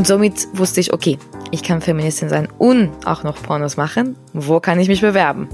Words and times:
Und 0.00 0.06
somit 0.06 0.48
wusste 0.54 0.80
ich, 0.80 0.94
okay, 0.94 1.18
ich 1.50 1.62
kann 1.62 1.82
Feministin 1.82 2.30
sein 2.30 2.48
und 2.56 2.88
auch 3.04 3.22
noch 3.22 3.42
Pornos 3.42 3.76
machen. 3.76 4.16
Wo 4.32 4.58
kann 4.58 4.80
ich 4.80 4.88
mich 4.88 5.02
bewerben? 5.02 5.46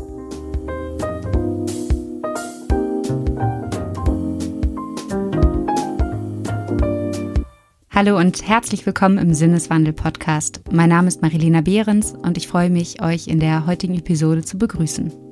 Hallo 7.91 8.17
und 8.17 8.47
herzlich 8.47 8.87
willkommen 8.87 9.19
im 9.19 9.35
Sinneswandel-Podcast. 9.35 10.61
Mein 10.71 10.91
Name 10.91 11.09
ist 11.09 11.23
Marilena 11.23 11.63
Behrens 11.63 12.13
und 12.13 12.37
ich 12.37 12.47
freue 12.47 12.71
mich, 12.71 13.03
euch 13.03 13.27
in 13.27 13.41
der 13.41 13.67
heutigen 13.67 13.99
Episode 13.99 14.45
zu 14.45 14.59
begrüßen. 14.59 15.26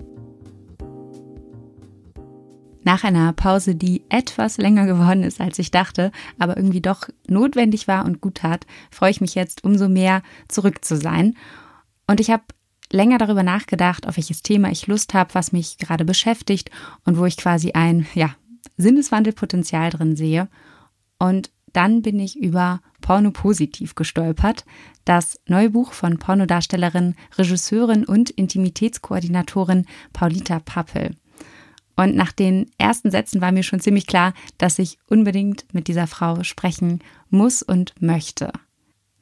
Nach 2.84 3.02
einer 3.02 3.33
Pause, 3.33 3.74
die 3.74 4.02
etwas 4.11 4.59
länger 4.59 4.87
geworden 4.87 5.23
ist, 5.23 5.41
als 5.41 5.59
ich 5.59 5.70
dachte, 5.70 6.12
aber 6.38 6.56
irgendwie 6.56 6.83
doch 6.83 7.09
notwendig 7.27 7.88
war 7.88 8.05
und 8.05 8.20
gut 8.20 8.37
tat, 8.37 8.66
freue 8.91 9.10
ich 9.10 9.23
mich 9.23 9.34
jetzt 9.34 9.65
umso 9.65 9.88
mehr 9.88 10.23
zurück 10.48 10.84
zu 10.84 10.97
sein. 10.97 11.34
Und 12.07 12.20
ich 12.20 12.30
habe 12.30 12.45
länger 12.93 13.16
darüber 13.16 13.43
nachgedacht, 13.43 14.07
auf 14.07 14.19
welches 14.19 14.43
Thema 14.43 14.70
ich 14.70 14.87
Lust 14.87 15.15
habe, 15.15 15.34
was 15.34 15.52
mich 15.52 15.79
gerade 15.79 16.05
beschäftigt 16.05 16.70
und 17.05 17.19
wo 17.19 17.24
ich 17.24 17.38
quasi 17.38 17.73
ein, 17.73 18.07
ja, 18.15 18.34
Sinneswandelpotenzial 18.77 19.91
drin 19.91 20.15
sehe. 20.15 20.48
Und 21.19 21.51
dann 21.73 22.02
bin 22.02 22.21
ich 22.21 22.37
über 22.37 22.80
Porno 23.01 23.30
Positiv 23.30 23.95
gestolpert, 23.95 24.65
das 25.05 25.41
neue 25.48 25.71
Buch 25.71 25.93
von 25.93 26.19
Pornodarstellerin, 26.19 27.15
Regisseurin 27.37 28.05
und 28.05 28.30
Intimitätskoordinatorin 28.30 29.87
Paulita 30.12 30.60
Pappel. 30.60 31.16
Und 31.97 32.16
nach 32.16 32.33
den 32.33 32.71
ersten 32.77 33.10
Sätzen 33.10 33.41
war 33.41 33.52
mir 33.52 33.63
schon 33.63 33.80
ziemlich 33.80 34.07
klar, 34.07 34.35
dass 34.59 34.79
ich 34.79 34.99
unbedingt 35.09 35.65
mit 35.73 35.88
dieser 35.88 36.07
Frau 36.07 36.43
sprechen 36.43 37.01
muss 37.30 37.63
und 37.63 37.95
möchte. 38.01 38.52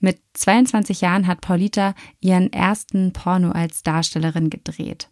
Mit 0.00 0.20
22 0.34 1.00
Jahren 1.00 1.27
hat 1.27 1.42
Paulita 1.42 1.94
ihren 2.20 2.52
ersten 2.52 3.12
Porno 3.12 3.52
als 3.52 3.83
Darstellerin 3.83 4.50
gedreht. 4.50 5.08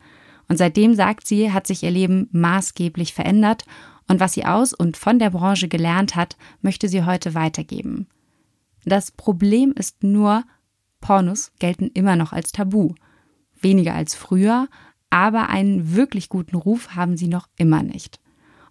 Und 0.49 0.57
seitdem 0.57 0.95
sagt 0.95 1.27
sie, 1.27 1.53
hat 1.53 1.67
sich 1.67 1.85
ihr 1.85 1.93
Leben 1.93 2.29
maßgeblich 2.33 3.15
verändert 3.15 3.65
und 4.09 4.19
was 4.19 4.33
sie 4.33 4.45
aus 4.45 4.75
und 4.75 4.97
von 4.97 5.21
der 5.21 5.31
Branche 5.31 5.69
gelernt 5.69 6.17
hat, 6.17 6.37
möchte 6.63 6.89
sie 6.89 7.05
heute 7.05 7.35
weitergeben. 7.35 8.09
Das 8.85 9.13
Problem 9.13 9.73
ist 9.77 10.03
nur, 10.03 10.43
Pornos 11.01 11.53
gelten 11.61 11.91
immer 11.95 12.17
noch 12.17 12.33
als 12.33 12.51
Tabu. 12.51 12.95
Weniger 13.61 13.95
als 13.95 14.17
früher, 14.17 14.67
aber 15.11 15.49
einen 15.49 15.95
wirklich 15.95 16.29
guten 16.29 16.57
Ruf 16.57 16.95
haben 16.95 17.17
sie 17.17 17.29
noch 17.29 17.49
immer 17.57 17.83
nicht. 17.83 18.21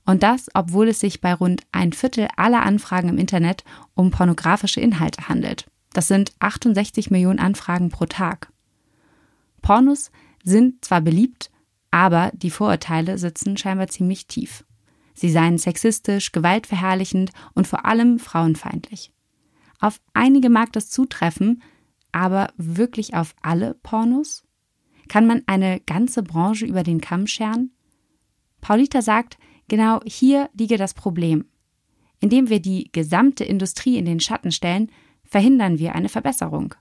Und 0.06 0.24
das, 0.24 0.48
obwohl 0.54 0.88
es 0.88 1.00
sich 1.00 1.22
bei 1.22 1.34
rund 1.34 1.62
ein 1.72 1.94
Viertel 1.94 2.30
aller 2.36 2.64
Anfragen 2.64 3.10
im 3.10 3.18
Internet 3.18 3.64
um 3.94 4.10
pornografische 4.10 4.82
Inhalte 4.82 5.28
handelt. 5.28 5.70
Das 5.94 6.08
sind 6.08 6.32
68 6.40 7.12
Millionen 7.12 7.40
Anfragen 7.40 7.90
pro 7.90 8.06
Tag. 8.06 8.52
Pornos 9.62 10.12
sind 10.44 10.84
zwar 10.86 11.02
beliebt, 11.02 11.52
aber 11.92 12.32
die 12.34 12.50
Vorurteile 12.50 13.18
sitzen 13.18 13.58
scheinbar 13.58 13.88
ziemlich 13.88 14.28
tief. 14.28 14.64
Sie 15.14 15.30
seien 15.30 15.58
sexistisch, 15.58 16.32
gewaltverherrlichend 16.32 17.32
und 17.54 17.68
vor 17.68 17.86
allem 17.86 18.20
frauenfeindlich. 18.20 19.12
Auf 19.80 20.00
einige 20.14 20.50
mag 20.50 20.72
das 20.74 20.90
zutreffen, 20.90 21.62
aber 22.12 22.54
wirklich 22.58 23.16
auf 23.16 23.36
alle 23.42 23.74
Pornos? 23.76 24.44
Kann 25.10 25.28
man 25.28 25.42
eine 25.48 25.82
ganze 25.82 26.24
Branche 26.24 26.66
über 26.66 26.84
den 26.84 27.02
Kamm 27.02 27.28
scheren? 27.28 27.72
Paulita 28.62 29.02
sagt, 29.02 29.38
genau 29.68 30.00
hier 30.06 30.50
liege 30.54 30.78
das 30.78 30.94
Problem. 30.94 31.46
Indem 32.22 32.50
wir 32.50 32.62
die 32.62 32.90
gesamte 32.92 33.44
Industrie 33.44 33.98
in 33.98 34.06
den 34.06 34.22
Schatten 34.22 34.52
stellen, 34.52 34.90
verhindern 35.24 35.80
wir 35.80 35.96
eine 35.96 36.10
Verbesserung. 36.10 36.76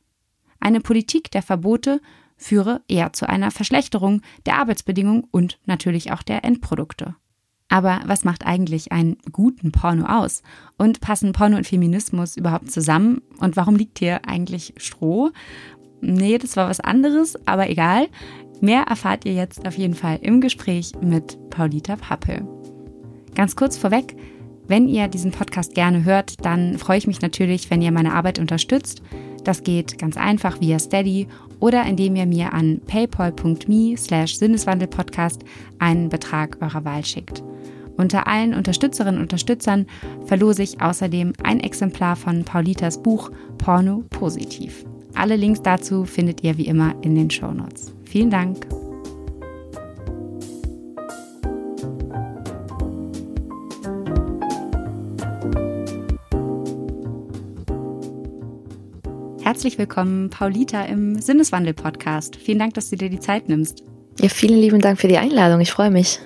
Eine 0.61 0.81
Politik 0.81 1.31
der 1.31 1.43
Verbote 1.43 2.01
führe 2.37 2.83
eher 2.87 3.13
zu 3.13 3.29
einer 3.29 3.51
Verschlechterung 3.51 4.23
der 4.47 4.59
Arbeitsbedingungen 4.59 5.25
und 5.31 5.59
natürlich 5.67 6.13
auch 6.13 6.23
der 6.23 6.45
Endprodukte. 6.45 7.17
Aber 7.69 8.01
was 8.07 8.25
macht 8.25 8.47
eigentlich 8.47 8.93
einen 8.93 9.19
guten 9.31 9.73
Porno 9.73 10.07
aus? 10.07 10.43
Und 10.79 11.01
passen 11.01 11.33
Porno 11.33 11.57
und 11.59 11.67
Feminismus 11.67 12.37
überhaupt 12.37 12.71
zusammen? 12.71 13.21
Und 13.41 13.57
warum 13.57 13.77
liegt 13.77 13.99
hier 13.99 14.27
eigentlich 14.27 14.73
Stroh? 14.79 15.31
Nee, 16.01 16.39
das 16.39 16.57
war 16.57 16.69
was 16.69 16.81
anderes, 16.81 17.37
aber 17.47 17.69
egal. 17.71 18.09
Mehr 18.61 18.83
erfahrt 18.83 19.25
ihr 19.25 19.35
jetzt 19.35 19.67
auf 19.67 19.77
jeden 19.77 19.95
Fall 19.95 20.19
im 20.23 20.41
Gespräch 20.41 20.93
mit 21.01 21.39
Paulita 21.51 21.97
Pappel. 21.97 22.47
Ganz 23.35 23.55
kurz 23.55 23.77
vorweg, 23.77 24.17
wenn 24.67 24.89
ihr 24.89 25.09
diesen 25.09 25.31
Podcast 25.31 25.75
gerne 25.75 26.05
hört, 26.05 26.45
dann 26.45 26.77
freue 26.77 26.99
ich 26.99 27.07
mich 27.07 27.23
natürlich, 27.23 27.71
wenn 27.71 27.83
ihr 27.83 27.93
meine 27.93 28.15
Arbeit 28.15 28.39
unterstützt. 28.39 29.03
Das 29.45 29.63
geht 29.63 29.99
ganz 29.99 30.17
einfach 30.17 30.61
via 30.61 30.79
Steady 30.79 31.29
oder 31.61 31.85
indem 31.87 32.17
ihr 32.17 32.27
mir 32.27 32.53
an 32.53 32.81
paypal.me 32.87 33.97
slash 33.97 34.37
Sinneswandelpodcast 34.37 35.43
einen 35.79 36.09
Betrag 36.09 36.59
eurer 36.61 36.85
Wahl 36.85 37.05
schickt. 37.05 37.43
Unter 37.97 38.27
allen 38.27 38.55
Unterstützerinnen 38.55 39.17
und 39.17 39.23
Unterstützern 39.23 39.87
verlose 40.27 40.63
ich 40.63 40.81
außerdem 40.81 41.33
ein 41.43 41.61
Exemplar 41.61 42.15
von 42.15 42.45
Paulitas 42.45 43.03
Buch 43.03 43.31
Porno 43.59 44.05
Positiv. 44.11 44.85
Alle 45.15 45.37
Links 45.37 45.63
dazu 45.63 46.05
findet 46.05 46.45
ihr 46.45 46.57
wie 46.59 46.67
immer 46.67 46.95
in 47.03 47.15
den 47.15 47.31
Show 47.31 47.53
Notes. 47.53 47.93
Vielen 48.05 48.31
Dank. 48.31 48.67
Herzlich 59.43 59.79
willkommen, 59.79 60.29
Paulita, 60.29 60.85
im 60.85 61.21
Sinneswandel-Podcast. 61.21 62.37
Vielen 62.37 62.59
Dank, 62.59 62.75
dass 62.75 62.91
du 62.91 62.97
dir 62.97 63.09
die 63.09 63.19
Zeit 63.19 63.49
nimmst. 63.49 63.83
Ja, 64.21 64.29
vielen 64.29 64.61
lieben 64.61 64.81
Dank 64.81 65.01
für 65.01 65.09
die 65.09 65.17
Einladung. 65.17 65.61
Ich 65.61 65.73
freue 65.73 65.91
mich. 65.91 66.21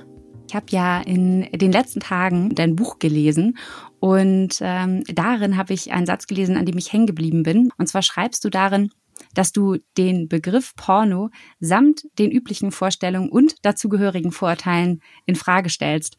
Ich 0.48 0.56
habe 0.56 0.66
ja 0.70 1.00
in 1.00 1.48
den 1.52 1.72
letzten 1.72 2.00
Tagen 2.00 2.54
dein 2.54 2.76
Buch 2.76 2.98
gelesen 2.98 3.56
und 4.02 4.56
ähm, 4.60 5.04
darin 5.04 5.56
habe 5.56 5.72
ich 5.74 5.92
einen 5.92 6.06
Satz 6.06 6.26
gelesen, 6.26 6.56
an 6.56 6.66
dem 6.66 6.76
ich 6.76 6.92
hängen 6.92 7.06
geblieben 7.06 7.44
bin. 7.44 7.70
Und 7.78 7.86
zwar 7.86 8.02
schreibst 8.02 8.44
du 8.44 8.50
darin, 8.50 8.90
dass 9.32 9.52
du 9.52 9.76
den 9.96 10.26
Begriff 10.28 10.74
Porno 10.74 11.30
samt 11.60 12.02
den 12.18 12.32
üblichen 12.32 12.72
Vorstellungen 12.72 13.30
und 13.30 13.64
dazugehörigen 13.64 14.32
Vorurteilen 14.32 15.02
in 15.24 15.36
Frage 15.36 15.70
stellst. 15.70 16.16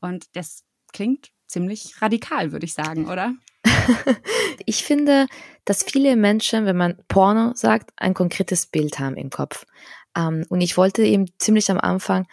Und 0.00 0.26
das 0.36 0.62
klingt 0.92 1.32
ziemlich 1.48 2.00
radikal, 2.00 2.52
würde 2.52 2.66
ich 2.66 2.74
sagen, 2.74 3.08
oder? 3.08 3.34
ich 4.64 4.84
finde, 4.84 5.26
dass 5.64 5.82
viele 5.82 6.14
Menschen, 6.14 6.66
wenn 6.66 6.76
man 6.76 6.98
Porno 7.08 7.50
sagt, 7.56 7.90
ein 7.96 8.14
konkretes 8.14 8.66
Bild 8.66 9.00
haben 9.00 9.16
im 9.16 9.30
Kopf. 9.30 9.66
Ähm, 10.16 10.46
und 10.50 10.60
ich 10.60 10.76
wollte 10.76 11.02
eben 11.02 11.26
ziemlich 11.38 11.68
am 11.68 11.80
Anfang 11.80 12.28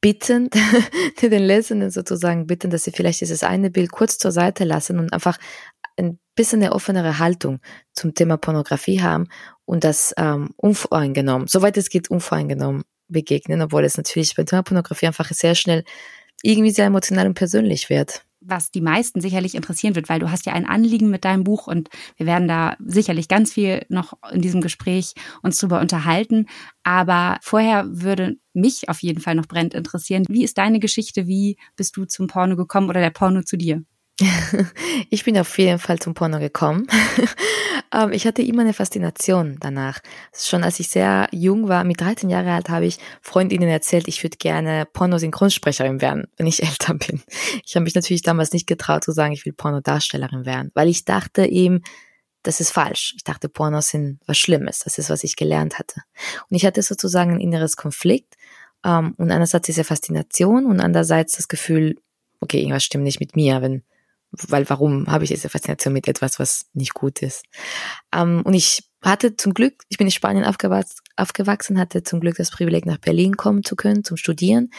bitten, 0.00 0.50
den 1.22 1.42
Lesenden 1.42 1.90
sozusagen 1.90 2.46
bitten, 2.46 2.70
dass 2.70 2.84
sie 2.84 2.92
vielleicht 2.92 3.20
dieses 3.20 3.42
eine 3.42 3.70
Bild 3.70 3.92
kurz 3.92 4.18
zur 4.18 4.32
Seite 4.32 4.64
lassen 4.64 4.98
und 4.98 5.12
einfach 5.12 5.38
ein 5.96 6.18
bisschen 6.34 6.62
eine 6.62 6.72
offenere 6.72 7.18
Haltung 7.18 7.60
zum 7.92 8.14
Thema 8.14 8.36
Pornografie 8.36 9.02
haben 9.02 9.28
und 9.64 9.84
das 9.84 10.14
ähm, 10.16 10.50
unvoreingenommen, 10.56 11.48
soweit 11.48 11.76
es 11.76 11.90
geht, 11.90 12.10
unvoreingenommen 12.10 12.82
begegnen, 13.08 13.60
obwohl 13.60 13.84
es 13.84 13.96
natürlich 13.96 14.34
beim 14.34 14.46
Thema 14.46 14.62
Pornografie 14.62 15.06
einfach 15.06 15.30
sehr 15.30 15.54
schnell 15.54 15.84
irgendwie 16.42 16.70
sehr 16.70 16.86
emotional 16.86 17.26
und 17.26 17.34
persönlich 17.34 17.90
wird 17.90 18.24
was 18.40 18.70
die 18.70 18.80
meisten 18.80 19.20
sicherlich 19.20 19.54
interessieren 19.54 19.94
wird, 19.94 20.08
weil 20.08 20.20
du 20.20 20.30
hast 20.30 20.46
ja 20.46 20.52
ein 20.52 20.66
Anliegen 20.66 21.10
mit 21.10 21.24
deinem 21.24 21.44
Buch 21.44 21.66
und 21.66 21.88
wir 22.16 22.26
werden 22.26 22.48
da 22.48 22.76
sicherlich 22.84 23.28
ganz 23.28 23.52
viel 23.52 23.84
noch 23.88 24.14
in 24.32 24.40
diesem 24.40 24.60
Gespräch 24.60 25.14
uns 25.42 25.58
drüber 25.58 25.80
unterhalten. 25.80 26.46
Aber 26.82 27.38
vorher 27.42 27.84
würde 27.88 28.36
mich 28.52 28.88
auf 28.88 29.02
jeden 29.02 29.20
Fall 29.20 29.34
noch 29.34 29.46
brennend 29.46 29.74
interessieren, 29.74 30.24
wie 30.28 30.44
ist 30.44 30.58
deine 30.58 30.80
Geschichte? 30.80 31.26
Wie 31.26 31.56
bist 31.76 31.96
du 31.96 32.04
zum 32.04 32.26
Porno 32.26 32.56
gekommen 32.56 32.88
oder 32.88 33.00
der 33.00 33.10
Porno 33.10 33.42
zu 33.42 33.56
dir? 33.56 33.82
Ich 35.10 35.24
bin 35.24 35.38
auf 35.38 35.58
jeden 35.58 35.78
Fall 35.78 35.98
zum 35.98 36.14
Porno 36.14 36.38
gekommen. 36.38 36.86
Ähm, 37.92 38.12
ich 38.12 38.24
hatte 38.24 38.40
immer 38.40 38.62
eine 38.62 38.72
Faszination 38.72 39.56
danach. 39.58 39.98
Schon 40.32 40.62
als 40.62 40.78
ich 40.78 40.88
sehr 40.90 41.26
jung 41.32 41.68
war, 41.68 41.82
mit 41.82 42.00
13 42.00 42.30
Jahre 42.30 42.52
alt, 42.52 42.68
habe 42.68 42.86
ich 42.86 42.98
Freundinnen 43.20 43.68
erzählt, 43.68 44.06
ich 44.06 44.22
würde 44.22 44.36
gerne 44.36 44.86
Pornosynchronsprecherin 44.92 46.00
werden, 46.00 46.28
wenn 46.36 46.46
ich 46.46 46.62
älter 46.68 46.94
bin. 46.94 47.20
Ich 47.66 47.74
habe 47.74 47.82
mich 47.82 47.96
natürlich 47.96 48.22
damals 48.22 48.52
nicht 48.52 48.68
getraut 48.68 49.02
zu 49.02 49.10
sagen, 49.10 49.32
ich 49.32 49.44
will 49.44 49.54
Pornodarstellerin 49.54 50.46
werden, 50.46 50.70
weil 50.74 50.86
ich 50.86 51.04
dachte 51.04 51.46
eben, 51.46 51.82
das 52.44 52.60
ist 52.60 52.70
falsch. 52.70 53.14
Ich 53.16 53.24
dachte, 53.24 53.48
Pornos 53.48 53.88
sind 53.88 54.20
was 54.24 54.38
Schlimmes. 54.38 54.78
Das 54.80 54.96
ist, 54.96 55.10
was 55.10 55.24
ich 55.24 55.34
gelernt 55.34 55.80
hatte. 55.80 56.02
Und 56.48 56.56
ich 56.56 56.64
hatte 56.64 56.82
sozusagen 56.82 57.32
ein 57.32 57.40
inneres 57.40 57.76
Konflikt. 57.76 58.36
Um, 58.82 59.14
und 59.18 59.32
einerseits 59.32 59.66
diese 59.66 59.82
Faszination 59.82 60.64
und 60.64 60.78
andererseits 60.78 61.36
das 61.36 61.48
Gefühl, 61.48 61.96
okay, 62.38 62.60
irgendwas 62.60 62.84
stimmt 62.84 63.04
nicht 63.04 63.18
mit 63.18 63.34
mir, 63.34 63.60
wenn 63.60 63.82
weil 64.32 64.68
warum 64.70 65.06
habe 65.08 65.24
ich 65.24 65.30
diese 65.30 65.48
Faszination 65.48 65.92
mit 65.92 66.08
etwas, 66.08 66.38
was 66.38 66.66
nicht 66.72 66.94
gut 66.94 67.22
ist? 67.22 67.44
Ähm, 68.14 68.42
und 68.44 68.54
ich 68.54 68.90
hatte 69.02 69.36
zum 69.36 69.54
Glück, 69.54 69.82
ich 69.88 69.96
bin 69.96 70.06
in 70.06 70.12
Spanien 70.12 70.44
aufgewachsen, 70.44 71.78
hatte 71.78 72.02
zum 72.02 72.20
Glück 72.20 72.36
das 72.36 72.50
Privileg, 72.50 72.86
nach 72.86 72.98
Berlin 72.98 73.36
kommen 73.36 73.64
zu 73.64 73.76
können 73.76 74.04
zum 74.04 74.16
Studieren 74.16 74.70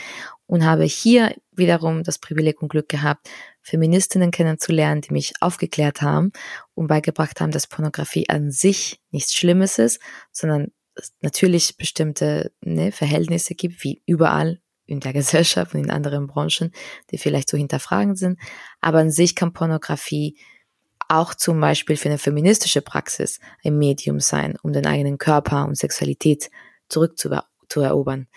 und 0.45 0.63
habe 0.65 0.83
hier 0.83 1.35
wiederum 1.51 2.03
das 2.03 2.19
Privileg 2.19 2.61
und 2.61 2.69
Glück 2.69 2.87
gehabt, 2.87 3.29
Feministinnen 3.61 4.31
kennenzulernen, 4.31 5.01
die 5.01 5.13
mich 5.13 5.33
aufgeklärt 5.39 6.01
haben 6.01 6.31
und 6.75 6.87
beigebracht 6.87 7.41
haben, 7.41 7.51
dass 7.51 7.67
Pornografie 7.67 8.29
an 8.29 8.51
sich 8.51 9.01
nichts 9.11 9.33
Schlimmes 9.33 9.77
ist, 9.79 9.99
sondern 10.31 10.71
es 10.95 11.13
natürlich 11.21 11.77
bestimmte 11.77 12.51
ne, 12.61 12.91
Verhältnisse 12.91 13.55
gibt, 13.55 13.83
wie 13.83 14.01
überall 14.05 14.59
in 14.91 14.99
der 14.99 15.13
Gesellschaft 15.21 15.73
und 15.73 15.81
in 15.81 15.91
anderen 15.91 16.27
Branchen, 16.27 16.71
die 17.11 17.17
vielleicht 17.17 17.49
zu 17.49 17.57
hinterfragen 17.57 18.15
sind. 18.15 18.39
Aber 18.79 18.99
an 18.99 19.11
sich 19.11 19.35
kann 19.35 19.53
Pornografie 19.53 20.37
auch 21.07 21.33
zum 21.33 21.59
Beispiel 21.59 21.97
für 21.97 22.09
eine 22.09 22.17
feministische 22.17 22.81
Praxis 22.81 23.39
ein 23.65 23.77
Medium 23.77 24.19
sein, 24.19 24.55
um 24.61 24.71
den 24.71 24.85
eigenen 24.85 25.17
Körper 25.17 25.65
und 25.65 25.77
Sexualität 25.77 26.49
zurückzuerobern. 26.87 28.27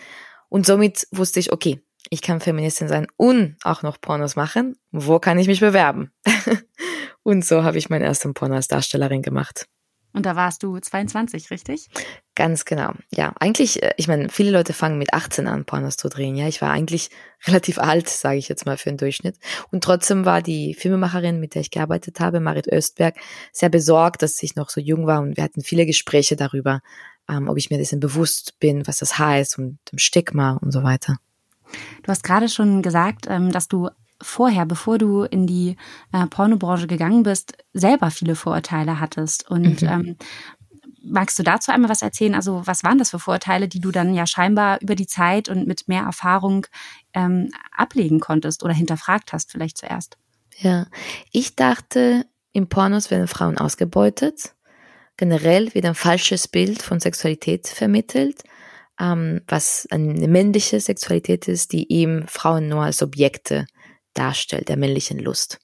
Und 0.49 0.65
somit 0.65 1.07
wusste 1.11 1.39
ich, 1.39 1.53
okay, 1.53 1.81
ich 2.09 2.21
kann 2.21 2.41
Feministin 2.41 2.87
sein 2.87 3.07
und 3.17 3.55
auch 3.63 3.81
noch 3.81 3.99
Pornos 3.99 4.35
machen. 4.35 4.77
Wo 4.91 5.19
kann 5.19 5.39
ich 5.39 5.47
mich 5.47 5.59
bewerben? 5.59 6.11
und 7.23 7.45
so 7.45 7.63
habe 7.63 7.77
ich 7.77 7.89
meinen 7.89 8.03
ersten 8.03 8.33
Porno 8.33 8.55
als 8.55 8.67
Darstellerin 8.67 9.21
gemacht. 9.21 9.67
Und 10.15 10.25
da 10.25 10.37
warst 10.37 10.63
du 10.63 10.79
22, 10.79 11.51
richtig? 11.51 11.89
Ganz 12.35 12.63
genau. 12.63 12.93
Ja, 13.11 13.33
eigentlich, 13.39 13.83
äh, 13.83 13.93
ich 13.97 14.07
meine, 14.07 14.29
viele 14.29 14.51
Leute 14.51 14.71
fangen 14.71 14.97
mit 14.97 15.13
18 15.13 15.47
an, 15.47 15.65
Pornos 15.65 15.97
zu 15.97 16.07
drehen. 16.07 16.35
Ja, 16.35 16.47
ich 16.47 16.61
war 16.61 16.71
eigentlich 16.71 17.09
relativ 17.45 17.77
alt, 17.77 18.07
sage 18.07 18.37
ich 18.37 18.47
jetzt 18.47 18.65
mal 18.65 18.77
für 18.77 18.89
den 18.89 18.97
Durchschnitt. 18.97 19.37
Und 19.71 19.83
trotzdem 19.83 20.23
war 20.23 20.41
die 20.41 20.73
Filmemacherin, 20.73 21.39
mit 21.39 21.53
der 21.53 21.61
ich 21.61 21.71
gearbeitet 21.71 22.21
habe, 22.21 22.39
Marit 22.39 22.67
Östberg, 22.71 23.15
sehr 23.51 23.69
besorgt, 23.69 24.21
dass 24.21 24.41
ich 24.41 24.55
noch 24.55 24.69
so 24.69 24.79
jung 24.79 25.05
war. 25.05 25.21
Und 25.21 25.35
wir 25.35 25.43
hatten 25.43 25.61
viele 25.61 25.85
Gespräche 25.85 26.37
darüber, 26.37 26.81
ähm, 27.29 27.49
ob 27.49 27.57
ich 27.57 27.69
mir 27.69 27.77
dessen 27.77 27.99
bewusst 27.99 28.57
bin, 28.59 28.87
was 28.87 28.99
das 28.99 29.19
heißt 29.19 29.57
und 29.59 29.79
dem 29.91 29.99
Stigma 29.99 30.57
und 30.61 30.71
so 30.71 30.81
weiter. 30.83 31.17
Du 32.03 32.07
hast 32.09 32.23
gerade 32.23 32.47
schon 32.47 32.81
gesagt, 32.81 33.25
ähm, 33.27 33.51
dass 33.51 33.67
du 33.67 33.89
vorher, 34.21 34.65
bevor 34.65 34.97
du 34.97 35.23
in 35.23 35.47
die 35.47 35.75
äh, 36.11 36.25
Pornobranche 36.27 36.87
gegangen 36.87 37.23
bist, 37.23 37.53
selber 37.73 38.11
viele 38.11 38.35
Vorurteile 38.35 38.99
hattest. 38.99 39.49
Und 39.49 39.81
mhm. 39.81 39.87
ähm, 39.87 40.17
magst 41.03 41.37
du 41.37 41.43
dazu 41.43 41.71
einmal 41.71 41.89
was 41.89 42.01
erzählen? 42.01 42.35
Also 42.35 42.61
was 42.65 42.83
waren 42.83 42.97
das 42.97 43.11
für 43.11 43.19
Vorurteile, 43.19 43.67
die 43.67 43.79
du 43.79 43.91
dann 43.91 44.13
ja 44.13 44.25
scheinbar 44.25 44.81
über 44.81 44.95
die 44.95 45.07
Zeit 45.07 45.49
und 45.49 45.67
mit 45.67 45.87
mehr 45.87 46.03
Erfahrung 46.03 46.65
ähm, 47.13 47.51
ablegen 47.71 48.19
konntest 48.19 48.63
oder 48.63 48.73
hinterfragt 48.73 49.33
hast 49.33 49.51
vielleicht 49.51 49.77
zuerst? 49.77 50.17
Ja, 50.57 50.87
ich 51.31 51.55
dachte, 51.55 52.25
im 52.53 52.67
Pornos 52.67 53.11
werden 53.11 53.27
Frauen 53.27 53.57
ausgebeutet. 53.57 54.55
Generell 55.17 55.73
wird 55.73 55.85
ein 55.85 55.95
falsches 55.95 56.47
Bild 56.47 56.81
von 56.81 56.99
Sexualität 56.99 57.67
vermittelt, 57.67 58.43
ähm, 58.99 59.41
was 59.47 59.87
eine 59.91 60.27
männliche 60.27 60.79
Sexualität 60.79 61.47
ist, 61.47 61.73
die 61.73 61.91
eben 61.91 62.27
Frauen 62.27 62.67
nur 62.69 62.83
als 62.83 63.01
Objekte 63.01 63.65
darstellt, 64.15 64.69
der 64.69 64.77
männlichen 64.77 65.19
Lust. 65.19 65.59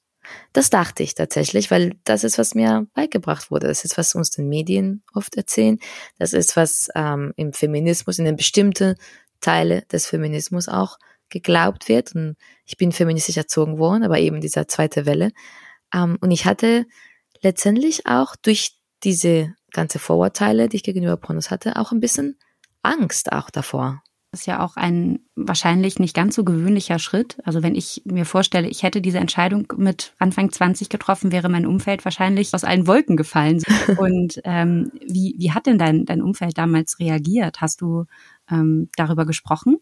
Das 0.54 0.70
dachte 0.70 1.04
ich 1.04 1.16
tatsächlich, 1.16 1.72
weil 1.72 1.96
das 2.04 2.24
ist, 2.24 2.38
was 2.38 2.54
mir 2.54 2.88
beigebracht 2.94 3.52
wurde. 3.52 3.68
Das 3.68 3.84
ist, 3.84 3.98
was 3.98 4.16
uns 4.16 4.30
den 4.30 4.48
Medien 4.48 5.04
oft 5.14 5.36
erzählen. 5.36 5.80
Das 6.20 6.34
ist, 6.34 6.56
was 6.56 6.90
ähm, 6.96 7.34
im 7.38 7.54
Feminismus, 7.54 8.20
in 8.20 8.26
den 8.26 8.36
bestimmten 8.36 8.96
Teile 9.40 9.82
des 9.92 10.06
Feminismus 10.06 10.68
auch 10.68 10.98
geglaubt 11.30 11.90
wird. 11.90 12.14
Und 12.14 12.36
ich 12.66 12.78
bin 12.78 12.92
feministisch 12.92 13.38
erzogen 13.38 13.80
worden, 13.80 14.04
aber 14.04 14.20
eben 14.20 14.42
dieser 14.42 14.68
zweite 14.68 15.06
Welle. 15.06 15.32
Ähm, 15.94 16.18
und 16.22 16.32
ich 16.32 16.46
hatte 16.46 16.86
letztendlich 17.42 18.06
auch 18.06 18.36
durch 18.36 18.78
diese 19.04 19.56
ganze 19.72 20.00
Vorurteile, 20.00 20.70
die 20.70 20.78
ich 20.78 20.84
gegenüber 20.84 21.18
Pornos 21.18 21.50
hatte, 21.50 21.78
auch 21.78 21.92
ein 21.92 22.00
bisschen 22.00 22.38
Angst 22.84 23.32
auch 23.32 23.50
davor. 23.50 24.04
Das 24.32 24.42
ist 24.42 24.46
ja 24.46 24.64
auch 24.64 24.78
ein 24.78 25.20
wahrscheinlich 25.36 26.00
nicht 26.00 26.16
ganz 26.16 26.36
so 26.36 26.46
gewöhnlicher 26.46 27.00
Schritt. 27.00 27.38
Also 27.44 27.64
wenn 27.64 27.76
ich 27.76 28.04
mir 28.06 28.26
vorstelle, 28.26 28.70
ich 28.70 28.82
hätte 28.82 29.02
diese 29.02 29.18
Entscheidung 29.18 29.68
mit 29.76 30.14
Anfang 30.20 30.50
20 30.50 30.88
getroffen, 30.88 31.34
wäre 31.34 31.50
mein 31.50 31.66
Umfeld 31.66 32.06
wahrscheinlich 32.06 32.54
aus 32.54 32.64
allen 32.64 32.88
Wolken 32.88 33.18
gefallen. 33.18 33.62
Und 33.98 34.40
ähm, 34.46 34.90
wie, 35.06 35.36
wie 35.38 35.52
hat 35.52 35.66
denn 35.66 35.78
dein, 35.78 36.06
dein 36.06 36.22
Umfeld 36.22 36.58
damals 36.58 36.98
reagiert? 37.00 37.60
Hast 37.60 37.82
du 37.82 38.06
ähm, 38.50 38.88
darüber 38.96 39.26
gesprochen? 39.26 39.80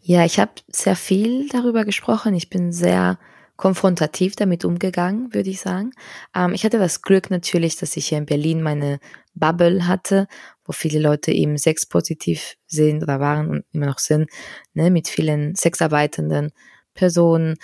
Ja, 0.00 0.24
ich 0.24 0.40
habe 0.40 0.52
sehr 0.68 0.96
viel 0.96 1.46
darüber 1.48 1.84
gesprochen. 1.84 2.34
Ich 2.34 2.48
bin 2.48 2.72
sehr 2.72 3.18
konfrontativ 3.58 4.36
damit 4.36 4.64
umgegangen, 4.64 5.34
würde 5.34 5.50
ich 5.50 5.60
sagen. 5.60 5.90
Ähm, 6.34 6.54
ich 6.54 6.64
hatte 6.64 6.78
das 6.78 7.02
Glück 7.02 7.30
natürlich, 7.30 7.76
dass 7.76 7.94
ich 7.98 8.06
hier 8.06 8.16
in 8.16 8.24
Berlin 8.24 8.62
meine 8.62 9.00
Bubble 9.34 9.86
hatte, 9.86 10.28
wo 10.70 10.72
viele 10.72 11.00
Leute 11.00 11.32
eben 11.32 11.58
sexpositiv 11.58 12.54
sind 12.68 13.02
oder 13.02 13.18
waren 13.18 13.50
und 13.50 13.64
immer 13.72 13.86
noch 13.86 13.98
sind, 13.98 14.30
ne, 14.72 14.88
mit 14.88 15.08
vielen 15.08 15.56
sexarbeitenden 15.56 16.52
Personen. 16.94 17.56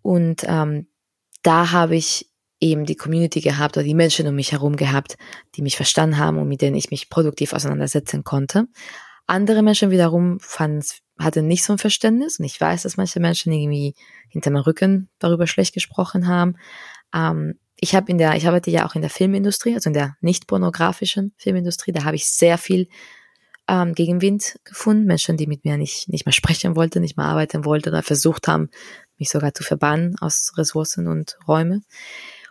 Und 0.00 0.42
ähm, 0.46 0.86
da 1.42 1.70
habe 1.72 1.96
ich 1.96 2.30
eben 2.58 2.86
die 2.86 2.96
Community 2.96 3.42
gehabt 3.42 3.76
oder 3.76 3.84
die 3.84 3.94
Menschen 3.94 4.26
um 4.26 4.34
mich 4.34 4.52
herum 4.52 4.76
gehabt, 4.76 5.18
die 5.54 5.60
mich 5.60 5.76
verstanden 5.76 6.16
haben 6.16 6.38
und 6.38 6.48
mit 6.48 6.62
denen 6.62 6.76
ich 6.76 6.90
mich 6.90 7.10
produktiv 7.10 7.52
auseinandersetzen 7.52 8.24
konnte. 8.24 8.68
Andere 9.26 9.62
Menschen 9.62 9.90
wiederum 9.90 10.40
fanden 10.40 10.78
es 10.78 11.02
hatte 11.18 11.42
nicht 11.42 11.64
so 11.64 11.74
ein 11.74 11.78
Verständnis 11.78 12.38
und 12.38 12.46
ich 12.46 12.58
weiß, 12.58 12.84
dass 12.84 12.96
manche 12.96 13.20
Menschen 13.20 13.52
irgendwie 13.52 13.94
hinter 14.30 14.50
meinem 14.50 14.62
Rücken 14.62 15.10
darüber 15.18 15.46
schlecht 15.46 15.74
gesprochen 15.74 16.26
haben. 16.26 16.56
Ähm, 17.14 17.58
ich 17.78 17.94
habe 17.94 18.10
in 18.10 18.18
der, 18.18 18.34
ich 18.36 18.46
arbeite 18.46 18.70
ja 18.70 18.86
auch 18.86 18.94
in 18.94 19.02
der 19.02 19.10
Filmindustrie, 19.10 19.74
also 19.74 19.90
in 19.90 19.94
der 19.94 20.16
nicht 20.20 20.46
pornografischen 20.46 21.34
Filmindustrie, 21.36 21.92
da 21.92 22.04
habe 22.04 22.16
ich 22.16 22.26
sehr 22.26 22.58
viel 22.58 22.88
ähm, 23.68 23.94
Gegenwind 23.94 24.58
gefunden, 24.64 25.06
Menschen, 25.06 25.36
die 25.36 25.46
mit 25.46 25.64
mir 25.64 25.76
nicht, 25.76 26.08
nicht 26.08 26.24
mehr 26.24 26.32
sprechen 26.32 26.76
wollten, 26.76 27.00
nicht 27.00 27.16
mehr 27.16 27.26
arbeiten 27.26 27.64
wollten 27.64 27.90
oder 27.90 28.02
versucht 28.02 28.48
haben, 28.48 28.70
mich 29.18 29.30
sogar 29.30 29.54
zu 29.54 29.62
verbannen 29.62 30.16
aus 30.20 30.52
Ressourcen 30.56 31.08
und 31.08 31.36
Räume. 31.46 31.82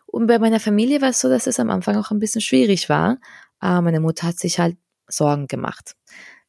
Und 0.06 0.27
bei 0.27 0.39
meiner 0.39 0.60
Familie 0.60 1.01
war 1.01 1.10
es 1.10 1.22
so, 1.22 1.30
dass 1.30 1.48
es 1.48 1.60
am 1.60 1.69
Anfang 1.69 1.95
auch 1.98 2.12
ein 2.12 2.19
bisschen 2.19 2.42
schwierig 2.42 2.89
war. 2.89 3.18
Äh, 3.62 3.81
meine 3.81 4.00
Mutter 4.00 4.27
hat 4.27 4.39
sich 4.39 4.60
halt 4.60 4.77
Sorgen 5.07 5.48
gemacht. 5.48 5.95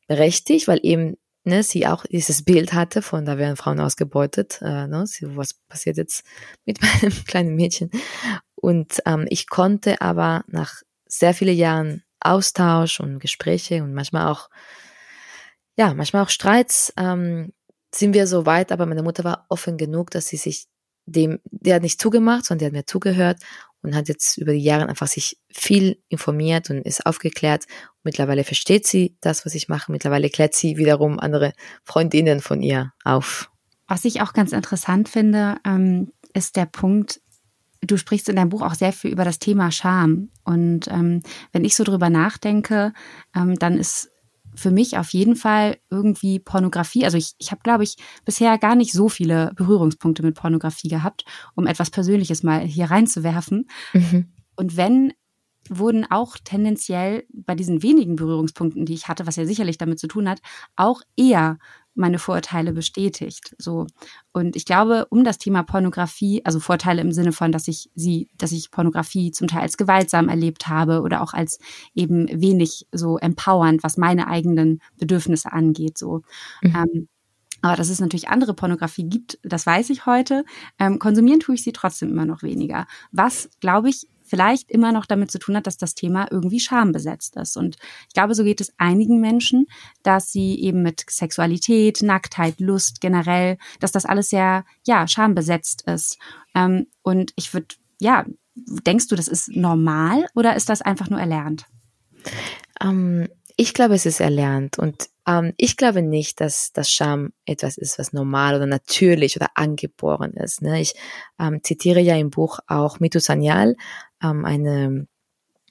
Berechtigt, 0.07 0.69
weil 0.69 0.81
eben 0.83 1.17
ne, 1.45 1.63
sie 1.63 1.87
auch 1.87 2.05
dieses 2.05 2.45
Bild 2.45 2.73
hatte 2.73 3.03
von, 3.03 3.25
da 3.25 3.39
werden 3.39 3.57
Frauen 3.57 3.81
ausgebeutet, 3.81 4.61
äh, 4.63 4.87
ne, 4.87 5.07
sie, 5.07 5.37
was 5.37 5.55
passiert 5.69 5.97
jetzt 5.97 6.25
mit 6.65 6.81
meinem 7.03 7.13
kleinen 7.25 7.55
Mädchen. 7.55 7.91
Und 8.57 9.01
ähm, 9.07 9.27
ich 9.29 9.49
konnte 9.49 10.01
aber 10.01 10.45
nach 10.49 10.83
sehr 11.07 11.35
vielen 11.35 11.57
Jahren 11.57 12.03
Austausch 12.21 13.01
und 13.01 13.21
Gespräche 13.21 13.83
und 13.83 13.95
manchmal 13.95 14.27
auch, 14.27 14.49
ja, 15.77 15.95
manchmal 15.95 16.23
auch 16.23 16.31
Streits, 16.31 16.93
ähm, 16.97 17.53
sind 17.95 18.15
wir 18.15 18.27
so 18.27 18.47
weit, 18.47 18.73
aber 18.73 18.87
meine 18.87 19.03
Mutter 19.03 19.25
war 19.25 19.47
offen 19.49 19.77
genug, 19.77 20.11
dass 20.11 20.27
sie 20.27 20.37
sich 20.37 20.67
dem, 21.07 21.39
der 21.45 21.77
hat 21.77 21.83
nicht 21.83 22.01
zugemacht, 22.01 22.45
sondern 22.45 22.59
der 22.59 22.67
hat 22.67 22.73
mir 22.73 22.87
zugehört 22.87 23.39
und 23.83 23.95
hat 23.95 24.09
jetzt 24.09 24.37
über 24.39 24.53
die 24.53 24.63
Jahre 24.63 24.89
einfach 24.89 25.07
sich 25.07 25.39
viel 25.49 26.03
informiert 26.09 26.69
und 26.71 26.79
ist 26.79 27.07
aufgeklärt. 27.07 27.65
Mittlerweile 28.03 28.43
versteht 28.43 28.87
sie 28.87 29.17
das, 29.21 29.47
was 29.47 29.55
ich 29.55 29.69
mache. 29.69 29.93
Mittlerweile 29.93 30.29
klärt 30.29 30.55
sie 30.55 30.77
wiederum 30.77 31.21
andere 31.21 31.53
Freundinnen 31.85 32.41
von 32.41 32.63
ihr 32.63 32.93
auf. 33.05 33.51
Was 33.87 34.05
ich 34.05 34.21
auch 34.21 34.33
ganz 34.33 34.53
interessant 34.53 35.09
finde, 35.09 35.57
ähm, 35.65 36.13
ist 36.35 36.57
der 36.57 36.67
Punkt, 36.67 37.21
du 37.91 37.97
sprichst 37.97 38.29
in 38.29 38.37
deinem 38.37 38.51
Buch 38.51 38.63
auch 38.63 38.75
sehr 38.75 38.93
viel 38.93 39.11
über 39.11 39.25
das 39.25 39.39
Thema 39.39 39.71
Scham. 39.71 40.31
Und 40.45 40.89
ähm, 40.89 41.23
wenn 41.53 41.65
ich 41.65 41.77
so 41.77 41.85
drüber 41.85 42.11
nachdenke, 42.11 42.93
ähm, 43.35 43.59
dann 43.59 43.79
ist 43.79 44.11
für 44.55 44.71
mich 44.71 44.97
auf 44.97 45.11
jeden 45.11 45.37
Fall 45.37 45.77
irgendwie 45.91 46.39
Pornografie. 46.39 47.05
Also 47.05 47.19
ich, 47.19 47.35
ich 47.39 47.51
habe, 47.51 47.61
glaube 47.63 47.85
ich, 47.85 47.97
bisher 48.25 48.57
gar 48.59 48.75
nicht 48.75 48.93
so 48.93 49.09
viele 49.09 49.53
Berührungspunkte 49.55 50.23
mit 50.23 50.35
Pornografie 50.35 50.89
gehabt, 50.89 51.25
um 51.55 51.67
etwas 51.67 51.91
Persönliches 51.91 52.43
mal 52.43 52.61
hier 52.61 52.91
reinzuwerfen. 52.91 53.69
Mhm. 53.93 54.33
Und 54.57 54.77
wenn 54.77 55.13
wurden 55.69 56.07
auch 56.09 56.37
tendenziell 56.43 57.25
bei 57.33 57.55
diesen 57.55 57.83
wenigen 57.83 58.17
Berührungspunkten, 58.17 58.87
die 58.87 58.95
ich 58.95 59.09
hatte, 59.09 59.27
was 59.27 59.37
ja 59.37 59.45
sicherlich 59.45 59.79
damit 59.79 59.99
zu 59.99 60.07
tun 60.07 60.29
hat, 60.29 60.41
auch 60.77 61.03
eher 61.17 61.59
meine 61.97 62.19
Vorurteile 62.19 62.73
bestätigt. 62.73 63.55
So. 63.59 63.87
Und 64.33 64.57
ich 64.57 64.65
glaube, 64.65 65.07
um 65.11 65.25
das 65.25 65.39
Thema 65.39 65.63
Pornografie, 65.63 66.43
also 66.45 66.61
Vorteile 66.61 67.01
im 67.01 67.13
Sinne 67.13 67.33
von, 67.33 67.53
dass 67.53 67.69
ich 67.69 67.91
sie, 67.95 68.29
dass 68.37 68.53
ich 68.53 68.71
Pornografie 68.71 69.31
zum 69.31 69.49
Teil 69.49 69.63
als 69.63 69.77
gewaltsam 69.77 70.29
erlebt 70.29 70.69
habe 70.69 71.01
oder 71.03 71.23
auch 71.23 71.33
als 71.33 71.59
eben 71.95 72.29
wenig 72.29 72.87
so 72.93 73.19
empowernd, 73.19 73.83
was 73.83 73.97
meine 73.97 74.29
eigenen 74.29 74.81
Bedürfnisse 74.99 75.53
angeht. 75.53 75.99
So. 75.99 76.23
Mhm. 76.63 76.77
Ähm, 76.77 77.09
aber 77.63 77.77
dass 77.77 77.89
es 77.89 78.01
natürlich 78.01 78.29
andere 78.29 78.55
Pornografie 78.55 79.05
gibt, 79.05 79.39
das 79.43 79.67
weiß 79.67 79.91
ich 79.91 80.07
heute. 80.07 80.45
Ähm, 80.79 80.99
konsumieren 80.99 81.41
tue 81.41 81.55
ich 81.55 81.63
sie 81.63 81.73
trotzdem 81.73 82.11
immer 82.11 82.27
noch 82.27 82.43
weniger. 82.43 82.87
Was, 83.13 83.49
glaube 83.61 83.89
ich, 83.89 84.07
vielleicht 84.27 84.71
immer 84.71 84.93
noch 84.93 85.07
damit 85.07 85.31
zu 85.31 85.39
tun 85.39 85.57
hat, 85.57 85.67
dass 85.67 85.77
das 85.77 85.95
Thema 85.95 86.27
irgendwie 86.31 86.61
schambesetzt 86.61 87.37
ist. 87.37 87.57
Und 87.57 87.77
ich 88.09 88.15
glaube, 88.15 88.35
so 88.35 88.45
geht 88.45 88.61
es 88.61 88.73
einigen 88.79 89.21
Menschen, 89.21 89.67
dass 90.03 90.31
sie 90.33 90.61
eben 90.61 90.83
mit 90.83 91.05
Sexualität, 91.09 92.03
Nacktheit, 92.03 92.61
Lust 92.61 93.01
generell, 93.01 93.59
dass 93.81 93.93
das 93.93 94.05
alles 94.05 94.29
sehr, 94.31 94.65
ja, 94.87 95.07
schambesetzt 95.07 95.83
ist. 95.87 96.19
Ähm, 96.55 96.87
und 97.03 97.33
ich 97.37 97.55
würde, 97.55 97.75
ja, 98.01 98.25
denkst 98.55 99.09
du, 99.09 99.17
das 99.17 99.29
ist 99.29 99.49
normal 99.55 100.27
oder 100.35 100.57
ist 100.57 100.69
das 100.69 100.83
einfach 100.83 101.11
nur 101.11 101.21
erlernt? 101.21 101.67
Ähm, 102.81 103.29
Ich 103.59 103.73
glaube, 103.73 103.95
es 103.95 104.05
ist 104.05 104.21
erlernt 104.21 104.79
und 104.79 105.09
ähm, 105.27 105.55
ich 105.57 105.77
glaube 105.77 106.03
nicht, 106.03 106.41
dass 106.41 106.73
das 106.73 106.91
Scham 106.91 107.33
etwas 107.47 107.79
ist, 107.79 107.99
was 107.99 108.13
normal 108.13 108.55
oder 108.57 108.67
natürlich 108.67 109.37
oder 109.37 109.49
angeboren 109.55 110.33
ist. 110.35 110.61
Ne? 110.61 110.81
Ich 110.81 110.95
ähm, 111.41 111.63
zitiere 111.63 112.01
ja 112.01 112.17
im 112.17 112.31
Buch 112.31 112.59
auch 112.67 113.01
Mitu 113.01 113.19
Sanyal, 113.19 113.77
ähm, 114.23 114.45
eine 114.45 115.07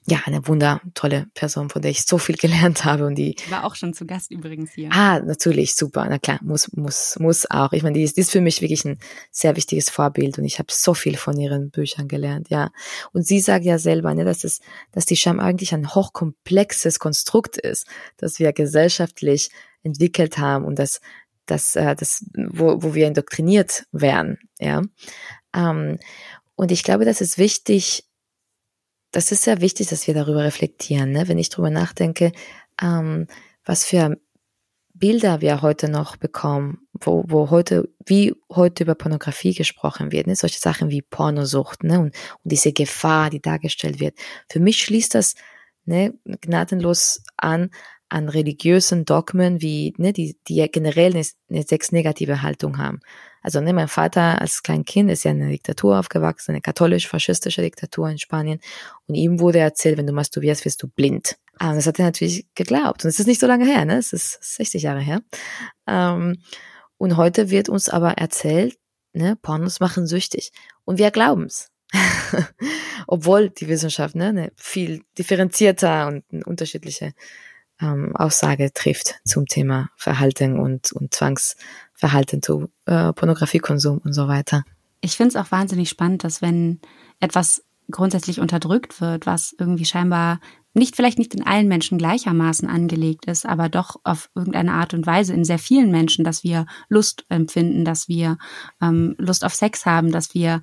ja, 0.08 0.20
eine 0.24 0.46
wundertolle 0.46 1.26
Person, 1.34 1.68
von 1.68 1.82
der 1.82 1.90
ich 1.90 2.02
so 2.02 2.16
viel 2.18 2.36
gelernt 2.36 2.84
habe 2.84 3.06
und 3.06 3.16
die 3.16 3.34
war 3.50 3.64
auch 3.64 3.74
schon 3.74 3.92
zu 3.92 4.06
Gast 4.06 4.30
übrigens 4.30 4.72
hier. 4.72 4.88
Ah, 4.92 5.18
natürlich, 5.18 5.74
super. 5.74 6.06
Na 6.08 6.18
klar, 6.18 6.38
muss 6.42 6.72
muss 6.76 7.16
muss 7.18 7.50
auch. 7.50 7.72
Ich 7.72 7.82
meine, 7.82 7.94
die 7.94 8.04
ist, 8.04 8.16
die 8.16 8.20
ist 8.20 8.30
für 8.30 8.40
mich 8.40 8.62
wirklich 8.62 8.84
ein 8.84 8.98
sehr 9.32 9.56
wichtiges 9.56 9.90
Vorbild 9.90 10.38
und 10.38 10.44
ich 10.44 10.60
habe 10.60 10.68
so 10.70 10.94
viel 10.94 11.16
von 11.16 11.38
ihren 11.38 11.70
Büchern 11.70 12.06
gelernt, 12.06 12.50
ja. 12.50 12.70
Und 13.12 13.26
sie 13.26 13.40
sagt 13.40 13.64
ja 13.64 13.78
selber, 13.78 14.14
ne, 14.14 14.24
dass 14.24 14.44
es 14.44 14.60
dass 14.92 15.06
die 15.06 15.16
Scham 15.16 15.40
eigentlich 15.40 15.74
ein 15.74 15.92
hochkomplexes 15.92 17.00
Konstrukt 17.00 17.56
ist, 17.56 17.86
das 18.16 18.38
wir 18.38 18.52
gesellschaftlich 18.52 19.50
entwickelt 19.82 20.38
haben 20.38 20.64
und 20.64 20.78
das 20.78 21.00
das 21.46 21.74
äh, 21.74 21.96
das 21.96 22.24
wo 22.34 22.80
wo 22.80 22.94
wir 22.94 23.08
indoktriniert 23.08 23.86
werden, 23.90 24.38
ja. 24.60 24.82
Ähm, 25.52 25.98
und 26.54 26.70
ich 26.70 26.84
glaube, 26.84 27.04
das 27.04 27.20
ist 27.20 27.38
wichtig 27.38 28.04
das 29.16 29.32
ist 29.32 29.44
sehr 29.44 29.62
wichtig, 29.62 29.88
dass 29.88 30.06
wir 30.06 30.12
darüber 30.12 30.44
reflektieren. 30.44 31.10
Ne? 31.10 31.26
Wenn 31.26 31.38
ich 31.38 31.48
darüber 31.48 31.70
nachdenke, 31.70 32.32
ähm, 32.82 33.26
was 33.64 33.86
für 33.86 34.18
Bilder 34.92 35.40
wir 35.40 35.62
heute 35.62 35.88
noch 35.88 36.16
bekommen, 36.16 36.86
wo, 36.92 37.24
wo 37.26 37.48
heute, 37.48 37.88
wie 38.04 38.34
heute 38.54 38.84
über 38.84 38.94
Pornografie 38.94 39.54
gesprochen 39.54 40.12
wird, 40.12 40.26
ne? 40.26 40.36
solche 40.36 40.58
Sachen 40.58 40.90
wie 40.90 41.00
Pornosucht 41.00 41.82
ne? 41.82 41.98
und, 41.98 42.06
und 42.08 42.12
diese 42.44 42.74
Gefahr, 42.74 43.30
die 43.30 43.40
dargestellt 43.40 44.00
wird. 44.00 44.18
Für 44.50 44.60
mich 44.60 44.82
schließt 44.82 45.14
das 45.14 45.34
ne, 45.86 46.12
gnadenlos 46.42 47.22
an 47.38 47.70
an 48.08 48.28
religiösen 48.28 49.04
Dogmen, 49.04 49.60
wie 49.60 49.94
ne, 49.96 50.12
die, 50.12 50.36
die 50.46 50.66
generell 50.70 51.14
eine, 51.14 51.26
eine 51.50 51.62
sexnegative 51.62 52.42
Haltung 52.42 52.78
haben. 52.78 53.00
Also 53.42 53.60
ne, 53.60 53.72
mein 53.72 53.88
Vater 53.88 54.40
als 54.40 54.62
Kleinkind 54.62 55.10
ist 55.10 55.24
ja 55.24 55.30
in 55.30 55.40
einer 55.40 55.50
Diktatur 55.50 55.98
aufgewachsen, 55.98 56.52
eine 56.52 56.60
katholisch-faschistische 56.60 57.62
Diktatur 57.62 58.08
in 58.08 58.18
Spanien. 58.18 58.60
Und 59.06 59.14
ihm 59.14 59.40
wurde 59.40 59.58
erzählt, 59.58 59.98
wenn 59.98 60.06
du 60.06 60.12
masturbierst, 60.12 60.64
wirst 60.64 60.82
du 60.82 60.88
blind. 60.88 61.36
Und 61.60 61.76
das 61.76 61.86
hat 61.86 61.98
er 61.98 62.06
natürlich 62.06 62.46
geglaubt. 62.54 63.04
Und 63.04 63.10
es 63.10 63.18
ist 63.18 63.26
nicht 63.26 63.40
so 63.40 63.46
lange 63.46 63.66
her, 63.66 63.84
ne? 63.84 63.98
Es 63.98 64.12
ist 64.12 64.38
60 64.56 64.82
Jahre 64.82 65.00
her. 65.00 65.22
Ähm, 65.86 66.42
und 66.98 67.16
heute 67.16 67.50
wird 67.50 67.68
uns 67.68 67.88
aber 67.88 68.12
erzählt, 68.12 68.76
ne, 69.12 69.36
Pornos 69.40 69.80
machen 69.80 70.06
süchtig. 70.06 70.52
Und 70.84 70.98
wir 70.98 71.10
glauben's. 71.10 71.70
Obwohl 73.06 73.50
die 73.50 73.68
Wissenschaft 73.68 74.14
ne, 74.14 74.26
eine 74.26 74.52
viel 74.56 75.02
differenzierter 75.18 76.08
und 76.08 76.46
unterschiedliche 76.46 77.12
ähm, 77.80 78.14
Aussage 78.16 78.72
trifft 78.72 79.16
zum 79.24 79.46
Thema 79.46 79.90
Verhalten 79.96 80.58
und, 80.58 80.92
und 80.92 81.14
Zwangsverhalten 81.14 82.42
zu 82.42 82.68
äh, 82.86 83.12
Pornografiekonsum 83.12 83.98
und 83.98 84.12
so 84.12 84.28
weiter. 84.28 84.64
Ich 85.00 85.16
finde 85.16 85.30
es 85.30 85.36
auch 85.36 85.50
wahnsinnig 85.50 85.88
spannend, 85.88 86.24
dass 86.24 86.42
wenn 86.42 86.80
etwas 87.20 87.62
grundsätzlich 87.90 88.40
unterdrückt 88.40 89.00
wird, 89.00 89.26
was 89.26 89.54
irgendwie 89.58 89.84
scheinbar 89.84 90.40
nicht 90.76 90.94
vielleicht 90.94 91.18
nicht 91.18 91.34
in 91.34 91.46
allen 91.46 91.68
Menschen 91.68 91.96
gleichermaßen 91.96 92.68
angelegt 92.68 93.24
ist, 93.24 93.46
aber 93.46 93.70
doch 93.70 93.96
auf 94.04 94.28
irgendeine 94.34 94.72
Art 94.74 94.92
und 94.92 95.06
Weise 95.06 95.32
in 95.32 95.44
sehr 95.44 95.58
vielen 95.58 95.90
Menschen, 95.90 96.22
dass 96.22 96.44
wir 96.44 96.66
Lust 96.90 97.24
empfinden, 97.30 97.84
dass 97.86 98.08
wir 98.08 98.36
ähm, 98.82 99.14
Lust 99.16 99.44
auf 99.44 99.54
Sex 99.54 99.86
haben, 99.86 100.12
dass 100.12 100.34
wir 100.34 100.60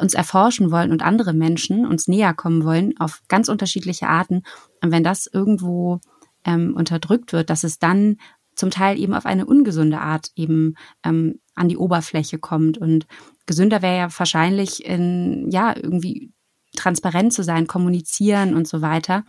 uns 0.00 0.14
erforschen 0.14 0.72
wollen 0.72 0.90
und 0.90 1.02
andere 1.02 1.32
Menschen 1.32 1.86
uns 1.86 2.08
näher 2.08 2.34
kommen 2.34 2.64
wollen 2.64 2.98
auf 2.98 3.22
ganz 3.28 3.48
unterschiedliche 3.48 4.08
Arten. 4.08 4.42
Und 4.82 4.90
wenn 4.90 5.04
das 5.04 5.28
irgendwo 5.32 6.00
ähm, 6.44 6.74
unterdrückt 6.74 7.32
wird, 7.32 7.50
dass 7.50 7.64
es 7.64 7.78
dann 7.78 8.16
zum 8.54 8.70
Teil 8.70 8.98
eben 8.98 9.14
auf 9.14 9.26
eine 9.26 9.46
ungesunde 9.46 10.00
Art 10.00 10.30
eben 10.36 10.74
ähm, 11.04 11.40
an 11.54 11.68
die 11.68 11.76
Oberfläche 11.76 12.38
kommt. 12.38 12.78
Und 12.78 13.06
gesünder 13.46 13.82
wäre 13.82 13.96
ja 13.96 14.08
wahrscheinlich 14.18 14.84
in, 14.84 15.48
ja, 15.50 15.74
irgendwie 15.76 16.32
transparent 16.74 17.34
zu 17.34 17.42
sein, 17.42 17.66
kommunizieren 17.66 18.54
und 18.54 18.66
so 18.66 18.80
weiter. 18.80 19.24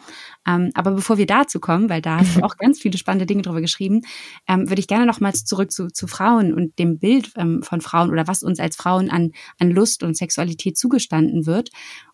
Ähm, 0.47 0.71
aber 0.75 0.91
bevor 0.91 1.17
wir 1.17 1.25
dazu 1.25 1.59
kommen, 1.59 1.89
weil 1.89 2.01
da 2.01 2.19
hast 2.19 2.37
du 2.37 2.41
auch 2.43 2.57
ganz 2.57 2.79
viele 2.79 2.97
spannende 2.97 3.25
Dinge 3.25 3.41
drüber 3.41 3.61
geschrieben, 3.61 4.01
ähm, 4.47 4.69
würde 4.69 4.79
ich 4.79 4.87
gerne 4.87 5.05
nochmals 5.05 5.43
zurück 5.43 5.71
zu, 5.71 5.87
zu 5.87 6.07
Frauen 6.07 6.53
und 6.53 6.79
dem 6.79 6.99
Bild 6.99 7.31
ähm, 7.35 7.61
von 7.61 7.81
Frauen 7.81 8.11
oder 8.11 8.27
was 8.27 8.43
uns 8.43 8.59
als 8.59 8.75
Frauen 8.75 9.09
an, 9.09 9.31
an 9.59 9.71
Lust 9.71 10.03
und 10.03 10.15
Sexualität 10.15 10.77
zugestanden 10.77 11.45
wird. 11.45 11.69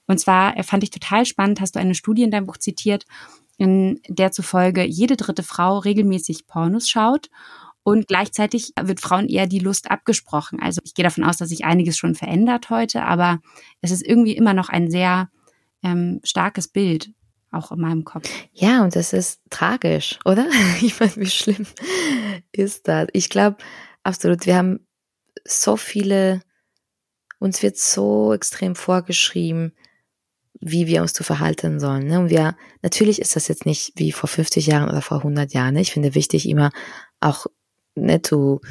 Und 0.08 0.20
zwar 0.20 0.58
äh, 0.58 0.63
fand 0.63 0.84
ich 0.84 0.89
total 0.89 1.25
spannend, 1.25 1.62
hast 1.62 1.75
du 1.75 1.79
eine 1.79 1.96
Studie 1.96 2.24
in 2.24 2.32
deinem 2.32 2.48
Buch 2.48 2.58
zitiert, 2.58 3.06
in 3.60 4.01
der 4.08 4.32
zufolge 4.32 4.86
jede 4.86 5.18
dritte 5.18 5.44
Frau 5.44 5.80
regelmäßig 5.80 6.48
Pornos 6.48 6.89
schaut 6.89 7.30
und 7.84 8.08
gleichzeitig 8.08 8.72
wird 8.82 9.01
Frauen 9.01 9.28
eher 9.28 9.48
die 9.48 9.60
Lust 9.60 9.92
abgesprochen. 9.92 10.62
Also 10.62 10.80
ich 10.86 10.94
gehe 10.94 11.04
davon 11.04 11.25
aus, 11.25 11.38
dass 11.38 11.50
sich 11.50 11.66
einiges 11.66 11.98
schon 11.98 12.16
verändert 12.16 12.70
heute, 12.70 13.04
aber 13.04 13.39
es 13.82 13.92
ist 13.92 14.01
irgendwie 14.01 14.36
immer 14.36 14.54
noch 14.54 14.70
ein 14.70 14.89
sehr 14.89 15.30
ähm, 15.84 16.22
starkes 16.24 16.70
Bild, 16.70 17.12
auch 17.51 17.74
in 17.74 17.82
meinem 17.82 18.06
Kopf. 18.06 18.30
Ja, 18.54 18.82
und 18.82 18.96
das 18.96 19.12
ist 19.12 19.42
tragisch, 19.50 20.20
oder? 20.24 20.48
Ich 20.82 20.98
meine, 21.00 21.18
wie 21.18 21.30
schlimm 21.30 21.68
ist 22.54 22.88
das? 22.88 23.10
Ich 23.12 23.30
glaube, 23.30 23.58
absolut, 24.04 24.46
wir 24.46 24.56
haben 24.56 24.88
so 25.46 25.75
viele, 25.75 26.42
uns 27.39 27.62
wird 27.62 27.78
so 27.78 28.34
extrem 28.34 28.75
vorgeschrieben, 28.75 29.74
wie 30.60 30.88
wir 30.88 31.01
uns 31.01 31.13
zu 31.13 31.24
verhalten 31.24 31.79
sollen. 31.79 32.08
Ne? 32.08 32.20
Und 32.20 32.29
wir, 32.29 32.56
natürlich 32.82 33.22
ist 33.22 33.36
das 33.36 33.48
jetzt 33.48 33.65
nicht 33.65 33.94
wie 33.96 34.12
vor 34.12 34.27
50 34.27 34.68
Jahren 34.68 34.89
oder 34.89 35.01
vor 35.01 35.18
100 35.18 35.53
Jahren. 35.53 35.75
Ne? 35.75 35.82
Ich 35.82 35.91
finde 35.91 36.15
wichtig, 36.15 36.48
immer 36.48 36.72
auch 37.20 37.46
ne, 37.96 38.22
zu, 38.22 38.62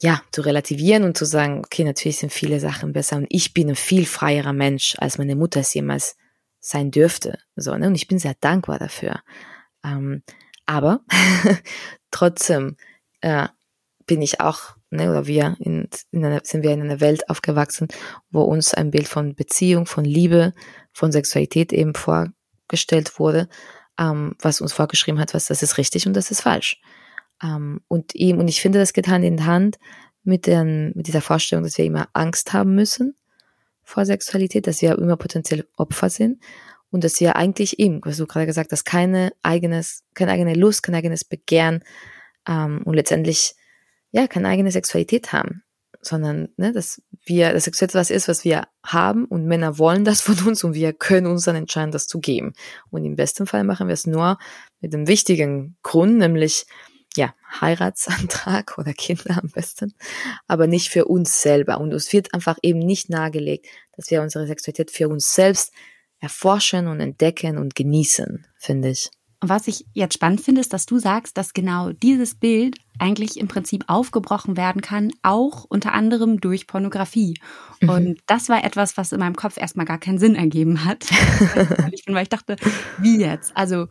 ja, 0.00 0.22
zu 0.32 0.42
relativieren 0.42 1.04
und 1.04 1.16
zu 1.16 1.24
sagen, 1.24 1.58
okay, 1.58 1.84
natürlich 1.84 2.18
sind 2.18 2.32
viele 2.32 2.60
Sachen 2.60 2.92
besser 2.92 3.16
und 3.16 3.26
ich 3.28 3.52
bin 3.52 3.68
ein 3.70 3.76
viel 3.76 4.06
freierer 4.06 4.52
Mensch, 4.52 4.94
als 4.98 5.18
meine 5.18 5.36
Mutter 5.36 5.60
es 5.60 5.74
jemals 5.74 6.16
sein 6.60 6.90
dürfte. 6.90 7.38
So, 7.56 7.76
ne? 7.76 7.86
Und 7.86 7.94
ich 7.94 8.08
bin 8.08 8.18
sehr 8.18 8.34
dankbar 8.40 8.78
dafür. 8.78 9.20
Ähm, 9.84 10.22
aber 10.66 11.00
trotzdem 12.10 12.76
äh, 13.20 13.48
bin 14.08 14.20
ich 14.22 14.40
auch 14.40 14.74
ne, 14.90 15.08
oder 15.10 15.26
wir 15.26 15.56
in, 15.60 15.88
in 16.10 16.24
einer, 16.24 16.40
sind 16.42 16.64
wir 16.64 16.72
in 16.72 16.82
einer 16.82 17.00
Welt 17.00 17.28
aufgewachsen, 17.30 17.86
wo 18.30 18.42
uns 18.42 18.74
ein 18.74 18.90
Bild 18.90 19.06
von 19.06 19.34
Beziehung, 19.36 19.86
von 19.86 20.04
Liebe, 20.04 20.54
von 20.92 21.12
Sexualität 21.12 21.72
eben 21.72 21.94
vorgestellt 21.94 23.20
wurde, 23.20 23.48
ähm, 23.98 24.34
was 24.40 24.60
uns 24.60 24.72
vorgeschrieben 24.72 25.20
hat, 25.20 25.34
was 25.34 25.46
das 25.46 25.62
ist 25.62 25.78
richtig 25.78 26.06
und 26.06 26.14
das 26.14 26.30
ist 26.30 26.40
falsch. 26.40 26.80
Ähm, 27.42 27.80
und 27.86 28.14
ihm, 28.14 28.38
und 28.38 28.48
ich 28.48 28.60
finde, 28.60 28.78
das 28.78 28.92
geht 28.92 29.08
Hand 29.08 29.24
in 29.24 29.46
Hand 29.46 29.78
mit, 30.24 30.46
den, 30.46 30.92
mit 30.94 31.06
dieser 31.06 31.20
Vorstellung, 31.20 31.64
dass 31.64 31.78
wir 31.78 31.84
immer 31.84 32.08
Angst 32.12 32.52
haben 32.52 32.74
müssen 32.74 33.14
vor 33.84 34.04
Sexualität, 34.04 34.66
dass 34.66 34.82
wir 34.82 34.98
immer 34.98 35.16
potenziell 35.16 35.66
Opfer 35.76 36.10
sind 36.10 36.42
und 36.90 37.04
dass 37.04 37.20
wir 37.20 37.36
eigentlich 37.36 37.78
eben, 37.78 38.00
was 38.04 38.16
du 38.16 38.26
gerade 38.26 38.46
gesagt 38.46 38.72
hast, 38.72 38.84
keine 38.84 39.32
eigenes, 39.42 40.04
keine 40.14 40.32
eigene 40.32 40.54
Lust, 40.54 40.82
kein 40.82 40.94
eigenes 40.94 41.24
Begehren 41.24 41.84
ähm, 42.46 42.82
und 42.84 42.94
letztendlich 42.94 43.54
ja, 44.10 44.26
keine 44.26 44.48
eigene 44.48 44.70
Sexualität 44.70 45.32
haben, 45.32 45.62
sondern 46.00 46.48
ne, 46.56 46.72
dass 46.72 47.02
wir, 47.24 47.52
dass 47.52 47.64
Sexualität 47.64 47.98
was 47.98 48.10
ist, 48.10 48.28
was 48.28 48.44
wir 48.44 48.68
haben 48.84 49.24
und 49.24 49.46
Männer 49.46 49.78
wollen 49.78 50.04
das 50.04 50.20
von 50.20 50.38
uns 50.46 50.64
und 50.64 50.74
wir 50.74 50.92
können 50.92 51.26
uns 51.26 51.44
dann 51.44 51.56
entscheiden, 51.56 51.92
das 51.92 52.06
zu 52.06 52.20
geben. 52.20 52.52
Und 52.90 53.04
im 53.04 53.16
besten 53.16 53.46
Fall 53.46 53.64
machen 53.64 53.88
wir 53.88 53.94
es 53.94 54.06
nur 54.06 54.38
mit 54.80 54.92
dem 54.92 55.08
wichtigen 55.08 55.76
Grund, 55.82 56.18
nämlich 56.18 56.66
ja, 57.16 57.34
Heiratsantrag 57.60 58.74
oder 58.78 58.92
Kinder 58.92 59.38
am 59.42 59.50
besten, 59.50 59.94
aber 60.46 60.66
nicht 60.66 60.90
für 60.90 61.06
uns 61.06 61.42
selber. 61.42 61.80
Und 61.80 61.92
es 61.92 62.12
wird 62.12 62.34
einfach 62.34 62.58
eben 62.62 62.78
nicht 62.78 63.10
nahegelegt, 63.10 63.66
dass 63.96 64.10
wir 64.10 64.22
unsere 64.22 64.46
Sexualität 64.46 64.90
für 64.90 65.08
uns 65.08 65.34
selbst 65.34 65.72
erforschen 66.20 66.86
und 66.86 67.00
entdecken 67.00 67.58
und 67.58 67.74
genießen, 67.74 68.46
finde 68.56 68.90
ich. 68.90 69.10
Und 69.40 69.48
was 69.48 69.68
ich 69.68 69.84
jetzt 69.92 70.14
spannend 70.14 70.40
finde, 70.40 70.60
ist, 70.60 70.72
dass 70.72 70.86
du 70.86 70.98
sagst, 70.98 71.36
dass 71.36 71.52
genau 71.52 71.92
dieses 71.92 72.34
Bild 72.34 72.76
eigentlich 72.98 73.38
im 73.38 73.48
Prinzip 73.48 73.84
aufgebrochen 73.86 74.56
werden 74.56 74.82
kann, 74.82 75.10
auch 75.22 75.64
unter 75.64 75.92
anderem 75.92 76.40
durch 76.40 76.66
Pornografie. 76.66 77.38
Mhm. 77.80 77.88
Und 77.88 78.20
das 78.26 78.48
war 78.48 78.64
etwas, 78.64 78.96
was 78.96 79.12
in 79.12 79.20
meinem 79.20 79.36
Kopf 79.36 79.56
erstmal 79.56 79.86
gar 79.86 79.98
keinen 79.98 80.18
Sinn 80.18 80.34
ergeben 80.34 80.84
hat. 80.84 81.04
weil 82.06 82.22
ich 82.22 82.28
dachte, 82.28 82.56
wie 82.98 83.20
jetzt? 83.20 83.56
Also 83.56 83.86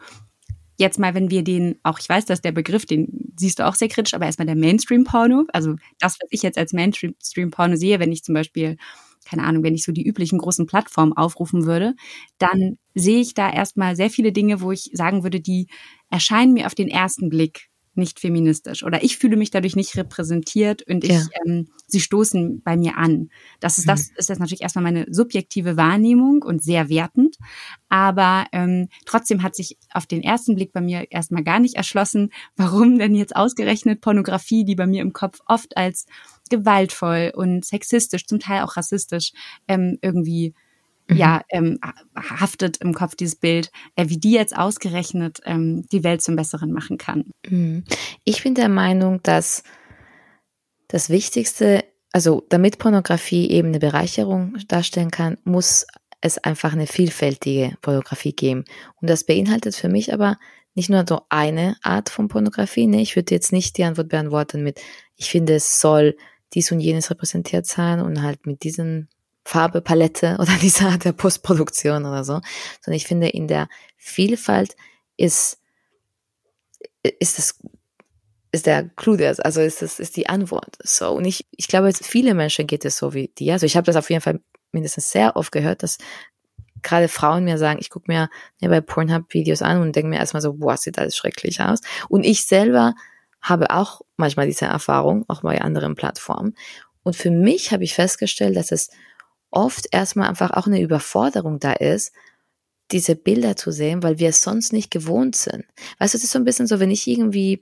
jetzt 0.78 1.00
mal, 1.00 1.14
wenn 1.14 1.32
wir 1.32 1.44
den, 1.44 1.80
auch 1.84 2.00
ich 2.00 2.08
weiß, 2.08 2.26
dass 2.26 2.42
der 2.42 2.52
Begriff, 2.52 2.86
den 2.86 3.34
siehst 3.36 3.60
du 3.60 3.66
auch 3.66 3.76
sehr 3.76 3.88
kritisch, 3.88 4.14
aber 4.14 4.26
erstmal 4.26 4.46
der 4.46 4.56
Mainstream-Porno, 4.56 5.46
also 5.54 5.76
das, 6.00 6.18
was 6.20 6.30
ich 6.30 6.44
jetzt 6.44 6.58
als 6.58 6.74
Mainstream-Porno 6.74 7.76
sehe, 7.76 8.00
wenn 8.00 8.12
ich 8.12 8.24
zum 8.24 8.36
Beispiel 8.36 8.78
keine 9.28 9.44
Ahnung, 9.44 9.62
wenn 9.64 9.76
ich 9.76 9.84
so 9.84 9.92
die 9.92 10.08
üblichen 10.08 10.40
großen 10.40 10.68
Plattformen 10.68 11.12
aufrufen 11.12 11.66
würde, 11.66 11.96
dann 12.38 12.78
sehe 12.96 13.20
ich 13.20 13.34
da 13.34 13.52
erstmal 13.52 13.96
sehr 13.96 14.10
viele 14.10 14.32
Dinge, 14.32 14.62
wo 14.62 14.72
ich 14.72 14.90
sagen 14.94 15.24
würde, 15.24 15.42
die 15.42 15.68
erscheinen 16.10 16.54
mir 16.54 16.66
auf 16.66 16.76
den 16.76 16.88
ersten 16.88 17.30
Blick 17.30 17.68
nicht 17.98 18.20
feministisch 18.20 18.84
oder 18.84 19.04
ich 19.04 19.18
fühle 19.18 19.38
mich 19.38 19.52
dadurch 19.52 19.76
nicht 19.76 19.96
repräsentiert 19.98 20.84
und 20.84 21.04
ich, 21.04 21.12
ja. 21.12 21.26
ähm, 21.46 21.68
sie 21.88 22.00
stoßen 22.00 22.62
bei 22.62 22.78
mir 22.78 22.98
an. 22.98 23.30
Das 23.60 23.78
ist, 23.78 23.86
mhm. 23.86 23.92
das 23.92 24.12
ist 24.16 24.30
jetzt 24.30 24.40
natürlich 24.40 24.62
erstmal 24.62 24.84
meine 24.84 25.06
subjektive 25.10 25.78
Wahrnehmung 25.78 26.44
und 26.44 26.64
sehr 26.64 26.90
wertend. 26.90 27.38
Aber 27.90 28.46
ähm, 28.52 28.90
trotzdem 29.06 29.44
hat 29.44 29.56
sich 29.56 29.78
auf 29.92 30.06
den 30.06 30.22
ersten 30.22 30.56
Blick 30.56 30.74
bei 30.74 30.82
mir 30.82 31.12
erstmal 31.12 31.44
gar 31.44 31.60
nicht 31.60 31.76
erschlossen, 31.76 32.32
warum 32.56 33.00
denn 33.00 33.16
jetzt 33.16 33.36
ausgerechnet 33.36 34.02
Pornografie, 34.02 34.66
die 34.66 34.76
bei 34.76 34.88
mir 34.88 35.02
im 35.02 35.14
Kopf 35.14 35.40
oft 35.46 35.76
als 35.78 36.06
gewaltvoll 36.50 37.32
und 37.36 37.66
sexistisch, 37.66 38.26
zum 38.26 38.40
Teil 38.40 38.64
auch 38.64 38.78
rassistisch 38.78 39.34
ähm, 39.68 39.98
irgendwie 40.02 40.50
mhm. 40.50 40.67
Ja, 41.10 41.42
ähm, 41.50 41.80
haftet 42.16 42.78
im 42.78 42.94
Kopf 42.94 43.16
dieses 43.16 43.36
Bild, 43.36 43.72
äh, 43.96 44.10
wie 44.10 44.18
die 44.18 44.32
jetzt 44.32 44.58
ausgerechnet 44.58 45.40
ähm, 45.46 45.86
die 45.92 46.04
Welt 46.04 46.22
zum 46.22 46.36
Besseren 46.36 46.72
machen 46.72 46.98
kann. 46.98 47.26
Mhm. 47.48 47.86
Ich 48.24 48.44
bin 48.44 48.56
der 48.56 48.70
Meinung, 48.70 49.22
dass 49.24 49.64
das 50.88 51.10
Wichtigste, 51.10 51.84
also 52.12 52.46
damit 52.50 52.78
Pornografie 52.78 53.50
eben 53.50 53.70
eine 53.70 53.80
Bereicherung 53.80 54.58
darstellen 54.68 55.12
kann, 55.12 55.38
muss 55.44 55.86
es 56.22 56.38
einfach 56.38 56.74
eine 56.74 56.88
vielfältige 56.88 57.78
Pornografie 57.82 58.34
geben. 58.34 58.66
Und 59.02 59.10
das 59.10 59.24
beinhaltet 59.24 59.76
für 59.76 59.90
mich 59.90 60.14
aber 60.14 60.38
nicht 60.74 60.90
nur 60.90 61.06
so 61.08 61.22
eine 61.30 61.76
Art 61.82 62.10
von 62.10 62.28
Pornografie. 62.28 62.88
Ne? 62.88 63.02
Ich 63.02 63.16
würde 63.16 63.34
jetzt 63.34 63.52
nicht 63.52 63.78
die 63.78 63.84
Antwort 63.84 64.10
beantworten 64.10 64.64
mit, 64.64 64.80
ich 65.16 65.30
finde, 65.30 65.56
es 65.56 65.80
soll 65.80 66.16
dies 66.54 66.72
und 66.72 66.80
jenes 66.80 67.10
repräsentiert 67.10 67.66
sein 67.66 68.00
und 68.00 68.22
halt 68.22 68.46
mit 68.46 68.64
diesen 68.64 69.10
Farbepalette 69.48 70.36
oder 70.40 70.52
dieser 70.62 70.90
Art 70.90 71.06
der 71.06 71.14
Postproduktion 71.14 72.06
oder 72.06 72.24
so, 72.24 72.42
sondern 72.82 72.98
ich 72.98 73.08
finde, 73.08 73.30
in 73.30 73.48
der 73.48 73.70
Vielfalt 73.96 74.76
ist, 75.16 75.60
ist 77.02 77.38
das 77.38 77.60
ist 78.52 78.66
der 78.66 78.90
Clou, 78.96 79.18
der, 79.18 79.36
also 79.44 79.62
ist 79.62 79.82
das 79.82 80.00
ist 80.00 80.16
die 80.16 80.28
Antwort. 80.28 80.78
So 80.84 81.12
und 81.12 81.26
ich 81.26 81.46
ich 81.52 81.68
glaube, 81.68 81.92
viele 81.94 82.34
Menschen 82.34 82.68
geht 82.68 82.86
es 82.86 82.98
so 82.98 83.14
wie 83.14 83.30
dir. 83.30 83.54
Also 83.54 83.66
ich 83.66 83.78
habe 83.78 83.86
das 83.86 83.96
auf 83.96 84.10
jeden 84.10 84.22
Fall 84.22 84.42
mindestens 84.72 85.12
sehr 85.12 85.36
oft 85.36 85.52
gehört, 85.52 85.82
dass 85.84 85.98
gerade 86.82 87.08
Frauen 87.08 87.46
mir 87.46 87.58
sagen, 87.58 87.80
ich 87.80 87.90
gucke 87.90 88.12
mir 88.12 88.30
ja, 88.60 88.70
bei 88.70 88.82
Pornhub 88.82 89.34
Videos 89.34 89.62
an 89.62 89.82
und 89.82 89.96
denke 89.96 90.10
mir 90.10 90.18
erstmal 90.18 90.42
so, 90.42 90.54
boah, 90.54 90.78
sieht 90.78 91.00
alles 91.00 91.16
schrecklich 91.16 91.62
aus. 91.62 91.80
Und 92.10 92.24
ich 92.26 92.46
selber 92.46 92.96
habe 93.42 93.72
auch 93.72 94.02
manchmal 94.18 94.48
diese 94.48 94.66
Erfahrung, 94.66 95.26
auch 95.28 95.42
bei 95.42 95.62
anderen 95.62 95.96
Plattformen. 95.96 96.56
Und 97.04 97.16
für 97.16 97.32
mich 97.32 97.72
habe 97.72 97.84
ich 97.84 97.94
festgestellt, 97.94 98.56
dass 98.56 98.72
es 98.72 98.90
oft 99.52 99.88
erstmal 99.92 100.28
einfach 100.28 100.52
auch 100.52 100.68
eine 100.68 100.82
Überforderung 100.82 101.60
da 101.60 101.74
ist, 101.74 102.14
diese 102.92 103.16
Bilder 103.16 103.56
zu 103.56 103.72
sehen, 103.72 104.02
weil 104.02 104.20
wir 104.20 104.30
es 104.30 104.42
sonst 104.42 104.72
nicht 104.72 104.92
gewohnt 104.92 105.36
sind. 105.36 105.66
Weißt 106.00 106.14
du, 106.14 106.18
es 106.18 106.24
ist 106.24 106.32
so 106.32 106.40
ein 106.40 106.46
bisschen 106.46 106.68
so, 106.68 106.80
wenn 106.80 106.92
ich 106.92 107.08
irgendwie 107.08 107.62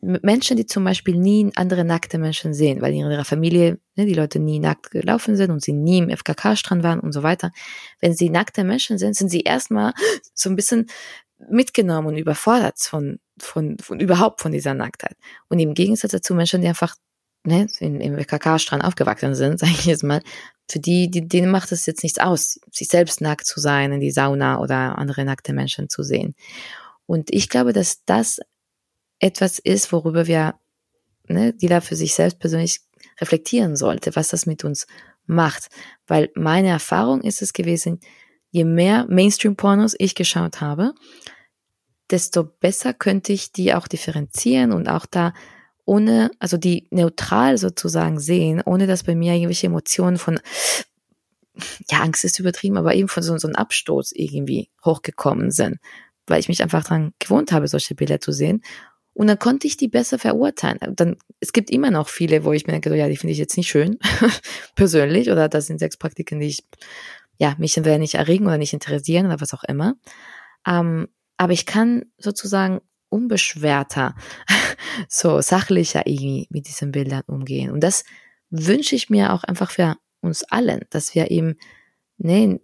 Menschen, 0.00 0.56
die 0.56 0.66
zum 0.66 0.84
Beispiel 0.84 1.16
nie 1.16 1.50
andere 1.56 1.84
nackte 1.84 2.18
Menschen 2.18 2.54
sehen, 2.54 2.80
weil 2.80 2.92
in 2.92 3.10
ihrer 3.10 3.24
Familie 3.24 3.78
ne, 3.96 4.06
die 4.06 4.14
Leute 4.14 4.38
nie 4.38 4.60
nackt 4.60 4.92
gelaufen 4.92 5.34
sind 5.36 5.50
und 5.50 5.62
sie 5.62 5.72
nie 5.72 5.98
im 5.98 6.10
FKK-Strand 6.10 6.84
waren 6.84 7.00
und 7.00 7.12
so 7.12 7.24
weiter. 7.24 7.50
Wenn 8.00 8.14
sie 8.14 8.30
nackte 8.30 8.62
Menschen 8.62 8.98
sind, 8.98 9.16
sind 9.16 9.28
sie 9.28 9.40
erstmal 9.40 9.92
so 10.34 10.48
ein 10.50 10.56
bisschen 10.56 10.86
mitgenommen 11.50 12.08
und 12.08 12.16
überfordert 12.16 12.78
von, 12.78 13.18
von, 13.38 13.76
von 13.78 13.98
überhaupt 13.98 14.40
von 14.40 14.52
dieser 14.52 14.74
Nacktheit. 14.74 15.16
Und 15.48 15.58
im 15.58 15.74
Gegensatz 15.74 16.12
dazu 16.12 16.34
Menschen, 16.34 16.60
die 16.60 16.68
einfach 16.68 16.94
ne, 17.44 17.66
im 17.80 18.18
FKK-Strand 18.18 18.84
aufgewachsen 18.84 19.34
sind, 19.34 19.58
sage 19.58 19.72
ich 19.72 19.86
jetzt 19.86 20.04
mal, 20.04 20.22
für 20.72 20.80
die, 20.80 21.10
die, 21.10 21.28
denen 21.28 21.50
macht 21.50 21.70
es 21.70 21.84
jetzt 21.84 22.02
nichts 22.02 22.18
aus, 22.18 22.58
sich 22.70 22.88
selbst 22.88 23.20
nackt 23.20 23.46
zu 23.46 23.60
sein, 23.60 23.92
in 23.92 24.00
die 24.00 24.10
Sauna 24.10 24.58
oder 24.58 24.96
andere 24.96 25.22
nackte 25.22 25.52
Menschen 25.52 25.90
zu 25.90 26.02
sehen. 26.02 26.34
Und 27.04 27.30
ich 27.30 27.50
glaube, 27.50 27.74
dass 27.74 28.04
das 28.06 28.40
etwas 29.18 29.58
ist, 29.58 29.92
worüber 29.92 30.26
wir, 30.26 30.54
ne, 31.28 31.52
die 31.52 31.68
da 31.68 31.82
für 31.82 31.94
sich 31.94 32.14
selbst 32.14 32.38
persönlich 32.38 32.80
reflektieren 33.20 33.76
sollte, 33.76 34.16
was 34.16 34.28
das 34.28 34.46
mit 34.46 34.64
uns 34.64 34.86
macht. 35.26 35.68
Weil 36.06 36.30
meine 36.34 36.68
Erfahrung 36.68 37.20
ist 37.20 37.42
es 37.42 37.52
gewesen, 37.52 38.00
je 38.50 38.64
mehr 38.64 39.06
Mainstream-Pornos 39.10 39.94
ich 39.98 40.14
geschaut 40.14 40.62
habe, 40.62 40.94
desto 42.10 42.44
besser 42.44 42.94
könnte 42.94 43.34
ich 43.34 43.52
die 43.52 43.74
auch 43.74 43.88
differenzieren 43.88 44.72
und 44.72 44.88
auch 44.88 45.04
da 45.04 45.34
ohne, 45.84 46.30
also 46.38 46.56
die 46.56 46.86
neutral 46.90 47.58
sozusagen 47.58 48.20
sehen, 48.20 48.62
ohne 48.64 48.86
dass 48.86 49.02
bei 49.02 49.14
mir 49.14 49.34
irgendwelche 49.34 49.66
Emotionen 49.66 50.18
von, 50.18 50.38
ja, 51.90 52.00
Angst 52.00 52.24
ist 52.24 52.38
übertrieben, 52.38 52.76
aber 52.76 52.94
eben 52.94 53.08
von 53.08 53.22
so, 53.22 53.36
so 53.38 53.48
einem 53.48 53.56
Abstoß 53.56 54.12
irgendwie 54.12 54.70
hochgekommen 54.84 55.50
sind, 55.50 55.78
weil 56.26 56.40
ich 56.40 56.48
mich 56.48 56.62
einfach 56.62 56.84
daran 56.84 57.12
gewohnt 57.18 57.52
habe, 57.52 57.68
solche 57.68 57.94
Bilder 57.94 58.20
zu 58.20 58.32
sehen. 58.32 58.62
Und 59.14 59.26
dann 59.26 59.38
konnte 59.38 59.66
ich 59.66 59.76
die 59.76 59.88
besser 59.88 60.18
verurteilen. 60.18 60.78
Dann, 60.96 61.16
es 61.40 61.52
gibt 61.52 61.70
immer 61.70 61.90
noch 61.90 62.08
viele, 62.08 62.44
wo 62.44 62.52
ich 62.52 62.66
mir 62.66 62.72
denke, 62.72 62.88
so, 62.88 62.94
ja, 62.94 63.08
die 63.08 63.16
finde 63.16 63.32
ich 63.32 63.38
jetzt 63.38 63.56
nicht 63.56 63.68
schön, 63.68 63.98
persönlich, 64.74 65.30
oder 65.30 65.48
das 65.48 65.66
sind 65.66 65.80
Sexpraktiken, 65.80 66.40
die 66.40 66.46
ich, 66.46 66.64
ja, 67.38 67.54
mich 67.58 67.76
entweder 67.76 67.98
nicht 67.98 68.14
erregen 68.14 68.46
oder 68.46 68.56
nicht 68.56 68.72
interessieren 68.72 69.26
oder 69.26 69.40
was 69.40 69.52
auch 69.52 69.64
immer. 69.64 69.96
Ähm, 70.66 71.08
aber 71.36 71.52
ich 71.52 71.66
kann 71.66 72.04
sozusagen 72.18 72.80
unbeschwerter, 73.12 74.14
so 75.08 75.40
sachlicher 75.40 76.06
irgendwie 76.06 76.46
mit 76.50 76.66
diesen 76.68 76.92
Bildern 76.92 77.22
umgehen. 77.26 77.70
Und 77.70 77.80
das 77.80 78.04
wünsche 78.50 78.94
ich 78.96 79.10
mir 79.10 79.32
auch 79.32 79.44
einfach 79.44 79.70
für 79.70 79.96
uns 80.20 80.44
allen, 80.44 80.82
dass 80.90 81.14
wir 81.14 81.30
eben 81.30 81.56
ne, 82.18 82.60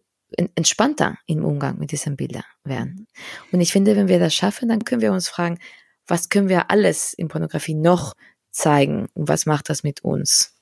entspannter 0.54 1.18
im 1.26 1.44
Umgang 1.44 1.78
mit 1.78 1.92
diesen 1.92 2.16
Bildern 2.16 2.44
werden. 2.64 3.06
Und 3.52 3.60
ich 3.60 3.72
finde, 3.72 3.96
wenn 3.96 4.08
wir 4.08 4.18
das 4.18 4.34
schaffen, 4.34 4.68
dann 4.68 4.84
können 4.84 5.00
wir 5.00 5.12
uns 5.12 5.28
fragen, 5.28 5.58
was 6.06 6.28
können 6.28 6.48
wir 6.48 6.70
alles 6.70 7.12
in 7.12 7.28
Pornografie 7.28 7.74
noch 7.74 8.14
zeigen 8.50 9.08
und 9.14 9.28
was 9.28 9.46
macht 9.46 9.68
das 9.68 9.82
mit 9.82 10.02
uns? 10.04 10.54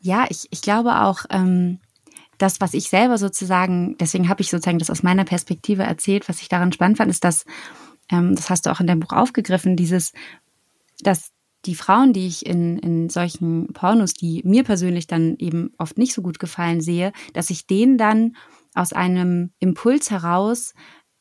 Ja, 0.00 0.26
ich, 0.28 0.46
ich 0.50 0.62
glaube 0.62 1.02
auch, 1.02 1.24
ähm, 1.30 1.80
das, 2.38 2.60
was 2.60 2.74
ich 2.74 2.88
selber 2.88 3.18
sozusagen, 3.18 3.96
deswegen 3.98 4.28
habe 4.28 4.42
ich 4.42 4.50
sozusagen 4.50 4.78
das 4.78 4.90
aus 4.90 5.02
meiner 5.02 5.24
Perspektive 5.24 5.82
erzählt, 5.82 6.28
was 6.28 6.40
ich 6.40 6.48
daran 6.48 6.72
spannend 6.72 6.98
fand, 6.98 7.10
ist, 7.10 7.24
dass 7.24 7.44
ähm, 8.10 8.34
das 8.34 8.50
hast 8.50 8.66
du 8.66 8.70
auch 8.70 8.80
in 8.80 8.86
deinem 8.86 9.00
Buch 9.00 9.12
aufgegriffen, 9.12 9.76
dieses, 9.76 10.12
dass 11.00 11.32
die 11.64 11.74
Frauen, 11.74 12.12
die 12.12 12.26
ich 12.26 12.46
in, 12.46 12.78
in 12.78 13.08
solchen 13.10 13.72
Pornos, 13.72 14.14
die 14.14 14.42
mir 14.44 14.64
persönlich 14.64 15.06
dann 15.06 15.36
eben 15.38 15.72
oft 15.78 15.98
nicht 15.98 16.14
so 16.14 16.22
gut 16.22 16.38
gefallen 16.38 16.80
sehe, 16.80 17.12
dass 17.32 17.50
ich 17.50 17.66
denen 17.66 17.98
dann 17.98 18.36
aus 18.74 18.92
einem 18.92 19.50
Impuls 19.58 20.10
heraus 20.10 20.74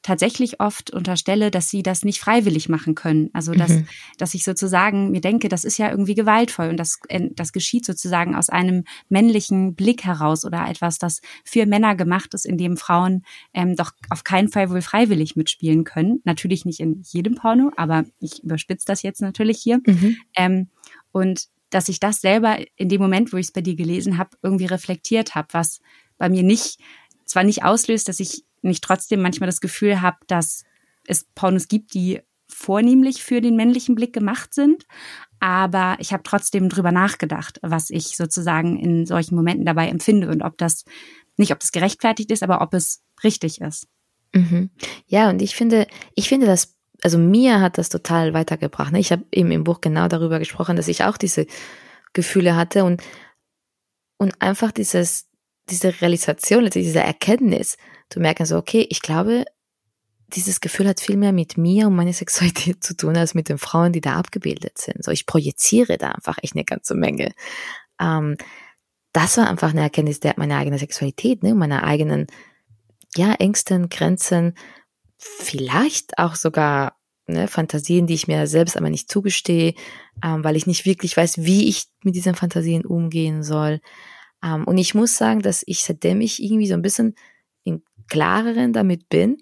tatsächlich 0.08 0.62
oft 0.62 0.90
unterstelle, 0.92 1.52
dass 1.52 1.68
sie 1.68 1.84
das 1.84 2.06
nicht 2.06 2.22
freiwillig 2.22 2.70
machen 2.70 2.96
können. 2.96 3.30
Also 3.34 3.52
dass, 3.52 3.72
mhm. 3.72 3.88
dass 4.18 4.36
ich 4.36 4.46
sozusagen 4.46 5.12
mir 5.12 5.20
denke, 5.20 5.50
das 5.50 5.66
ist 5.66 5.78
ja 5.78 5.92
irgendwie 5.92 6.16
gewaltvoll 6.16 6.70
und 6.70 6.78
das, 6.78 7.00
äh, 7.10 7.28
das 7.36 7.52
geschieht 7.52 7.86
sozusagen 7.86 8.34
aus 8.34 8.48
einem 8.48 8.86
männlichen 9.10 9.76
Blick 9.76 10.06
heraus 10.06 10.46
oder 10.46 10.66
etwas, 10.70 10.98
das 10.98 11.20
für 11.44 11.66
Männer 11.66 11.94
gemacht 11.98 12.34
ist, 12.34 12.46
in 12.46 12.58
dem 12.58 12.78
Frauen 12.78 13.24
ähm, 13.54 13.76
doch 13.76 13.92
auf 14.10 14.24
keinen 14.24 14.48
Fall 14.48 14.70
wohl 14.70 14.82
freiwillig 14.82 15.36
mitspielen 15.36 15.84
können. 15.84 16.22
Natürlich 16.24 16.64
nicht 16.64 16.80
in 16.80 17.04
jedem 17.06 17.36
Porno, 17.36 17.74
aber 17.76 18.06
ich 18.22 18.42
überspitze 18.42 18.86
das 18.86 19.02
jetzt 19.02 19.20
natürlich 19.20 19.60
hier. 19.60 19.82
Mhm. 19.86 20.16
Ähm, 20.38 20.70
und 21.12 21.48
dass 21.70 21.90
ich 21.90 22.00
das 22.00 22.22
selber 22.22 22.60
in 22.78 22.88
dem 22.88 23.02
Moment, 23.02 23.34
wo 23.34 23.38
ich 23.38 23.48
es 23.48 23.52
bei 23.52 23.60
dir 23.60 23.76
gelesen 23.76 24.18
habe, 24.18 24.38
irgendwie 24.42 24.68
reflektiert 24.68 25.36
habe, 25.36 25.50
was 25.52 25.82
bei 26.18 26.30
mir 26.30 26.44
nicht 26.44 26.80
zwar 27.26 27.44
nicht 27.44 27.66
auslöst, 27.66 28.08
dass 28.08 28.22
ich 28.22 28.46
nicht 28.62 28.84
trotzdem 28.84 29.22
manchmal 29.22 29.48
das 29.48 29.62
Gefühl 29.62 30.02
habe, 30.02 30.18
dass 30.28 30.64
es 31.06 31.26
Pornos 31.36 31.68
gibt, 31.68 31.94
die 31.94 32.22
vornehmlich 32.50 33.24
für 33.24 33.42
den 33.42 33.56
männlichen 33.56 33.96
Blick 33.96 34.14
gemacht 34.14 34.54
sind. 34.54 34.86
Aber 35.40 35.98
ich 36.00 36.14
habe 36.14 36.24
trotzdem 36.24 36.70
drüber 36.70 36.92
nachgedacht, 36.92 37.60
was 37.62 37.90
ich 37.90 38.18
sozusagen 38.18 38.78
in 38.78 39.06
solchen 39.06 39.36
Momenten 39.36 39.66
dabei 39.66 39.88
empfinde 39.88 40.30
und 40.30 40.42
ob 40.42 40.58
das, 40.58 40.84
nicht 41.36 41.52
ob 41.52 41.60
das 41.60 41.72
gerechtfertigt 41.72 42.32
ist, 42.32 42.44
aber 42.44 42.62
ob 42.62 42.74
es 42.74 43.04
richtig 43.24 43.62
ist. 43.62 43.88
Mhm. 44.34 44.70
Ja, 45.06 45.30
und 45.30 45.42
ich 45.42 45.56
finde, 45.56 45.88
ich 46.16 46.28
finde 46.28 46.48
das, 46.48 46.76
also 47.04 47.18
mir 47.18 47.62
hat 47.62 47.78
das 47.78 47.90
total 47.90 48.34
weitergebracht. 48.34 48.92
Ne? 48.92 49.00
Ich 49.00 49.12
habe 49.12 49.26
eben 49.32 49.52
im 49.52 49.64
Buch 49.64 49.82
genau 49.82 50.08
darüber 50.08 50.40
gesprochen, 50.40 50.76
dass 50.76 50.88
ich 50.88 51.04
auch 51.04 51.18
diese 51.18 51.46
Gefühle 52.14 52.56
hatte 52.56 52.84
und, 52.84 53.04
und 54.18 54.42
einfach 54.42 54.72
dieses, 54.72 55.28
diese 55.70 56.02
Realisation, 56.02 56.70
diese 56.70 57.00
Erkenntnis, 57.00 57.78
zu 58.10 58.20
merken, 58.20 58.46
so, 58.46 58.58
okay, 58.58 58.86
ich 58.90 59.02
glaube, 59.02 59.46
dieses 60.34 60.60
Gefühl 60.60 60.88
hat 60.88 61.00
viel 61.00 61.18
mehr 61.18 61.32
mit 61.32 61.58
mir 61.58 61.88
und 61.88 61.96
meiner 61.96 62.14
Sexualität 62.14 62.84
zu 62.84 62.96
tun, 62.96 63.18
als 63.18 63.34
mit 63.34 63.50
den 63.50 63.58
Frauen, 63.58 63.94
die 63.94 64.02
da 64.02 64.16
abgebildet 64.16 64.78
sind. 64.78 65.04
So, 65.04 65.12
ich 65.12 65.26
projiziere 65.26 65.98
da 65.98 66.12
einfach 66.12 66.38
echt 66.42 66.56
eine 66.56 66.66
ganze 66.66 66.96
Menge. 66.96 67.34
Ähm, 68.00 68.38
das 69.14 69.38
war 69.38 69.50
einfach 69.50 69.72
eine 69.72 69.82
Erkenntnis 69.82 70.20
der 70.20 70.36
meiner 70.38 70.58
eigenen 70.58 70.80
Sexualität, 70.80 71.44
ne, 71.44 71.56
meiner 71.56 71.84
eigenen, 71.84 72.28
ja, 73.16 73.34
Ängsten, 73.34 73.90
Grenzen, 73.90 74.54
vielleicht 75.18 76.20
auch 76.20 76.36
sogar 76.36 76.98
ne, 77.26 77.48
Fantasien, 77.48 78.06
die 78.06 78.14
ich 78.14 78.28
mir 78.28 78.48
selbst 78.48 78.78
aber 78.78 78.90
nicht 78.90 79.10
zugestehe, 79.10 79.74
ähm, 80.24 80.44
weil 80.44 80.56
ich 80.56 80.68
nicht 80.68 80.86
wirklich 80.86 81.18
weiß, 81.18 81.40
wie 81.40 81.68
ich 81.68 81.86
mit 82.04 82.16
diesen 82.16 82.36
Fantasien 82.36 82.86
umgehen 82.86 83.44
soll. 83.44 83.82
Ähm, 84.44 84.66
und 84.66 84.78
ich 84.78 84.94
muss 84.94 85.18
sagen, 85.18 85.42
dass 85.42 85.64
ich 85.66 85.84
seitdem 85.84 86.22
ich 86.22 86.44
irgendwie 86.44 86.68
so 86.68 86.76
ein 86.76 86.82
bisschen 86.82 87.16
Klareren 88.08 88.74
damit 88.74 89.10
bin, 89.10 89.38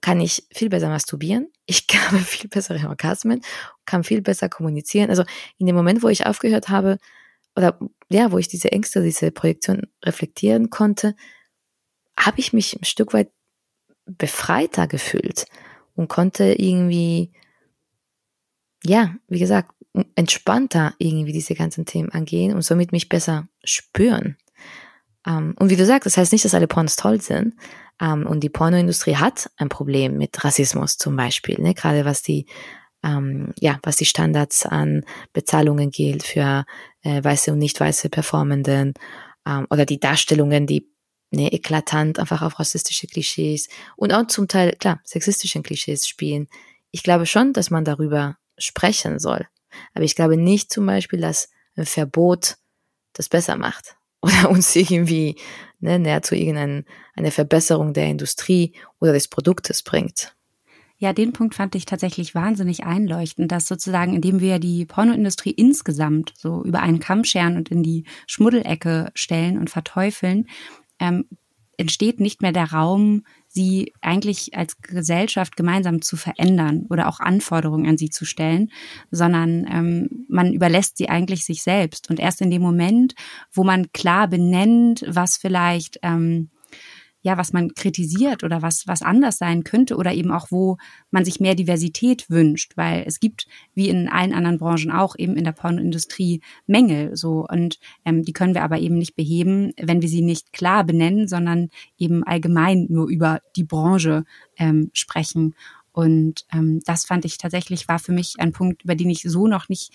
kann 0.00 0.20
ich 0.20 0.46
viel 0.52 0.68
besser 0.68 0.88
masturbieren. 0.88 1.48
ich 1.66 1.86
habe 1.94 2.18
viel 2.18 2.48
bessere 2.48 2.88
Orgasmen, 2.88 3.42
kann 3.84 4.04
viel 4.04 4.22
besser 4.22 4.48
kommunizieren. 4.48 5.10
Also 5.10 5.24
in 5.58 5.66
dem 5.66 5.76
Moment, 5.76 6.02
wo 6.02 6.08
ich 6.08 6.26
aufgehört 6.26 6.68
habe, 6.68 6.98
oder 7.56 7.78
ja, 8.10 8.30
wo 8.32 8.38
ich 8.38 8.48
diese 8.48 8.70
Ängste, 8.70 9.02
diese 9.02 9.30
Projektion 9.30 9.86
reflektieren 10.04 10.68
konnte, 10.68 11.16
habe 12.18 12.38
ich 12.38 12.52
mich 12.52 12.74
ein 12.74 12.84
Stück 12.84 13.14
weit 13.14 13.30
befreiter 14.04 14.86
gefühlt 14.86 15.46
und 15.94 16.08
konnte 16.08 16.54
irgendwie, 16.58 17.32
ja, 18.84 19.16
wie 19.26 19.38
gesagt, 19.38 19.72
entspannter 20.14 20.94
irgendwie 20.98 21.32
diese 21.32 21.54
ganzen 21.54 21.86
Themen 21.86 22.10
angehen 22.10 22.54
und 22.54 22.62
somit 22.62 22.92
mich 22.92 23.08
besser 23.08 23.48
spüren. 23.64 24.36
Ähm, 25.26 25.54
und 25.58 25.70
wie 25.70 25.76
du 25.76 25.84
sagst, 25.84 26.06
das 26.06 26.16
heißt 26.16 26.32
nicht, 26.32 26.44
dass 26.44 26.54
alle 26.54 26.68
Pornos 26.68 26.96
toll 26.96 27.20
sind. 27.20 27.54
Ähm, 28.00 28.26
und 28.26 28.40
die 28.40 28.50
Pornoindustrie 28.50 29.16
hat 29.16 29.50
ein 29.56 29.68
Problem 29.68 30.16
mit 30.16 30.44
Rassismus 30.44 30.98
zum 30.98 31.16
Beispiel, 31.16 31.60
ne? 31.60 31.74
gerade 31.74 32.04
was 32.04 32.22
die 32.22 32.46
ähm, 33.02 33.52
ja, 33.60 33.78
was 33.82 33.96
die 33.96 34.04
Standards 34.04 34.66
an 34.66 35.04
Bezahlungen 35.32 35.90
gilt 35.90 36.24
für 36.24 36.64
äh, 37.02 37.22
weiße 37.22 37.52
und 37.52 37.58
nicht 37.58 37.78
weiße 37.78 38.08
Performenden 38.08 38.94
ähm, 39.46 39.66
oder 39.70 39.86
die 39.86 40.00
Darstellungen, 40.00 40.66
die 40.66 40.90
ne, 41.30 41.52
eklatant 41.52 42.18
einfach 42.18 42.42
auf 42.42 42.58
rassistische 42.58 43.06
Klischees 43.06 43.68
und 43.96 44.12
auch 44.12 44.26
zum 44.26 44.48
Teil, 44.48 44.72
klar, 44.72 45.00
sexistischen 45.04 45.62
Klischees 45.62 46.08
spielen. 46.08 46.48
Ich 46.90 47.02
glaube 47.02 47.26
schon, 47.26 47.52
dass 47.52 47.70
man 47.70 47.84
darüber 47.84 48.38
sprechen 48.58 49.18
soll. 49.18 49.46
Aber 49.94 50.04
ich 50.04 50.16
glaube 50.16 50.36
nicht 50.36 50.72
zum 50.72 50.86
Beispiel, 50.86 51.20
dass 51.20 51.50
ein 51.76 51.86
Verbot 51.86 52.56
das 53.12 53.28
besser 53.28 53.56
macht 53.56 53.96
oder 54.22 54.50
uns 54.50 54.74
irgendwie 54.74 55.36
ne, 55.80 55.98
näher 55.98 56.22
zu 56.22 56.36
irgendeiner 56.36 56.84
Verbesserung 57.30 57.92
der 57.92 58.06
Industrie 58.06 58.72
oder 59.00 59.12
des 59.12 59.28
Produktes 59.28 59.82
bringt. 59.82 60.34
Ja, 60.98 61.12
den 61.12 61.34
Punkt 61.34 61.54
fand 61.54 61.74
ich 61.74 61.84
tatsächlich 61.84 62.34
wahnsinnig 62.34 62.84
einleuchtend, 62.84 63.52
dass 63.52 63.68
sozusagen, 63.68 64.14
indem 64.14 64.40
wir 64.40 64.58
die 64.58 64.86
Pornoindustrie 64.86 65.50
insgesamt 65.50 66.32
so 66.38 66.64
über 66.64 66.80
einen 66.80 67.00
Kamm 67.00 67.24
scheren 67.24 67.58
und 67.58 67.68
in 67.68 67.82
die 67.82 68.04
Schmuddelecke 68.26 69.10
stellen 69.14 69.58
und 69.58 69.68
verteufeln, 69.68 70.46
ähm, 70.98 71.26
entsteht 71.76 72.18
nicht 72.18 72.40
mehr 72.40 72.52
der 72.52 72.72
Raum, 72.72 73.24
sie 73.56 73.92
eigentlich 74.02 74.56
als 74.56 74.80
Gesellschaft 74.82 75.56
gemeinsam 75.56 76.02
zu 76.02 76.16
verändern 76.16 76.86
oder 76.90 77.08
auch 77.08 77.18
Anforderungen 77.18 77.88
an 77.88 77.98
sie 77.98 78.10
zu 78.10 78.24
stellen, 78.24 78.70
sondern 79.10 79.66
ähm, 79.68 80.26
man 80.28 80.52
überlässt 80.52 80.98
sie 80.98 81.08
eigentlich 81.08 81.44
sich 81.44 81.62
selbst. 81.62 82.10
Und 82.10 82.20
erst 82.20 82.42
in 82.42 82.50
dem 82.50 82.62
Moment, 82.62 83.14
wo 83.52 83.64
man 83.64 83.90
klar 83.92 84.28
benennt, 84.28 85.04
was 85.08 85.38
vielleicht 85.38 85.98
ähm, 86.02 86.50
ja, 87.26 87.36
was 87.36 87.52
man 87.52 87.74
kritisiert 87.74 88.44
oder 88.44 88.62
was, 88.62 88.86
was 88.86 89.02
anders 89.02 89.36
sein 89.38 89.64
könnte 89.64 89.96
oder 89.96 90.14
eben 90.14 90.30
auch, 90.30 90.52
wo 90.52 90.76
man 91.10 91.24
sich 91.24 91.40
mehr 91.40 91.56
Diversität 91.56 92.30
wünscht, 92.30 92.76
weil 92.76 93.02
es 93.04 93.18
gibt, 93.18 93.48
wie 93.74 93.88
in 93.88 94.08
allen 94.08 94.32
anderen 94.32 94.58
Branchen 94.58 94.92
auch, 94.92 95.16
eben 95.18 95.36
in 95.36 95.42
der 95.42 95.50
Pornoindustrie 95.50 96.40
Mängel, 96.68 97.16
so. 97.16 97.44
Und 97.50 97.80
ähm, 98.04 98.22
die 98.22 98.32
können 98.32 98.54
wir 98.54 98.62
aber 98.62 98.78
eben 98.78 98.96
nicht 98.96 99.16
beheben, 99.16 99.72
wenn 99.76 100.02
wir 100.02 100.08
sie 100.08 100.22
nicht 100.22 100.52
klar 100.52 100.84
benennen, 100.84 101.26
sondern 101.26 101.70
eben 101.98 102.22
allgemein 102.22 102.86
nur 102.90 103.08
über 103.08 103.40
die 103.56 103.64
Branche 103.64 104.24
ähm, 104.56 104.90
sprechen. 104.92 105.56
Und 105.90 106.46
ähm, 106.52 106.80
das 106.84 107.06
fand 107.06 107.24
ich 107.24 107.38
tatsächlich 107.38 107.88
war 107.88 107.98
für 107.98 108.12
mich 108.12 108.34
ein 108.38 108.52
Punkt, 108.52 108.84
über 108.84 108.94
den 108.94 109.10
ich 109.10 109.22
so 109.22 109.48
noch 109.48 109.68
nicht 109.68 109.92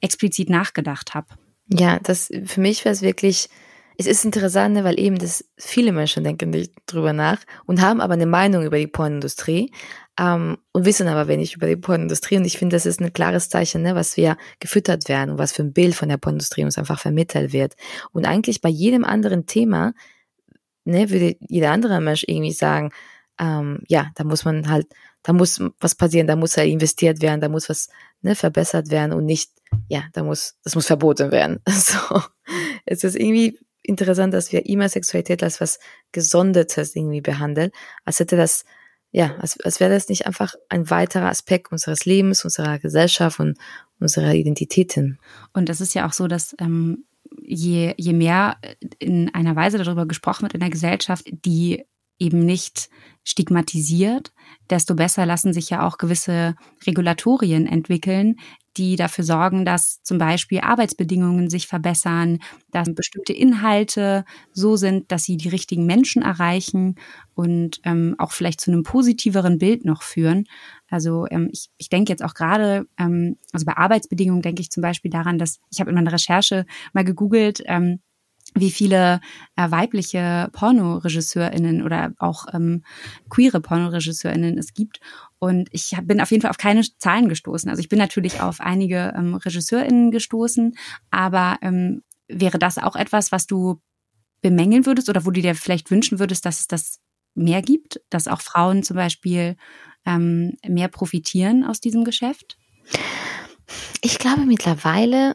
explizit 0.00 0.48
nachgedacht 0.48 1.12
habe. 1.12 1.26
Ja, 1.68 1.98
das 1.98 2.30
für 2.46 2.62
mich 2.62 2.82
wäre 2.86 2.94
es 2.94 3.02
wirklich 3.02 3.50
es 3.98 4.06
ist 4.06 4.24
interessant, 4.24 4.82
weil 4.84 4.98
eben 4.98 5.18
das 5.18 5.44
viele 5.56 5.92
Menschen 5.92 6.24
denken 6.24 6.50
nicht 6.50 6.72
drüber 6.86 7.12
nach 7.12 7.38
und 7.66 7.80
haben 7.80 8.00
aber 8.00 8.14
eine 8.14 8.26
Meinung 8.26 8.64
über 8.64 8.78
die 8.78 8.86
Pornindustrie 8.86 9.72
ähm, 10.18 10.58
und 10.72 10.84
wissen 10.84 11.08
aber 11.08 11.28
wenig 11.28 11.54
über 11.54 11.66
die 11.66 11.76
Pornindustrie. 11.76 12.36
Und 12.36 12.44
ich 12.44 12.58
finde, 12.58 12.76
das 12.76 12.86
ist 12.86 13.00
ein 13.00 13.12
klares 13.12 13.48
Zeichen, 13.48 13.82
ne, 13.82 13.94
was 13.94 14.16
wir 14.16 14.36
gefüttert 14.60 15.08
werden 15.08 15.30
und 15.30 15.38
was 15.38 15.52
für 15.52 15.62
ein 15.62 15.72
Bild 15.72 15.94
von 15.94 16.08
der 16.08 16.16
Pornindustrie 16.16 16.64
uns 16.64 16.78
einfach 16.78 16.98
vermittelt 16.98 17.52
wird. 17.52 17.74
Und 18.12 18.26
eigentlich 18.26 18.60
bei 18.60 18.68
jedem 18.68 19.04
anderen 19.04 19.46
Thema 19.46 19.94
ne, 20.84 21.10
würde 21.10 21.36
jeder 21.40 21.70
andere 21.70 22.00
Mensch 22.00 22.24
irgendwie 22.26 22.52
sagen, 22.52 22.90
ähm, 23.38 23.80
ja, 23.88 24.10
da 24.14 24.24
muss 24.24 24.44
man 24.44 24.68
halt, 24.68 24.86
da 25.22 25.32
muss 25.32 25.60
was 25.80 25.94
passieren, 25.94 26.26
da 26.26 26.36
muss 26.36 26.56
halt 26.56 26.68
investiert 26.68 27.22
werden, 27.22 27.40
da 27.40 27.48
muss 27.48 27.68
was 27.68 27.88
ne, 28.20 28.34
verbessert 28.34 28.90
werden 28.90 29.12
und 29.12 29.24
nicht, 29.24 29.50
ja, 29.88 30.04
da 30.12 30.22
muss, 30.22 30.56
das 30.64 30.74
muss 30.74 30.86
verboten 30.86 31.30
werden. 31.30 31.60
So, 31.68 32.22
es 32.84 33.04
ist 33.04 33.16
irgendwie 33.16 33.58
interessant, 33.82 34.34
dass 34.34 34.52
wir 34.52 34.66
immer 34.66 34.88
Sexualität 34.88 35.42
als 35.42 35.60
was 35.60 35.78
Gesondertes 36.12 36.94
irgendwie 36.94 37.20
behandeln, 37.20 37.70
als 38.04 38.20
hätte 38.20 38.36
das, 38.36 38.64
ja, 39.10 39.36
als, 39.36 39.60
als 39.60 39.80
wäre 39.80 39.92
das 39.92 40.08
nicht 40.08 40.26
einfach 40.26 40.54
ein 40.68 40.90
weiterer 40.90 41.28
Aspekt 41.28 41.72
unseres 41.72 42.04
Lebens, 42.04 42.44
unserer 42.44 42.78
Gesellschaft 42.78 43.40
und 43.40 43.58
unserer 43.98 44.34
Identitäten. 44.34 45.18
Und 45.52 45.68
das 45.68 45.80
ist 45.80 45.94
ja 45.94 46.06
auch 46.06 46.12
so, 46.12 46.28
dass 46.28 46.54
ähm, 46.58 47.04
je, 47.40 47.94
je 47.96 48.12
mehr 48.12 48.56
in 48.98 49.32
einer 49.34 49.56
Weise 49.56 49.78
darüber 49.78 50.06
gesprochen 50.06 50.42
wird 50.42 50.54
in 50.54 50.60
der 50.60 50.70
Gesellschaft, 50.70 51.24
die 51.30 51.84
eben 52.18 52.44
nicht 52.44 52.88
stigmatisiert, 53.24 54.32
desto 54.70 54.94
besser 54.94 55.26
lassen 55.26 55.52
sich 55.52 55.70
ja 55.70 55.86
auch 55.86 55.98
gewisse 55.98 56.54
Regulatorien 56.86 57.66
entwickeln, 57.66 58.36
die 58.76 58.96
dafür 58.96 59.24
sorgen, 59.24 59.64
dass 59.64 60.02
zum 60.02 60.18
Beispiel 60.18 60.60
Arbeitsbedingungen 60.60 61.50
sich 61.50 61.66
verbessern, 61.66 62.38
dass 62.70 62.94
bestimmte 62.94 63.32
Inhalte 63.32 64.24
so 64.52 64.76
sind, 64.76 65.12
dass 65.12 65.24
sie 65.24 65.36
die 65.36 65.48
richtigen 65.48 65.86
Menschen 65.86 66.22
erreichen 66.22 66.96
und 67.34 67.80
ähm, 67.84 68.14
auch 68.18 68.32
vielleicht 68.32 68.60
zu 68.60 68.70
einem 68.70 68.82
positiveren 68.82 69.58
Bild 69.58 69.84
noch 69.84 70.02
führen. 70.02 70.44
Also 70.88 71.26
ähm, 71.30 71.48
ich, 71.52 71.70
ich 71.78 71.88
denke 71.88 72.12
jetzt 72.12 72.24
auch 72.24 72.34
gerade, 72.34 72.86
ähm, 72.98 73.36
also 73.52 73.66
bei 73.66 73.76
Arbeitsbedingungen 73.76 74.42
denke 74.42 74.62
ich 74.62 74.70
zum 74.70 74.82
Beispiel 74.82 75.10
daran, 75.10 75.38
dass 75.38 75.60
ich 75.70 75.80
habe 75.80 75.90
in 75.90 75.96
meiner 75.96 76.12
Recherche 76.12 76.66
mal 76.92 77.04
gegoogelt, 77.04 77.62
ähm, 77.66 78.00
wie 78.54 78.70
viele 78.70 79.20
äh, 79.56 79.70
weibliche 79.70 80.48
Pornoregisseurinnen 80.52 81.82
oder 81.82 82.12
auch 82.18 82.46
ähm, 82.52 82.84
queere 83.30 83.60
Pornoregisseurinnen 83.60 84.58
es 84.58 84.74
gibt. 84.74 85.00
Und 85.42 85.68
ich 85.72 85.96
bin 86.04 86.20
auf 86.20 86.30
jeden 86.30 86.40
Fall 86.40 86.52
auf 86.52 86.56
keine 86.56 86.82
Zahlen 86.98 87.28
gestoßen. 87.28 87.68
Also 87.68 87.80
ich 87.80 87.88
bin 87.88 87.98
natürlich 87.98 88.40
auf 88.40 88.60
einige 88.60 89.12
ähm, 89.16 89.34
Regisseurinnen 89.34 90.12
gestoßen, 90.12 90.76
aber 91.10 91.58
ähm, 91.62 92.04
wäre 92.28 92.60
das 92.60 92.78
auch 92.78 92.94
etwas, 92.94 93.32
was 93.32 93.48
du 93.48 93.80
bemängeln 94.40 94.86
würdest 94.86 95.08
oder 95.08 95.26
wo 95.26 95.32
du 95.32 95.42
dir 95.42 95.56
vielleicht 95.56 95.90
wünschen 95.90 96.20
würdest, 96.20 96.46
dass 96.46 96.60
es 96.60 96.68
das 96.68 97.00
mehr 97.34 97.60
gibt, 97.60 98.00
dass 98.08 98.28
auch 98.28 98.40
Frauen 98.40 98.84
zum 98.84 98.94
Beispiel 98.94 99.56
ähm, 100.06 100.54
mehr 100.64 100.86
profitieren 100.86 101.64
aus 101.64 101.80
diesem 101.80 102.04
Geschäft? 102.04 102.56
Ich 104.00 104.20
glaube, 104.20 104.42
mittlerweile 104.42 105.34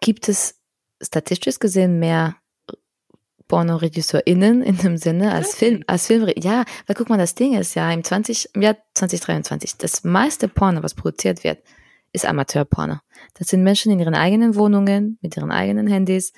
gibt 0.00 0.28
es 0.28 0.58
statistisch 1.00 1.60
gesehen 1.60 2.00
mehr 2.00 2.39
PornoregisseurInnen 3.50 4.62
in 4.62 4.76
dem 4.76 4.96
Sinne 4.96 5.32
als 5.32 5.56
Film, 5.56 5.82
als 5.88 6.06
Film, 6.06 6.30
ja, 6.36 6.64
weil 6.86 6.94
guck 6.94 7.08
mal, 7.08 7.18
das 7.18 7.34
Ding 7.34 7.58
ist 7.58 7.74
ja 7.74 7.90
im 7.90 8.04
20, 8.04 8.50
im 8.54 8.62
Jahr 8.62 8.76
2023, 8.94 9.76
das 9.76 10.04
meiste 10.04 10.46
Porno, 10.46 10.84
was 10.84 10.94
produziert 10.94 11.42
wird, 11.42 11.58
ist 12.12 12.24
Amateurporno. 12.24 12.98
Das 13.34 13.48
sind 13.48 13.64
Menschen 13.64 13.90
in 13.90 13.98
ihren 13.98 14.14
eigenen 14.14 14.54
Wohnungen, 14.54 15.18
mit 15.20 15.36
ihren 15.36 15.50
eigenen 15.50 15.88
Handys, 15.88 16.32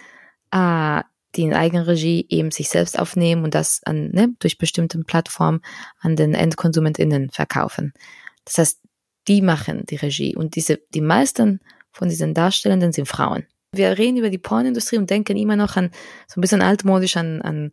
äh, 0.52 1.02
die 1.36 1.42
in 1.42 1.52
Eigenregie 1.52 2.24
eben 2.30 2.50
sich 2.50 2.70
selbst 2.70 2.98
aufnehmen 2.98 3.44
und 3.44 3.54
das 3.54 3.82
an, 3.84 4.08
ne, 4.12 4.34
durch 4.38 4.56
bestimmte 4.56 4.98
Plattformen 5.00 5.60
an 6.00 6.16
den 6.16 6.32
EndkonsumentInnen 6.32 7.28
verkaufen. 7.28 7.92
Das 8.46 8.56
heißt, 8.56 8.80
die 9.28 9.42
machen 9.42 9.84
die 9.84 9.96
Regie 9.96 10.34
und 10.34 10.56
diese, 10.56 10.80
die 10.94 11.02
meisten 11.02 11.60
von 11.92 12.08
diesen 12.08 12.32
Darstellenden 12.32 12.92
sind 12.92 13.06
Frauen. 13.06 13.46
Wir 13.74 13.96
reden 13.96 14.18
über 14.18 14.28
die 14.28 14.38
Pornindustrie 14.38 14.98
und 14.98 15.08
denken 15.08 15.36
immer 15.36 15.56
noch 15.56 15.76
an 15.76 15.90
so 16.26 16.38
ein 16.38 16.42
bisschen 16.42 16.60
altmodisch 16.60 17.16
an, 17.16 17.40
an 17.40 17.72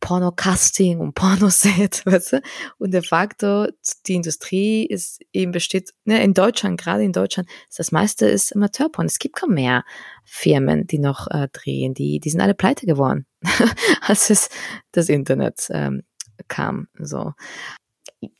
Pornocasting 0.00 0.98
und 0.98 1.14
Pornoset, 1.14 2.04
weißt 2.06 2.32
du? 2.34 2.42
Und 2.78 2.92
de 2.92 3.02
facto, 3.02 3.68
die 4.06 4.14
Industrie 4.14 4.84
ist 4.84 5.20
eben 5.32 5.52
besteht, 5.52 5.92
ne, 6.04 6.22
in 6.22 6.34
Deutschland, 6.34 6.80
gerade 6.80 7.04
in 7.04 7.12
Deutschland, 7.12 7.48
das 7.74 7.92
meiste 7.92 8.26
ist 8.26 8.54
Amateurporn. 8.54 9.06
Es 9.06 9.18
gibt 9.18 9.36
kaum 9.36 9.54
mehr 9.54 9.84
Firmen, 10.24 10.86
die 10.86 10.98
noch 10.98 11.26
äh, 11.28 11.48
drehen, 11.52 11.94
die, 11.94 12.20
die 12.20 12.30
sind 12.30 12.40
alle 12.40 12.54
pleite 12.54 12.86
geworden, 12.86 13.26
als 14.02 14.30
es 14.30 14.48
das 14.92 15.08
Internet 15.08 15.68
ähm, 15.70 16.02
kam, 16.48 16.88
so. 16.98 17.32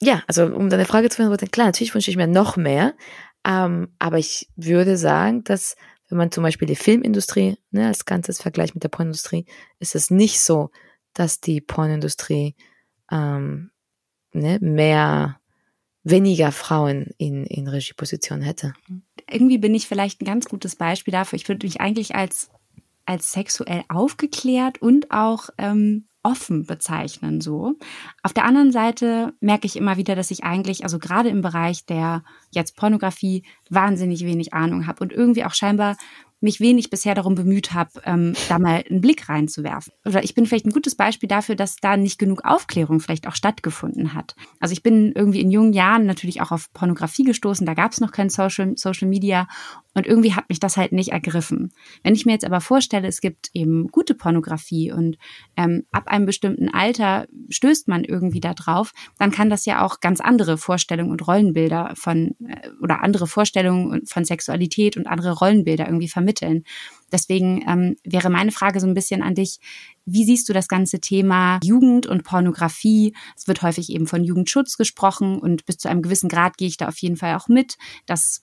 Ja, 0.02 0.22
also 0.26 0.44
um 0.44 0.68
deine 0.68 0.84
Frage 0.84 1.08
zu 1.08 1.18
beantworten, 1.18 1.50
klar, 1.50 1.66
natürlich 1.66 1.94
wünsche 1.94 2.10
ich 2.10 2.16
mir 2.18 2.26
noch 2.26 2.56
mehr, 2.56 2.94
ähm, 3.46 3.94
aber 3.98 4.18
ich 4.18 4.48
würde 4.56 4.98
sagen, 4.98 5.44
dass 5.44 5.76
wenn 6.10 6.18
man 6.18 6.32
zum 6.32 6.42
Beispiel 6.42 6.66
die 6.66 6.76
Filmindustrie 6.76 7.56
ne, 7.70 7.86
als 7.86 8.04
Ganzes 8.04 8.42
vergleicht 8.42 8.74
mit 8.74 8.82
der 8.82 8.88
Pornindustrie, 8.88 9.46
ist 9.78 9.94
es 9.94 10.10
nicht 10.10 10.40
so, 10.40 10.70
dass 11.14 11.40
die 11.40 11.60
Pornindustrie 11.60 12.56
ähm, 13.10 13.70
ne, 14.32 14.58
mehr, 14.60 15.40
weniger 16.02 16.50
Frauen 16.50 17.10
in, 17.18 17.44
in 17.44 17.68
Regiepositionen 17.68 18.42
hätte. 18.42 18.72
Irgendwie 19.30 19.58
bin 19.58 19.74
ich 19.74 19.86
vielleicht 19.86 20.20
ein 20.20 20.24
ganz 20.24 20.46
gutes 20.46 20.76
Beispiel 20.76 21.12
dafür. 21.12 21.36
Ich 21.36 21.48
würde 21.48 21.66
mich 21.66 21.80
eigentlich 21.80 22.14
als, 22.14 22.50
als 23.04 23.32
sexuell 23.32 23.84
aufgeklärt 23.88 24.80
und 24.80 25.10
auch 25.10 25.50
ähm, 25.58 26.06
offen 26.22 26.66
bezeichnen 26.66 27.40
so. 27.40 27.74
Auf 28.22 28.32
der 28.32 28.44
anderen 28.44 28.72
Seite 28.72 29.32
merke 29.40 29.66
ich 29.66 29.76
immer 29.76 29.96
wieder, 29.96 30.14
dass 30.14 30.30
ich 30.30 30.44
eigentlich, 30.44 30.84
also 30.84 30.98
gerade 30.98 31.28
im 31.28 31.40
Bereich 31.40 31.86
der 31.86 32.22
jetzt 32.50 32.76
Pornografie, 32.76 33.44
wahnsinnig 33.70 34.24
wenig 34.24 34.52
Ahnung 34.52 34.86
habe 34.86 35.02
und 35.02 35.12
irgendwie 35.12 35.44
auch 35.44 35.54
scheinbar 35.54 35.96
mich 36.40 36.60
wenig 36.60 36.88
bisher 36.88 37.14
darum 37.14 37.34
bemüht 37.34 37.72
habe, 37.72 37.90
ähm, 38.04 38.32
da 38.48 38.58
mal 38.58 38.82
einen 38.88 39.00
Blick 39.00 39.28
reinzuwerfen. 39.28 39.92
Oder 40.06 40.24
ich 40.24 40.34
bin 40.34 40.46
vielleicht 40.46 40.66
ein 40.66 40.72
gutes 40.72 40.94
Beispiel 40.94 41.28
dafür, 41.28 41.54
dass 41.54 41.76
da 41.76 41.96
nicht 41.96 42.18
genug 42.18 42.44
Aufklärung 42.44 43.00
vielleicht 43.00 43.28
auch 43.28 43.34
stattgefunden 43.34 44.14
hat. 44.14 44.34
Also 44.58 44.72
ich 44.72 44.82
bin 44.82 45.12
irgendwie 45.12 45.40
in 45.40 45.50
jungen 45.50 45.74
Jahren 45.74 46.06
natürlich 46.06 46.40
auch 46.40 46.50
auf 46.50 46.72
Pornografie 46.72 47.24
gestoßen, 47.24 47.66
da 47.66 47.74
gab 47.74 47.92
es 47.92 48.00
noch 48.00 48.12
kein 48.12 48.30
Social, 48.30 48.72
Social 48.76 49.08
Media 49.08 49.48
und 49.94 50.06
irgendwie 50.06 50.34
hat 50.34 50.48
mich 50.48 50.60
das 50.60 50.76
halt 50.76 50.92
nicht 50.92 51.10
ergriffen. 51.10 51.72
Wenn 52.02 52.14
ich 52.14 52.24
mir 52.24 52.32
jetzt 52.32 52.44
aber 52.44 52.60
vorstelle, 52.60 53.08
es 53.08 53.20
gibt 53.20 53.50
eben 53.54 53.88
gute 53.88 54.14
Pornografie 54.14 54.92
und 54.92 55.18
ähm, 55.56 55.84
ab 55.90 56.06
einem 56.06 56.26
bestimmten 56.26 56.68
Alter 56.68 57.26
stößt 57.48 57.88
man 57.88 58.04
irgendwie 58.04 58.40
da 58.40 58.54
drauf, 58.54 58.92
dann 59.18 59.32
kann 59.32 59.50
das 59.50 59.64
ja 59.66 59.84
auch 59.84 60.00
ganz 60.00 60.20
andere 60.20 60.58
Vorstellungen 60.58 61.10
und 61.10 61.26
Rollenbilder 61.26 61.94
von 61.96 62.36
äh, 62.46 62.68
oder 62.80 63.02
andere 63.02 63.26
Vorstellungen 63.26 64.06
von 64.06 64.24
Sexualität 64.24 64.96
und 64.96 65.06
andere 65.06 65.32
Rollenbilder 65.32 65.86
irgendwie 65.86 66.08
vermitteln. 66.08 66.64
Deswegen 67.10 67.64
ähm, 67.66 67.96
wäre 68.04 68.30
meine 68.30 68.52
Frage 68.52 68.78
so 68.78 68.86
ein 68.86 68.94
bisschen 68.94 69.22
an 69.22 69.34
dich, 69.34 69.58
wie 70.06 70.24
siehst 70.24 70.48
du 70.48 70.52
das 70.52 70.68
ganze 70.68 71.00
Thema 71.00 71.58
Jugend 71.64 72.06
und 72.06 72.22
Pornografie? 72.22 73.14
Es 73.36 73.48
wird 73.48 73.62
häufig 73.62 73.90
eben 73.90 74.06
von 74.06 74.22
Jugendschutz 74.22 74.76
gesprochen 74.76 75.38
und 75.38 75.66
bis 75.66 75.78
zu 75.78 75.88
einem 75.88 76.02
gewissen 76.02 76.28
Grad 76.28 76.56
gehe 76.56 76.68
ich 76.68 76.76
da 76.76 76.88
auf 76.88 76.98
jeden 76.98 77.16
Fall 77.16 77.34
auch 77.34 77.48
mit, 77.48 77.76
dass 78.06 78.42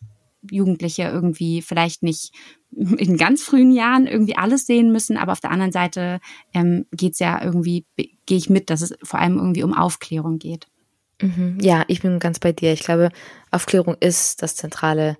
Jugendliche 0.49 1.03
irgendwie 1.03 1.61
vielleicht 1.61 2.03
nicht 2.03 2.33
in 2.71 3.17
ganz 3.17 3.43
frühen 3.43 3.71
Jahren 3.71 4.07
irgendwie 4.07 4.37
alles 4.37 4.65
sehen 4.65 4.91
müssen, 4.91 5.17
aber 5.17 5.31
auf 5.31 5.39
der 5.39 5.51
anderen 5.51 5.71
Seite 5.71 6.19
ähm, 6.53 6.85
geht 6.91 7.13
es 7.13 7.19
ja 7.19 7.43
irgendwie, 7.43 7.85
gehe 7.95 8.37
ich 8.37 8.49
mit, 8.49 8.69
dass 8.69 8.81
es 8.81 8.95
vor 9.03 9.19
allem 9.19 9.37
irgendwie 9.37 9.63
um 9.63 9.73
Aufklärung 9.73 10.39
geht. 10.39 10.67
Mhm. 11.21 11.57
Ja, 11.61 11.83
ich 11.87 12.01
bin 12.01 12.19
ganz 12.19 12.39
bei 12.39 12.51
dir. 12.51 12.73
Ich 12.73 12.81
glaube, 12.81 13.09
Aufklärung 13.51 13.95
ist 13.99 14.41
das 14.43 14.55
zentrale 14.55 15.17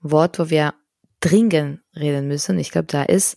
Wort, 0.00 0.38
wo 0.38 0.50
wir 0.50 0.74
dringend 1.20 1.80
reden 1.96 2.28
müssen. 2.28 2.58
Ich 2.58 2.70
glaube, 2.70 2.86
da 2.86 3.02
ist, 3.02 3.36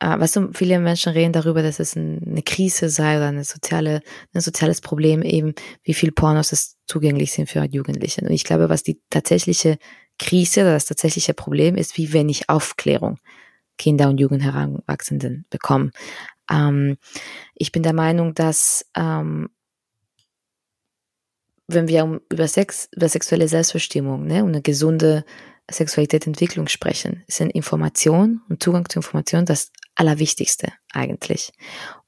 äh, 0.00 0.18
weißt 0.18 0.36
du, 0.36 0.52
viele 0.52 0.78
Menschen 0.80 1.12
reden 1.12 1.32
darüber, 1.32 1.62
dass 1.62 1.80
es 1.80 1.96
eine 1.96 2.42
Krise 2.42 2.88
sei 2.88 3.16
oder 3.16 3.28
eine 3.28 3.44
soziale, 3.44 4.02
ein 4.32 4.40
soziales 4.40 4.80
Problem 4.80 5.22
eben, 5.22 5.54
wie 5.82 5.94
viel 5.94 6.12
Pornos 6.12 6.52
es 6.52 6.76
zugänglich 6.86 7.32
sind 7.32 7.48
für 7.48 7.62
Jugendliche. 7.64 8.22
Und 8.22 8.30
ich 8.30 8.44
glaube, 8.44 8.68
was 8.68 8.82
die 8.82 9.00
tatsächliche 9.10 9.78
Krise 10.18 10.62
oder 10.62 10.72
das 10.72 10.86
tatsächliche 10.86 11.34
Problem 11.34 11.76
ist, 11.76 11.96
wie 11.96 12.12
wenig 12.12 12.48
Aufklärung 12.48 13.18
Kinder 13.78 14.08
und 14.08 14.18
Jugendheranwachsenden 14.18 15.46
bekommen. 15.50 15.92
Ähm, 16.50 16.98
ich 17.54 17.72
bin 17.72 17.82
der 17.82 17.94
Meinung, 17.94 18.34
dass 18.34 18.84
ähm, 18.96 19.48
wenn 21.68 21.88
wir 21.88 22.04
um, 22.04 22.20
über 22.30 22.48
Sex, 22.48 22.88
über 22.94 23.08
sexuelle 23.08 23.46
Selbstbestimmung 23.46 24.26
ne, 24.26 24.42
und 24.42 24.50
eine 24.50 24.62
gesunde 24.62 25.24
Sexualitätsentwicklung 25.70 26.66
sprechen, 26.68 27.24
sind 27.28 27.50
Information 27.50 28.40
und 28.48 28.62
Zugang 28.62 28.88
zu 28.88 28.98
Information 28.98 29.44
das 29.44 29.70
Allerwichtigste 29.94 30.72
eigentlich. 30.92 31.52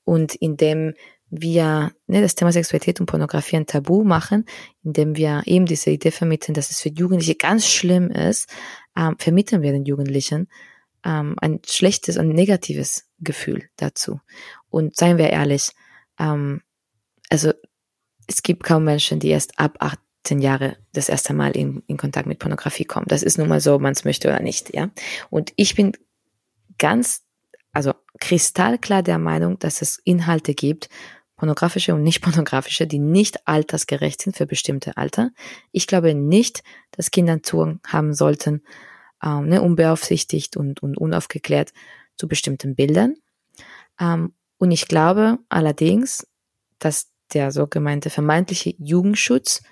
Und 0.05 0.35
indem 0.35 0.94
wir 1.31 1.93
ne, 2.07 2.21
das 2.21 2.35
Thema 2.35 2.53
Sexualität 2.53 3.01
und 3.01 3.07
Pornografie 3.07 3.57
ein 3.57 3.66
Tabu 3.66 4.05
machen, 4.05 4.45
indem 4.83 5.16
wir 5.16 5.43
eben 5.47 5.66
diese 5.66 5.90
Idee 5.90 6.11
vermitteln, 6.11 6.55
dass 6.55 6.71
es 6.71 6.81
für 6.81 6.88
Jugendliche 6.90 7.37
ganz 7.37 7.66
schlimm 7.66 8.11
ist, 8.11 8.49
ähm, 8.97 9.16
vermitteln 9.19 9.62
wir 9.62 9.73
den 9.73 9.85
Jugendlichen 9.85 10.49
ähm, 11.05 11.37
ein 11.40 11.61
schlechtes, 11.66 12.19
ein 12.19 12.29
negatives 12.29 13.07
Gefühl 13.21 13.64
dazu. 13.77 14.21
Und 14.69 14.97
seien 14.97 15.19
wir 15.19 15.31
ehrlich, 15.31 15.71
ähm, 16.19 16.62
also 17.29 17.53
es 18.27 18.43
gibt 18.43 18.64
kaum 18.64 18.85
Menschen, 18.85 19.21
die 19.21 19.29
erst 19.29 19.59
ab 19.59 19.77
18 19.79 20.40
Jahre 20.40 20.77
das 20.93 21.09
erste 21.09 21.33
Mal 21.33 21.57
in, 21.57 21.83
in 21.87 21.97
Kontakt 21.97 22.27
mit 22.27 22.38
Pornografie 22.38 22.85
kommen. 22.85 23.07
Das 23.09 23.23
ist 23.23 23.38
nun 23.38 23.49
mal 23.49 23.61
so, 23.61 23.79
man 23.79 23.93
es 23.93 24.05
möchte 24.05 24.29
oder 24.29 24.40
nicht, 24.40 24.75
ja. 24.75 24.90
Und 25.31 25.53
ich 25.57 25.75
bin 25.75 25.93
ganz, 26.79 27.23
also 27.73 27.95
kristallklar 28.21 29.03
der 29.03 29.19
Meinung, 29.19 29.59
dass 29.59 29.83
es 29.83 30.01
Inhalte 30.05 30.55
gibt, 30.55 30.88
pornografische 31.40 31.94
und 31.94 32.03
nicht 32.03 32.20
pornografische, 32.20 32.87
die 32.87 32.98
nicht 32.98 33.48
altersgerecht 33.48 34.20
sind 34.20 34.37
für 34.37 34.44
bestimmte 34.46 34.98
Alter. 34.98 35.31
Ich 35.72 35.87
glaube 35.87 36.14
nicht, 36.14 36.62
dass 36.90 37.11
Kinder 37.11 37.42
Zugang 37.42 37.81
haben 37.87 38.12
sollten, 38.12 38.62
ähm, 39.24 39.48
ne, 39.48 39.62
unbeaufsichtigt 39.62 40.59
und, 40.59 40.83
und 40.83 40.98
unaufgeklärt 40.98 41.72
zu 42.16 42.29
bestimmten 42.29 42.74
Bildern. 42.74 43.14
Ähm, 43.98 44.35
und 44.59 44.70
ich 44.70 44.87
glaube 44.87 45.38
allerdings, 45.48 46.26
dass 46.79 47.11
der 47.33 47.53
sogenannte 47.53 48.11
vermeintliche 48.11 48.74
Jugendschutz 48.76 49.62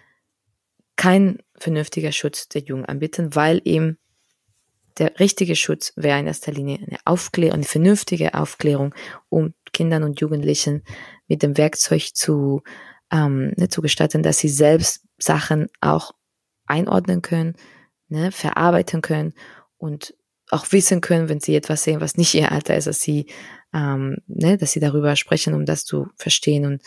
kein 0.96 1.38
vernünftiger 1.54 2.12
Schutz 2.12 2.48
der 2.48 2.62
Jugend 2.62 2.88
anbieten, 2.88 3.34
weil 3.34 3.60
eben 3.66 3.98
der 4.96 5.20
richtige 5.20 5.54
Schutz 5.54 5.92
wäre 5.96 6.18
in 6.18 6.28
erster 6.28 6.50
Linie 6.50 6.78
eine 6.78 6.98
Aufklärung, 7.04 7.56
eine 7.56 7.64
vernünftige 7.64 8.32
Aufklärung, 8.32 8.94
um 9.28 9.52
Kindern 9.72 10.02
und 10.02 10.20
Jugendlichen 10.20 10.82
mit 11.26 11.42
dem 11.42 11.56
Werkzeug 11.56 12.14
zu, 12.14 12.62
ähm, 13.10 13.52
ne, 13.56 13.68
zu 13.68 13.82
gestalten, 13.82 14.22
dass 14.22 14.38
sie 14.38 14.48
selbst 14.48 15.04
Sachen 15.18 15.68
auch 15.80 16.12
einordnen 16.66 17.22
können, 17.22 17.54
ne, 18.08 18.32
verarbeiten 18.32 19.02
können 19.02 19.34
und 19.76 20.14
auch 20.50 20.66
wissen 20.72 21.00
können, 21.00 21.28
wenn 21.28 21.40
sie 21.40 21.54
etwas 21.56 21.84
sehen, 21.84 22.00
was 22.00 22.16
nicht 22.16 22.34
ihr 22.34 22.50
Alter 22.52 22.76
ist, 22.76 22.86
dass 22.86 23.00
sie, 23.00 23.26
ähm, 23.72 24.18
ne, 24.26 24.56
dass 24.56 24.72
sie 24.72 24.80
darüber 24.80 25.16
sprechen, 25.16 25.54
um 25.54 25.64
das 25.66 25.84
zu 25.84 26.08
verstehen 26.16 26.64
und 26.64 26.82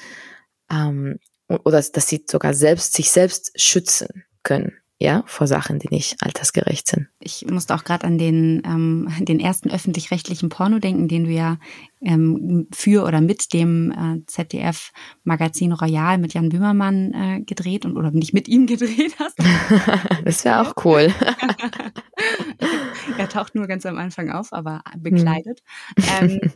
ähm, 0.72 1.20
oder 1.48 1.82
dass 1.82 2.08
sie 2.08 2.24
sogar 2.30 2.54
selbst 2.54 2.94
sich 2.94 3.12
selbst 3.12 3.52
schützen 3.62 4.24
können 4.42 4.81
ja, 5.02 5.24
vor 5.26 5.48
Sachen, 5.48 5.80
die 5.80 5.88
nicht 5.90 6.18
altersgerecht 6.22 6.88
sind. 6.88 7.08
Ich 7.20 7.46
musste 7.50 7.74
auch 7.74 7.84
gerade 7.84 8.06
an 8.06 8.20
den, 8.20 8.62
ähm, 8.66 9.08
den 9.20 9.40
ersten 9.40 9.72
öffentlich-rechtlichen 9.72 10.50
Porno 10.50 10.78
denken, 10.78 11.08
den 11.08 11.24
du 11.24 11.32
ja 11.32 11.58
ähm, 12.02 12.68
für 12.72 13.04
oder 13.06 13.20
mit 13.20 13.52
dem 13.54 13.92
äh, 13.92 14.26
ZDF-Magazin 14.28 15.72
Royal 15.72 16.20
mit 16.20 16.36
Jan 16.36 16.50
Böhmermann 16.50 17.14
äh, 17.14 17.42
gedreht 17.42 17.86
und 17.86 17.98
oder 17.98 18.12
nicht 18.12 18.34
mit 18.34 18.48
ihm 18.48 18.68
gedreht 18.68 19.16
hast. 19.18 19.40
das 20.24 20.46
wäre 20.46 20.62
auch 20.62 20.74
cool. 20.86 21.12
er 23.18 23.30
taucht 23.30 23.56
nur 23.56 23.66
ganz 23.66 23.86
am 23.88 23.98
Anfang 23.98 24.30
auf, 24.30 24.54
aber 24.54 24.84
bekleidet. 24.98 25.62
Mhm. 25.98 26.04
Ähm, 26.22 26.52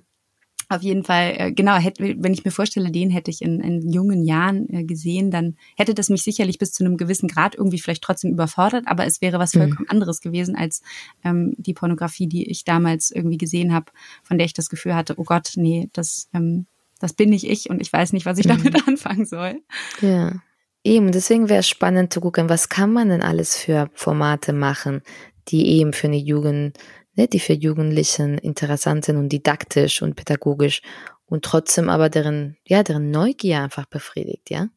auf 0.69 0.81
jeden 0.81 1.03
Fall, 1.03 1.35
äh, 1.37 1.51
genau, 1.51 1.75
hätte, 1.75 2.15
wenn 2.17 2.33
ich 2.33 2.45
mir 2.45 2.51
vorstelle, 2.51 2.91
den 2.91 3.09
hätte 3.09 3.31
ich 3.31 3.41
in, 3.41 3.59
in 3.59 3.89
jungen 3.89 4.23
Jahren 4.23 4.69
äh, 4.69 4.83
gesehen, 4.83 5.31
dann 5.31 5.55
hätte 5.75 5.93
das 5.93 6.09
mich 6.09 6.23
sicherlich 6.23 6.57
bis 6.57 6.71
zu 6.71 6.83
einem 6.83 6.97
gewissen 6.97 7.27
Grad 7.27 7.55
irgendwie 7.55 7.79
vielleicht 7.79 8.03
trotzdem 8.03 8.31
überfordert, 8.31 8.85
aber 8.87 9.05
es 9.05 9.21
wäre 9.21 9.39
was 9.39 9.53
mhm. 9.53 9.59
vollkommen 9.59 9.85
mhm. 9.87 9.91
anderes 9.91 10.21
gewesen 10.21 10.55
als 10.55 10.81
ähm, 11.23 11.53
die 11.57 11.73
Pornografie, 11.73 12.27
die 12.27 12.49
ich 12.49 12.63
damals 12.63 13.11
irgendwie 13.11 13.37
gesehen 13.37 13.73
habe, 13.73 13.91
von 14.23 14.37
der 14.37 14.45
ich 14.45 14.53
das 14.53 14.69
Gefühl 14.69 14.95
hatte, 14.95 15.15
oh 15.17 15.23
Gott, 15.23 15.53
nee, 15.55 15.89
das, 15.93 16.29
ähm, 16.33 16.65
das 16.99 17.13
bin 17.13 17.29
nicht 17.29 17.47
ich 17.47 17.69
und 17.69 17.81
ich 17.81 17.91
weiß 17.91 18.13
nicht, 18.13 18.25
was 18.25 18.37
ich 18.37 18.45
mhm. 18.45 18.63
damit 18.63 18.75
anfangen 18.87 19.25
soll. 19.25 19.61
Ja. 20.01 20.33
Eben, 20.83 21.11
deswegen 21.11 21.49
wäre 21.49 21.61
es 21.61 21.67
spannend 21.67 22.13
zu 22.13 22.21
gucken, 22.21 22.47
was 22.47 22.69
kann 22.69 22.93
man 22.93 23.09
denn 23.09 23.23
alles 23.23 23.57
für 23.57 23.89
Formate 23.95 24.53
machen, 24.53 25.01
die 25.47 25.67
eben 25.79 25.93
für 25.93 26.05
eine 26.05 26.17
Jugend 26.17 26.77
die 27.15 27.39
für 27.39 27.53
Jugendlichen 27.53 28.37
interessant 28.37 29.05
sind 29.05 29.17
und 29.17 29.29
didaktisch 29.29 30.01
und 30.01 30.15
pädagogisch 30.15 30.81
und 31.25 31.43
trotzdem 31.43 31.89
aber 31.89 32.09
deren, 32.09 32.57
ja, 32.65 32.83
deren 32.83 33.11
Neugier 33.11 33.61
einfach 33.61 33.85
befriedigt, 33.85 34.49
ja. 34.49 34.67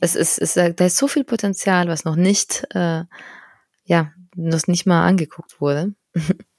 Es 0.00 0.14
ist, 0.14 0.38
es, 0.38 0.54
da 0.54 0.84
ist 0.84 0.98
so 0.98 1.08
viel 1.08 1.24
Potenzial, 1.24 1.88
was 1.88 2.04
noch 2.04 2.16
nicht, 2.16 2.66
äh, 2.74 3.04
ja, 3.84 4.12
noch 4.34 4.66
nicht 4.66 4.86
mal 4.86 5.06
angeguckt 5.06 5.60
wurde. 5.60 5.94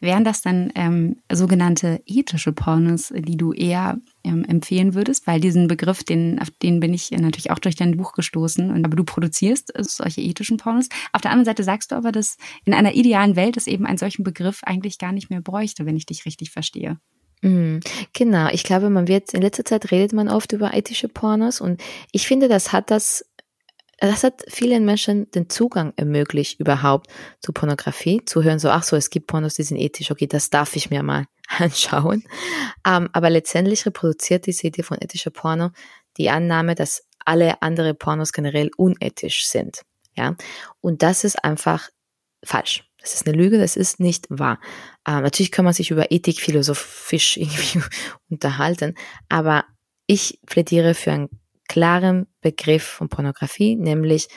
Wären 0.00 0.24
das 0.24 0.42
dann 0.42 0.72
ähm, 0.74 1.16
sogenannte 1.30 2.02
ethische 2.06 2.52
Pornos, 2.52 3.12
die 3.16 3.36
du 3.36 3.52
eher 3.52 3.98
ähm, 4.24 4.44
empfehlen 4.44 4.94
würdest? 4.94 5.26
Weil 5.26 5.40
diesen 5.40 5.68
Begriff, 5.68 6.04
den, 6.04 6.40
auf 6.40 6.50
den 6.50 6.80
bin 6.80 6.94
ich 6.94 7.10
natürlich 7.10 7.50
auch 7.50 7.58
durch 7.58 7.76
dein 7.76 7.96
Buch 7.96 8.12
gestoßen. 8.12 8.70
Und, 8.70 8.84
aber 8.84 8.96
du 8.96 9.04
produzierst 9.04 9.72
solche 9.78 10.20
ethischen 10.20 10.56
Pornos. 10.56 10.88
Auf 11.12 11.20
der 11.20 11.30
anderen 11.30 11.46
Seite 11.46 11.64
sagst 11.64 11.92
du 11.92 11.96
aber, 11.96 12.12
dass 12.12 12.36
in 12.64 12.74
einer 12.74 12.94
idealen 12.94 13.36
Welt 13.36 13.56
es 13.56 13.66
eben 13.66 13.86
einen 13.86 13.98
solchen 13.98 14.24
Begriff 14.24 14.60
eigentlich 14.64 14.98
gar 14.98 15.12
nicht 15.12 15.30
mehr 15.30 15.40
bräuchte, 15.40 15.86
wenn 15.86 15.96
ich 15.96 16.06
dich 16.06 16.24
richtig 16.26 16.50
verstehe. 16.50 16.98
Mhm. 17.42 17.80
Genau, 18.12 18.48
ich 18.52 18.62
glaube, 18.62 18.88
man 18.88 19.08
wird 19.08 19.34
in 19.34 19.42
letzter 19.42 19.64
Zeit 19.64 19.90
redet 19.90 20.12
man 20.12 20.28
oft 20.28 20.52
über 20.52 20.74
ethische 20.74 21.08
Pornos 21.08 21.60
und 21.60 21.82
ich 22.12 22.26
finde, 22.26 22.48
das 22.48 22.72
hat 22.72 22.90
das 22.90 23.24
das 24.08 24.24
hat 24.24 24.42
vielen 24.48 24.84
Menschen 24.84 25.30
den 25.30 25.48
Zugang 25.48 25.92
ermöglicht, 25.96 26.58
überhaupt 26.58 27.08
zu 27.40 27.52
Pornografie, 27.52 28.24
zu 28.24 28.42
hören, 28.42 28.58
so, 28.58 28.68
ach 28.70 28.82
so, 28.82 28.96
es 28.96 29.10
gibt 29.10 29.28
Pornos, 29.28 29.54
die 29.54 29.62
sind 29.62 29.78
ethisch, 29.78 30.10
okay, 30.10 30.26
das 30.26 30.50
darf 30.50 30.74
ich 30.76 30.90
mir 30.90 31.02
mal 31.02 31.26
anschauen. 31.58 32.24
Ähm, 32.86 33.08
aber 33.12 33.30
letztendlich 33.30 33.86
reproduziert 33.86 34.46
diese 34.46 34.66
Idee 34.66 34.82
von 34.82 34.98
ethischer 35.00 35.30
Porno 35.30 35.70
die 36.16 36.30
Annahme, 36.30 36.74
dass 36.74 37.06
alle 37.24 37.62
andere 37.62 37.94
Pornos 37.94 38.32
generell 38.32 38.70
unethisch 38.76 39.46
sind. 39.46 39.82
Ja, 40.16 40.36
und 40.80 41.02
das 41.02 41.24
ist 41.24 41.42
einfach 41.44 41.88
falsch. 42.44 42.84
Das 43.00 43.14
ist 43.14 43.26
eine 43.26 43.36
Lüge, 43.36 43.58
das 43.58 43.76
ist 43.76 43.98
nicht 44.00 44.26
wahr. 44.28 44.60
Ähm, 45.06 45.22
natürlich 45.22 45.52
kann 45.52 45.64
man 45.64 45.74
sich 45.74 45.90
über 45.90 46.10
Ethik 46.10 46.40
philosophisch 46.40 47.36
irgendwie 47.38 47.80
unterhalten, 48.28 48.94
aber 49.28 49.64
ich 50.06 50.40
plädiere 50.46 50.94
für 50.94 51.12
einen 51.12 51.28
klaren 51.72 52.26
Begriff 52.42 52.82
von 52.82 53.08
Pornografie, 53.08 53.76
nämlich 53.76 54.28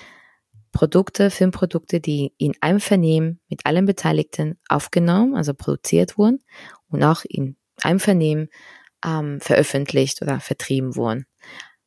Produkte, 0.71 1.29
Filmprodukte, 1.29 1.99
die 1.99 2.33
in 2.37 2.53
einem 2.61 2.79
Vernehmen 2.79 3.41
mit 3.49 3.65
allen 3.65 3.85
Beteiligten 3.85 4.57
aufgenommen, 4.69 5.35
also 5.35 5.53
produziert 5.53 6.17
wurden 6.17 6.39
und 6.87 7.03
auch 7.03 7.25
in 7.27 7.57
einem 7.83 7.99
Vernehmen 7.99 8.47
ähm, 9.05 9.41
veröffentlicht 9.41 10.21
oder 10.21 10.39
vertrieben 10.39 10.95
wurden. 10.95 11.25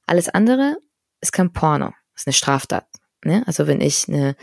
Alles 0.06 0.28
andere 0.28 0.76
ist 1.22 1.32
kein 1.32 1.54
Porno, 1.54 1.92
ist 2.14 2.26
eine 2.26 2.34
Straftat. 2.34 2.86
Ne? 3.24 3.42
Also 3.46 3.66
wenn 3.66 3.80
ich 3.80 4.06
eine, 4.06 4.36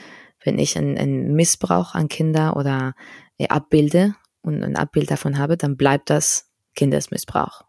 wenn 0.43 0.57
ich 0.57 0.75
einen, 0.75 0.97
einen 0.97 1.35
Missbrauch 1.35 1.93
an 1.93 2.07
Kinder 2.07 2.55
oder 2.55 2.95
äh, 3.37 3.47
abbilde 3.49 4.15
und 4.41 4.63
ein 4.63 4.75
Abbild 4.75 5.11
davon 5.11 5.37
habe, 5.37 5.55
dann 5.55 5.77
bleibt 5.77 6.09
das 6.09 6.51
Kindesmissbrauch 6.73 7.61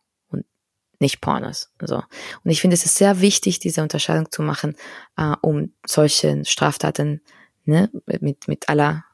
nicht 1.00 1.20
Pornos. 1.20 1.70
So. 1.80 1.96
Und 1.96 2.50
ich 2.50 2.60
finde, 2.60 2.74
es 2.74 2.84
ist 2.84 2.96
sehr 2.96 3.20
wichtig, 3.20 3.58
diese 3.58 3.82
Unterscheidung 3.82 4.30
zu 4.30 4.42
machen, 4.42 4.76
äh, 5.16 5.34
um 5.42 5.72
solche 5.86 6.44
Straftaten 6.44 7.20
ne, 7.64 7.90
mit, 8.20 8.48
mit 8.48 8.68
aller 8.68 9.04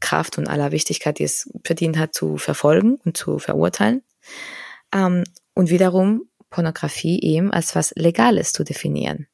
Kraft 0.00 0.38
und 0.38 0.48
aller 0.48 0.72
Wichtigkeit, 0.72 1.18
die 1.18 1.24
es 1.24 1.50
verdient 1.64 1.98
hat, 1.98 2.14
zu 2.14 2.36
verfolgen 2.36 2.98
und 3.04 3.16
zu 3.16 3.38
verurteilen. 3.38 4.02
Ähm, 4.92 5.24
und 5.54 5.70
wiederum 5.70 6.28
Pornografie 6.50 7.20
eben 7.22 7.50
als 7.50 7.74
was 7.74 7.92
Legales 7.96 8.52
zu 8.52 8.64
definieren. 8.64 9.26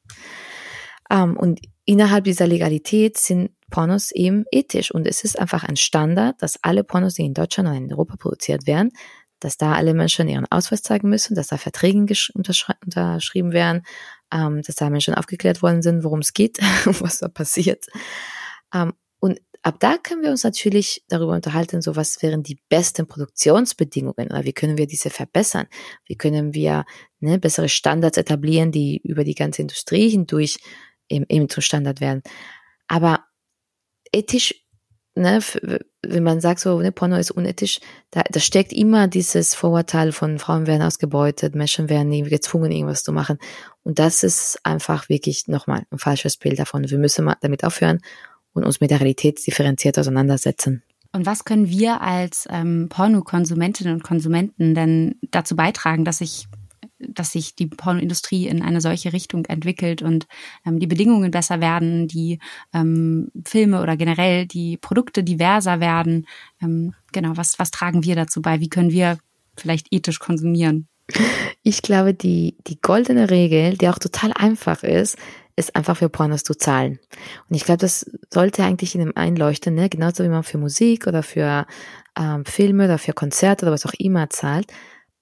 Ähm, 1.09 1.37
und 1.37 1.61
innerhalb 1.85 2.23
dieser 2.25 2.47
Legalität 2.47 3.17
sind 3.17 3.51
Pornos 3.69 4.11
eben 4.11 4.45
ethisch 4.51 4.91
und 4.91 5.07
es 5.07 5.23
ist 5.23 5.39
einfach 5.39 5.63
ein 5.63 5.77
Standard, 5.77 6.41
dass 6.41 6.59
alle 6.61 6.83
Pornos, 6.83 7.15
die 7.15 7.25
in 7.25 7.33
Deutschland 7.33 7.69
oder 7.69 7.77
in 7.77 7.91
Europa 7.91 8.17
produziert 8.17 8.67
werden, 8.67 8.91
dass 9.43 9.57
da 9.57 9.73
alle 9.73 9.93
Menschen 9.93 10.27
ihren 10.27 10.45
Ausweis 10.49 10.81
zeigen 10.81 11.09
müssen, 11.09 11.35
dass 11.35 11.47
da 11.47 11.57
Verträge 11.57 12.15
unterschrieben 12.33 13.51
werden, 13.51 13.83
ähm, 14.33 14.61
dass 14.61 14.75
da 14.75 14.89
Menschen 14.89 15.13
aufgeklärt 15.13 15.61
worden 15.61 15.81
sind, 15.81 16.03
worum 16.03 16.19
es 16.19 16.33
geht, 16.33 16.59
was 16.85 17.19
da 17.19 17.27
passiert. 17.27 17.85
Ähm, 18.73 18.93
und 19.19 19.41
ab 19.61 19.79
da 19.79 19.97
können 19.97 20.21
wir 20.21 20.29
uns 20.29 20.43
natürlich 20.43 21.03
darüber 21.07 21.33
unterhalten, 21.33 21.81
so 21.81 21.95
was 21.95 22.21
wären 22.21 22.43
die 22.43 22.59
besten 22.69 23.07
Produktionsbedingungen 23.07 24.27
oder 24.27 24.43
wie 24.43 24.53
können 24.53 24.77
wir 24.77 24.87
diese 24.87 25.09
verbessern? 25.09 25.67
Wie 26.05 26.15
können 26.15 26.53
wir 26.53 26.85
ne, 27.19 27.39
bessere 27.39 27.69
Standards 27.69 28.17
etablieren, 28.17 28.71
die 28.71 29.01
über 29.03 29.23
die 29.23 29.35
ganze 29.35 29.61
Industrie 29.61 30.09
hindurch 30.09 30.59
eben, 31.09 31.25
eben 31.29 31.49
zum 31.49 31.61
Standard 31.61 32.01
werden? 32.01 32.21
Aber 32.87 33.25
ethisch 34.11 34.62
ne, 35.15 35.39
wenn 36.01 36.23
man 36.23 36.41
sagt 36.41 36.59
so, 36.59 36.79
ne, 36.79 36.91
Porno 36.91 37.17
ist 37.17 37.31
unethisch, 37.31 37.79
da, 38.11 38.21
da 38.29 38.39
steckt 38.39 38.73
immer 38.73 39.07
dieses 39.07 39.55
Vorurteil 39.55 40.11
von 40.11 40.39
Frauen 40.39 40.67
werden 40.67 40.81
ausgebeutet, 40.81 41.55
Menschen 41.55 41.89
werden 41.89 42.11
gezwungen, 42.25 42.71
irgendwas 42.71 43.03
zu 43.03 43.11
machen. 43.11 43.37
Und 43.83 43.99
das 43.99 44.23
ist 44.23 44.59
einfach 44.63 45.09
wirklich 45.09 45.47
nochmal 45.47 45.83
ein 45.91 45.99
falsches 45.99 46.37
Bild 46.37 46.59
davon. 46.59 46.89
Wir 46.89 46.97
müssen 46.97 47.25
mal 47.25 47.37
damit 47.41 47.63
aufhören 47.63 47.99
und 48.53 48.63
uns 48.63 48.81
mit 48.81 48.91
der 48.91 48.99
Realität 48.99 49.45
differenziert 49.45 49.97
auseinandersetzen. 49.99 50.83
Und 51.11 51.27
was 51.27 51.45
können 51.45 51.69
wir 51.69 52.01
als 52.01 52.47
ähm, 52.49 52.87
Pornokonsumentinnen 52.89 53.93
und 53.93 54.03
Konsumenten 54.03 54.73
denn 54.73 55.15
dazu 55.29 55.55
beitragen, 55.55 56.05
dass 56.05 56.17
sich 56.17 56.47
dass 57.09 57.31
sich 57.31 57.55
die 57.55 57.67
Pornoindustrie 57.67 58.47
in 58.47 58.61
eine 58.61 58.81
solche 58.81 59.13
Richtung 59.13 59.45
entwickelt 59.45 60.01
und 60.01 60.27
ähm, 60.65 60.79
die 60.79 60.87
Bedingungen 60.87 61.31
besser 61.31 61.61
werden, 61.61 62.07
die 62.07 62.39
ähm, 62.73 63.31
Filme 63.45 63.81
oder 63.81 63.97
generell 63.97 64.45
die 64.45 64.77
Produkte 64.77 65.23
diverser 65.23 65.79
werden. 65.79 66.27
Ähm, 66.61 66.93
genau, 67.11 67.35
was, 67.35 67.59
was 67.59 67.71
tragen 67.71 68.03
wir 68.03 68.15
dazu 68.15 68.41
bei? 68.41 68.59
Wie 68.59 68.69
können 68.69 68.91
wir 68.91 69.17
vielleicht 69.57 69.87
ethisch 69.91 70.19
konsumieren? 70.19 70.87
Ich 71.63 71.81
glaube, 71.81 72.13
die, 72.13 72.57
die 72.67 72.79
goldene 72.81 73.29
Regel, 73.29 73.77
die 73.77 73.89
auch 73.89 73.99
total 73.99 74.31
einfach 74.33 74.83
ist, 74.83 75.17
ist 75.55 75.75
einfach 75.75 75.97
für 75.97 76.09
Pornos 76.09 76.43
zu 76.43 76.55
zahlen. 76.55 76.99
Und 77.49 77.55
ich 77.55 77.65
glaube, 77.65 77.79
das 77.79 78.09
sollte 78.29 78.63
eigentlich 78.63 78.95
in 78.95 79.01
dem 79.01 79.15
einleuchten, 79.15 79.75
ne? 79.75 79.89
genauso 79.89 80.23
wie 80.23 80.29
man 80.29 80.43
für 80.43 80.57
Musik 80.57 81.05
oder 81.07 81.21
für 81.21 81.67
ähm, 82.17 82.45
Filme 82.45 82.85
oder 82.85 82.97
für 82.97 83.13
Konzerte 83.13 83.65
oder 83.65 83.73
was 83.73 83.85
auch 83.85 83.93
immer 83.93 84.29
zahlt. 84.29 84.67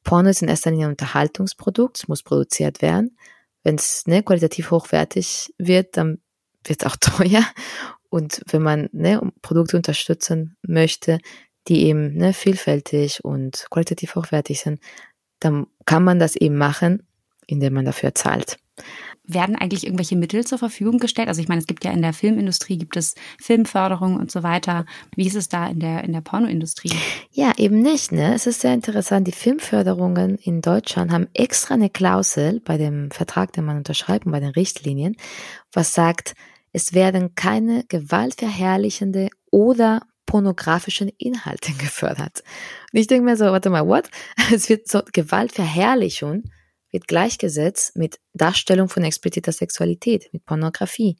Porno 0.03 0.29
ist 0.29 0.41
in 0.41 0.47
erster 0.47 0.71
Linie 0.71 0.87
ein 0.87 0.91
Unterhaltungsprodukt, 0.91 1.99
es 1.99 2.07
muss 2.07 2.23
produziert 2.23 2.81
werden. 2.81 3.17
Wenn 3.63 3.75
es 3.75 4.07
ne, 4.07 4.23
qualitativ 4.23 4.71
hochwertig 4.71 5.53
wird, 5.57 5.97
dann 5.97 6.19
wird 6.63 6.83
es 6.83 6.87
auch 6.91 6.95
teuer. 6.99 7.45
Und 8.09 8.41
wenn 8.47 8.61
man 8.61 8.89
ne, 8.91 9.21
Produkte 9.41 9.77
unterstützen 9.77 10.57
möchte, 10.63 11.19
die 11.67 11.85
eben 11.85 12.13
ne, 12.15 12.33
vielfältig 12.33 13.23
und 13.23 13.67
qualitativ 13.69 14.15
hochwertig 14.15 14.61
sind, 14.61 14.79
dann 15.39 15.67
kann 15.85 16.03
man 16.03 16.19
das 16.19 16.35
eben 16.35 16.57
machen, 16.57 17.07
indem 17.47 17.73
man 17.73 17.85
dafür 17.85 18.13
zahlt 18.15 18.57
werden 19.23 19.55
eigentlich 19.55 19.85
irgendwelche 19.85 20.15
Mittel 20.15 20.45
zur 20.45 20.57
Verfügung 20.57 20.97
gestellt? 20.97 21.27
Also 21.27 21.41
ich 21.41 21.47
meine, 21.47 21.61
es 21.61 21.67
gibt 21.67 21.83
ja 21.85 21.91
in 21.91 22.01
der 22.01 22.13
Filmindustrie 22.13 22.77
gibt 22.77 22.97
es 22.97 23.15
Filmförderung 23.39 24.15
und 24.15 24.31
so 24.31 24.43
weiter. 24.43 24.85
Wie 25.15 25.27
ist 25.27 25.35
es 25.35 25.49
da 25.49 25.67
in 25.67 25.79
der 25.79 26.03
in 26.03 26.13
der 26.13 26.21
Pornoindustrie? 26.21 26.91
Ja, 27.31 27.53
eben 27.57 27.81
nicht. 27.81 28.11
Ne, 28.11 28.33
es 28.33 28.47
ist 28.47 28.61
sehr 28.61 28.73
interessant. 28.73 29.27
Die 29.27 29.31
Filmförderungen 29.31 30.37
in 30.37 30.61
Deutschland 30.61 31.11
haben 31.11 31.27
extra 31.33 31.75
eine 31.75 31.89
Klausel 31.89 32.59
bei 32.61 32.77
dem 32.77 33.11
Vertrag, 33.11 33.53
den 33.53 33.65
man 33.65 33.77
unterschreibt, 33.77 34.25
und 34.25 34.31
bei 34.31 34.39
den 34.39 34.49
Richtlinien, 34.49 35.15
was 35.71 35.93
sagt, 35.93 36.33
es 36.73 36.93
werden 36.93 37.35
keine 37.35 37.83
gewaltverherrlichende 37.87 39.29
oder 39.51 40.01
pornografischen 40.25 41.11
Inhalte 41.17 41.73
gefördert. 41.77 42.43
Und 42.93 42.99
ich 42.99 43.07
denke 43.07 43.25
mir 43.25 43.37
so, 43.37 43.45
warte 43.45 43.69
mal, 43.69 43.87
what? 43.87 44.09
Es 44.53 44.69
wird 44.69 44.87
so 44.87 45.01
Gewaltverherrlichung 45.11 46.43
wird 46.91 47.07
gleichgesetzt 47.07 47.95
mit 47.95 48.19
Darstellung 48.33 48.89
von 48.89 49.03
expliziter 49.03 49.51
Sexualität, 49.51 50.29
mit 50.33 50.45
Pornografie. 50.45 51.17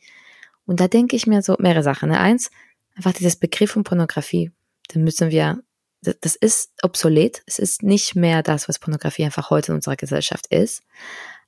Und 0.66 0.80
da 0.80 0.88
denke 0.88 1.16
ich 1.16 1.28
mir 1.28 1.42
so 1.42 1.56
mehrere 1.60 1.84
Sachen. 1.84 2.10
Ne? 2.10 2.20
Eins, 2.20 2.52
einfach 2.96 3.14
dieses 3.14 3.36
Begriff 3.36 3.72
von 3.72 3.84
Pornografie, 3.84 4.52
den 4.94 5.04
müssen 5.04 5.32
wir, 5.32 5.64
das 6.02 6.36
ist 6.36 6.72
obsolet. 6.82 7.44
Es 7.46 7.60
ist 7.60 7.84
nicht 7.84 8.16
mehr 8.16 8.44
das, 8.44 8.68
was 8.68 8.80
Pornografie 8.80 9.26
einfach 9.26 9.50
heute 9.50 9.72
in 9.72 9.76
unserer 9.76 9.96
Gesellschaft 9.96 10.48
ist. 10.48 10.84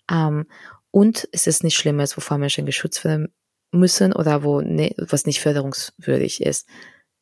Ähm, 0.09 0.45
und 0.91 1.27
es 1.31 1.47
ist 1.47 1.63
nicht 1.63 1.75
Schlimmes, 1.75 2.15
wovor 2.17 2.37
Menschen 2.37 2.65
geschützt 2.65 3.03
werden 3.03 3.33
müssen 3.71 4.13
oder 4.13 4.43
wo, 4.43 4.61
ne, 4.61 4.93
was 4.97 5.25
nicht 5.25 5.41
förderungswürdig 5.41 6.41
ist. 6.41 6.67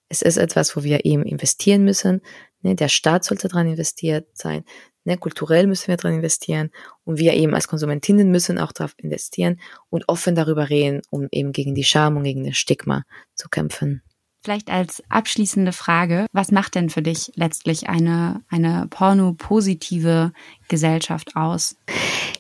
Es 0.09 0.21
ist 0.21 0.37
etwas, 0.37 0.75
wo 0.75 0.83
wir 0.83 1.05
eben 1.05 1.23
investieren 1.23 1.85
müssen. 1.85 2.21
Ne? 2.61 2.75
Der 2.75 2.89
Staat 2.89 3.23
sollte 3.23 3.47
daran 3.47 3.67
investiert 3.67 4.27
sein. 4.33 4.65
Ne, 5.03 5.17
kulturell 5.17 5.65
müssen 5.65 5.87
wir 5.87 5.97
dran 5.97 6.13
investieren 6.13 6.69
und 7.05 7.17
wir 7.17 7.33
eben 7.33 7.55
als 7.55 7.67
Konsumentinnen 7.67 8.29
müssen 8.29 8.59
auch 8.59 8.71
darauf 8.71 8.93
investieren 8.97 9.59
und 9.89 10.07
offen 10.07 10.35
darüber 10.35 10.69
reden, 10.69 11.01
um 11.09 11.27
eben 11.31 11.53
gegen 11.53 11.73
die 11.73 11.83
Scham 11.83 12.17
und 12.17 12.23
gegen 12.23 12.45
das 12.45 12.57
Stigma 12.57 13.03
zu 13.33 13.49
kämpfen. 13.49 14.03
Vielleicht 14.43 14.71
als 14.71 15.03
abschließende 15.09 15.71
Frage, 15.71 16.25
was 16.33 16.51
macht 16.51 16.73
denn 16.73 16.89
für 16.89 17.03
dich 17.03 17.31
letztlich 17.35 17.89
eine, 17.89 18.41
eine 18.49 18.87
pornopositive 18.89 20.33
Gesellschaft 20.67 21.35
aus? 21.35 21.75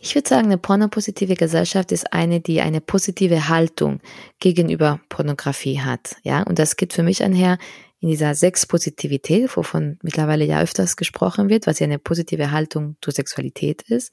Ich 0.01 0.15
würde 0.15 0.27
sagen, 0.27 0.47
eine 0.47 0.57
pornopositive 0.57 1.35
Gesellschaft 1.35 1.91
ist 1.91 2.11
eine, 2.11 2.39
die 2.39 2.61
eine 2.61 2.81
positive 2.81 3.49
Haltung 3.49 3.99
gegenüber 4.39 4.99
Pornografie 5.09 5.81
hat. 5.81 6.15
Ja, 6.23 6.41
und 6.41 6.57
das 6.57 6.75
geht 6.75 6.93
für 6.93 7.03
mich 7.03 7.23
einher 7.23 7.59
in 8.01 8.09
dieser 8.09 8.33
Sexpositivität, 8.33 9.55
wovon 9.55 9.99
mittlerweile 10.01 10.43
ja 10.43 10.59
öfters 10.59 10.95
gesprochen 10.95 11.49
wird, 11.49 11.67
was 11.67 11.79
ja 11.79 11.85
eine 11.85 11.99
positive 11.99 12.49
Haltung 12.51 12.97
zur 12.99 13.13
Sexualität 13.13 13.83
ist. 13.83 14.11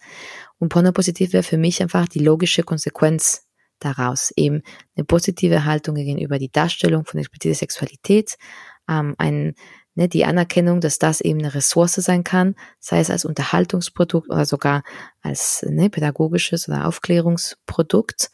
Und 0.59 0.69
pornopositiv 0.69 1.33
wäre 1.33 1.43
für 1.43 1.57
mich 1.57 1.81
einfach 1.83 2.07
die 2.07 2.19
logische 2.19 2.63
Konsequenz 2.63 3.47
daraus, 3.79 4.31
eben 4.37 4.63
eine 4.95 5.05
positive 5.05 5.65
Haltung 5.65 5.95
gegenüber 5.95 6.39
die 6.39 6.53
Darstellung 6.53 7.07
von 7.07 7.19
expliziter 7.19 7.55
Sexualität, 7.55 8.37
ähm, 8.91 9.15
ein, 9.17 9.55
ne, 9.95 10.07
die 10.07 10.27
Anerkennung, 10.27 10.83
dass 10.83 10.99
das 10.99 11.23
eben 11.23 11.39
eine 11.39 11.55
Ressource 11.55 11.95
sein 11.95 12.25
kann, 12.25 12.57
sei 12.81 13.01
es 13.01 13.09
als 13.09 13.25
Unterhaltungsprodukt 13.25 14.29
oder 14.29 14.45
sogar 14.45 14.83
als 15.23 15.65
ne, 15.67 15.89
pädagogisches 15.89 16.69
oder 16.69 16.87
Aufklärungsprodukt, 16.87 18.31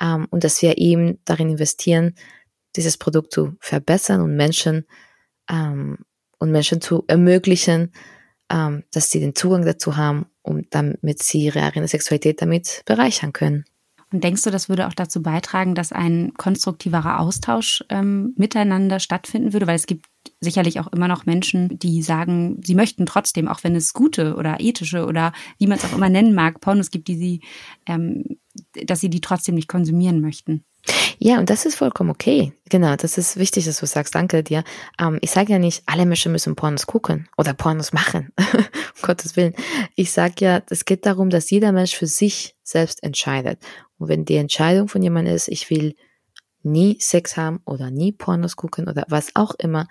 ähm, 0.00 0.26
und 0.30 0.44
dass 0.44 0.62
wir 0.62 0.78
eben 0.78 1.18
darin 1.26 1.50
investieren, 1.50 2.14
dieses 2.76 2.96
Produkt 2.96 3.32
zu 3.32 3.54
verbessern 3.60 4.20
und 4.20 4.36
Menschen 4.36 4.86
ähm, 5.50 5.98
und 6.38 6.50
Menschen 6.50 6.80
zu 6.80 7.04
ermöglichen, 7.06 7.92
ähm, 8.50 8.84
dass 8.92 9.10
sie 9.10 9.20
den 9.20 9.34
Zugang 9.34 9.64
dazu 9.64 9.96
haben, 9.96 10.26
um 10.42 10.62
damit 10.70 11.22
sie 11.22 11.44
ihre 11.44 11.62
eigene 11.62 11.88
Sexualität 11.88 12.42
damit 12.42 12.82
bereichern 12.86 13.32
können. 13.32 13.64
Und 14.12 14.22
denkst 14.22 14.42
du, 14.42 14.50
das 14.50 14.68
würde 14.68 14.86
auch 14.86 14.94
dazu 14.94 15.22
beitragen, 15.22 15.74
dass 15.74 15.90
ein 15.90 16.34
konstruktiverer 16.34 17.18
Austausch 17.18 17.82
ähm, 17.88 18.32
miteinander 18.36 19.00
stattfinden 19.00 19.52
würde? 19.52 19.66
Weil 19.66 19.74
es 19.74 19.86
gibt 19.86 20.06
sicherlich 20.40 20.78
auch 20.78 20.86
immer 20.92 21.08
noch 21.08 21.26
Menschen, 21.26 21.80
die 21.80 22.00
sagen, 22.00 22.60
sie 22.62 22.76
möchten 22.76 23.06
trotzdem, 23.06 23.48
auch 23.48 23.64
wenn 23.64 23.74
es 23.74 23.92
gute 23.92 24.36
oder 24.36 24.60
ethische 24.60 25.06
oder 25.06 25.32
wie 25.58 25.66
man 25.66 25.78
es 25.78 25.84
auch 25.84 25.96
immer 25.96 26.10
nennen 26.10 26.32
mag, 26.32 26.60
Pornos 26.60 26.92
gibt, 26.92 27.08
die 27.08 27.16
sie, 27.16 27.40
ähm, 27.86 28.38
dass 28.84 29.00
sie 29.00 29.10
die 29.10 29.20
trotzdem 29.20 29.56
nicht 29.56 29.68
konsumieren 29.68 30.20
möchten. 30.20 30.64
Ja, 31.26 31.38
und 31.38 31.48
das 31.48 31.64
ist 31.64 31.76
vollkommen 31.76 32.10
okay. 32.10 32.52
Genau, 32.68 32.96
das 32.96 33.16
ist 33.16 33.38
wichtig, 33.38 33.64
dass 33.64 33.80
du 33.80 33.86
sagst, 33.86 34.14
danke 34.14 34.42
dir. 34.42 34.62
Ähm, 35.00 35.16
ich 35.22 35.30
sage 35.30 35.52
ja 35.52 35.58
nicht, 35.58 35.82
alle 35.86 36.04
Menschen 36.04 36.32
müssen 36.32 36.54
Pornos 36.54 36.86
gucken 36.86 37.30
oder 37.38 37.54
Pornos 37.54 37.94
machen, 37.94 38.30
um 38.38 39.00
Gottes 39.00 39.34
Willen. 39.34 39.54
Ich 39.96 40.12
sage 40.12 40.34
ja, 40.40 40.62
es 40.68 40.84
geht 40.84 41.06
darum, 41.06 41.30
dass 41.30 41.48
jeder 41.48 41.72
Mensch 41.72 41.96
für 41.96 42.06
sich 42.06 42.56
selbst 42.62 43.02
entscheidet. 43.02 43.58
Und 43.96 44.08
wenn 44.08 44.26
die 44.26 44.36
Entscheidung 44.36 44.88
von 44.88 45.00
jemandem 45.00 45.34
ist, 45.34 45.48
ich 45.48 45.70
will 45.70 45.94
nie 46.62 46.98
Sex 47.00 47.38
haben 47.38 47.60
oder 47.64 47.90
nie 47.90 48.12
Pornos 48.12 48.56
gucken 48.56 48.86
oder 48.86 49.06
was 49.08 49.30
auch 49.32 49.54
immer, 49.54 49.88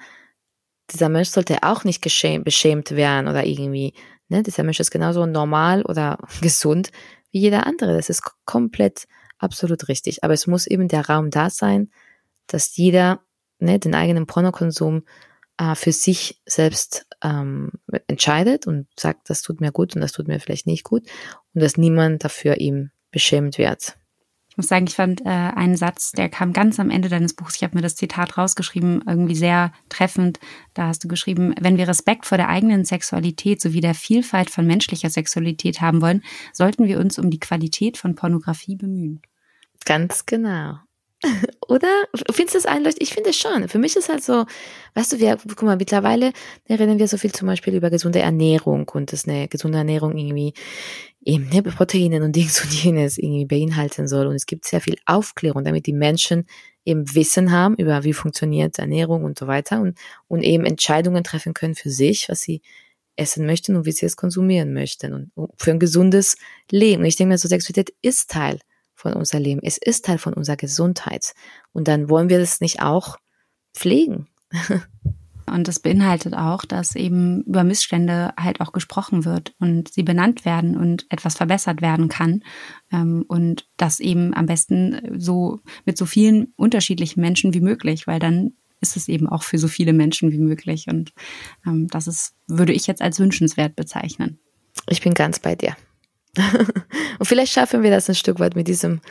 dieser 0.92 1.10
Mensch 1.10 1.30
sollte 1.30 1.64
auch 1.64 1.84
nicht 1.84 2.04
geschämt, 2.04 2.46
beschämt 2.46 2.92
werden 2.92 3.28
oder 3.28 3.44
irgendwie, 3.44 3.96
ne, 4.28 4.44
dieser 4.44 4.62
Mensch 4.62 4.80
ist 4.80 4.92
genauso 4.92 5.26
normal 5.26 5.82
oder 5.82 6.20
gesund 6.42 6.92
wie 7.32 7.40
jeder 7.40 7.66
andere. 7.66 7.96
Das 7.96 8.10
ist 8.10 8.22
komplett 8.46 9.08
absolut 9.44 9.88
richtig. 9.88 10.24
Aber 10.24 10.34
es 10.34 10.48
muss 10.48 10.68
eben 10.68 10.88
der 10.88 11.08
Raum 11.08 11.30
da 11.30 11.50
sein, 11.50 11.92
dass 12.48 12.76
jeder 12.76 13.22
ne, 13.60 13.80
den 13.80 13.96
eigenen 13.96 14.26
Pornokonsum 14.28 15.04
äh, 15.58 15.76
für 15.76 15.92
sich 15.92 16.42
selbst 16.46 17.06
ähm, 17.22 17.72
entscheidet 18.08 18.68
und 18.68 18.88
sagt, 18.98 19.30
das 19.30 19.42
tut 19.42 19.62
mir 19.62 19.72
gut 19.72 19.96
und 19.96 20.02
das 20.02 20.12
tut 20.12 20.28
mir 20.28 20.40
vielleicht 20.40 20.68
nicht 20.68 20.84
gut 20.84 21.04
und 21.54 21.62
dass 21.62 21.78
niemand 21.78 22.24
dafür 22.24 22.58
ihm 22.58 22.92
beschämt 23.12 23.58
wird. 23.58 23.98
Ich 24.50 24.58
muss 24.58 24.68
sagen, 24.68 24.86
ich 24.88 24.94
fand 24.94 25.22
äh, 25.22 25.30
einen 25.30 25.76
Satz, 25.76 26.12
der 26.12 26.30
kam 26.30 26.54
ganz 26.54 26.80
am 26.80 26.92
Ende 26.92 27.10
deines 27.10 27.34
Buchs. 27.34 27.56
Ich 27.56 27.64
habe 27.64 27.76
mir 27.76 27.82
das 27.82 27.96
Zitat 27.96 28.38
rausgeschrieben, 28.38 29.04
irgendwie 29.08 29.34
sehr 29.34 29.74
treffend. 29.90 30.40
Da 30.76 30.86
hast 30.88 31.04
du 31.04 31.08
geschrieben, 31.08 31.56
wenn 31.60 31.78
wir 31.78 31.88
Respekt 31.88 32.28
vor 32.28 32.38
der 32.38 32.50
eigenen 32.50 32.86
Sexualität 32.86 33.62
sowie 33.62 33.82
der 33.82 33.96
Vielfalt 33.96 34.52
von 34.52 34.68
menschlicher 34.68 35.10
Sexualität 35.10 35.82
haben 35.82 36.04
wollen, 36.04 36.24
sollten 36.52 36.86
wir 36.86 37.00
uns 37.00 37.18
um 37.18 37.32
die 37.32 37.40
Qualität 37.40 37.98
von 37.98 38.14
Pornografie 38.14 38.76
bemühen. 38.76 39.24
Ganz 39.86 40.26
genau. 40.26 40.78
Oder? 41.70 42.06
Findest 42.32 42.56
du 42.56 42.60
das 42.60 42.66
einleuchtend? 42.66 43.02
Ich 43.02 43.14
finde 43.14 43.30
es 43.30 43.38
schon. 43.38 43.68
Für 43.70 43.80
mich 43.80 43.96
ist 43.96 44.10
halt 44.10 44.24
so, 44.24 44.46
weißt 44.96 45.14
du, 45.14 45.20
wir, 45.20 45.38
guck 45.38 45.64
mal, 45.64 45.78
mittlerweile 45.78 46.34
reden 46.70 47.00
wir 47.00 47.08
so 47.08 47.18
viel 47.18 47.32
zum 47.32 47.48
Beispiel 47.48 47.76
über 47.76 47.90
gesunde 47.90 48.20
Ernährung 48.20 48.90
und 48.90 49.12
dass 49.12 49.28
eine 49.28 49.48
gesunde 49.48 49.78
Ernährung 49.78 50.18
irgendwie 50.18 50.54
eben 51.24 51.48
ne, 51.50 51.64
Proteinen 51.64 52.24
und 52.24 52.36
Dings 52.36 52.62
und 52.64 52.74
jenes 52.74 53.18
irgendwie 53.18 53.46
beinhalten 53.46 54.08
soll. 54.08 54.28
Und 54.28 54.36
es 54.36 54.46
gibt 54.46 54.66
sehr 54.66 54.82
viel 54.82 54.98
Aufklärung, 55.06 55.64
damit 55.64 55.86
die 55.86 55.94
Menschen 55.94 56.46
eben 56.86 57.16
Wissen 57.16 57.52
haben 57.52 57.76
über 57.76 58.04
wie 58.04 58.14
funktioniert 58.14 58.78
Ernährung 58.78 59.24
und 59.24 59.40
so 59.40 59.48
weiter 59.48 59.80
und, 59.80 59.98
und 60.28 60.44
eben 60.44 60.66
Entscheidungen 60.66 61.24
treffen 61.24 61.54
können 61.54 61.76
für 61.76 61.90
sich, 61.90 62.28
was 62.28 62.42
sie 62.42 62.62
essen 63.16 63.46
möchten 63.46 63.78
und 63.78 63.86
wie 63.86 63.92
sie 63.94 64.06
es 64.06 64.18
konsumieren 64.18 64.74
möchten 64.74 65.32
und, 65.36 65.52
für 65.56 65.72
ein 65.72 65.80
gesundes 65.80 66.36
Leben. 66.70 67.04
Und 67.04 67.08
ich 67.08 67.16
denke 67.16 67.30
mir, 67.30 67.38
so 67.38 67.48
Sexualität 67.48 67.96
ist 68.02 68.30
Teil 68.30 68.60
von 69.04 69.14
unser 69.14 69.40
Leben. 69.40 69.62
Es 69.64 69.78
ist 69.78 70.06
Teil 70.06 70.18
von 70.18 70.34
unserer 70.34 70.56
Gesundheit. 70.56 71.34
Und 71.74 71.88
dann 71.88 72.10
wollen 72.10 72.30
wir 72.30 72.40
das 72.40 72.62
nicht 72.62 72.82
auch 72.82 73.18
pflegen. 73.76 74.28
Und 75.46 75.68
das 75.68 75.80
beinhaltet 75.80 76.34
auch, 76.34 76.64
dass 76.64 76.96
eben 76.96 77.44
über 77.44 77.66
Missstände 77.66 78.34
halt 78.40 78.62
auch 78.62 78.72
gesprochen 78.72 79.26
wird 79.26 79.54
und 79.60 79.92
sie 79.94 80.02
benannt 80.02 80.46
werden 80.46 80.78
und 80.78 81.06
etwas 81.10 81.36
verbessert 81.36 81.82
werden 81.82 82.08
kann. 82.08 82.46
Ähm, 82.94 83.26
und 83.28 83.68
das 83.76 84.00
eben 84.00 84.34
am 84.34 84.46
besten 84.46 85.20
so 85.20 85.60
mit 85.86 85.98
so 85.98 86.06
vielen 86.06 86.54
unterschiedlichen 86.56 87.20
Menschen 87.20 87.54
wie 87.54 87.60
möglich, 87.60 88.08
weil 88.08 88.20
dann 88.20 88.54
ist 88.80 88.96
es 88.96 89.10
eben 89.10 89.28
auch 89.28 89.44
für 89.44 89.58
so 89.58 89.68
viele 89.68 89.92
Menschen 89.92 90.32
wie 90.32 90.40
möglich. 90.40 90.88
Und 90.88 91.12
ähm, 91.68 91.88
das 91.90 92.08
ist, 92.08 92.36
würde 92.48 92.72
ich 92.72 92.88
jetzt 92.88 93.02
als 93.02 93.20
wünschenswert 93.20 93.76
bezeichnen. 93.76 94.40
Ich 94.88 95.02
bin 95.02 95.14
ganz 95.14 95.40
bei 95.40 95.56
dir. 95.56 95.76
und 97.20 97.26
vielleicht 97.26 97.54
schaffen 97.54 97.84
wir 97.84 97.92
das 97.92 98.10
ein 98.10 98.16
Stück 98.16 98.40
weit 98.40 98.56
mit 98.56 98.68
diesem, 98.68 99.02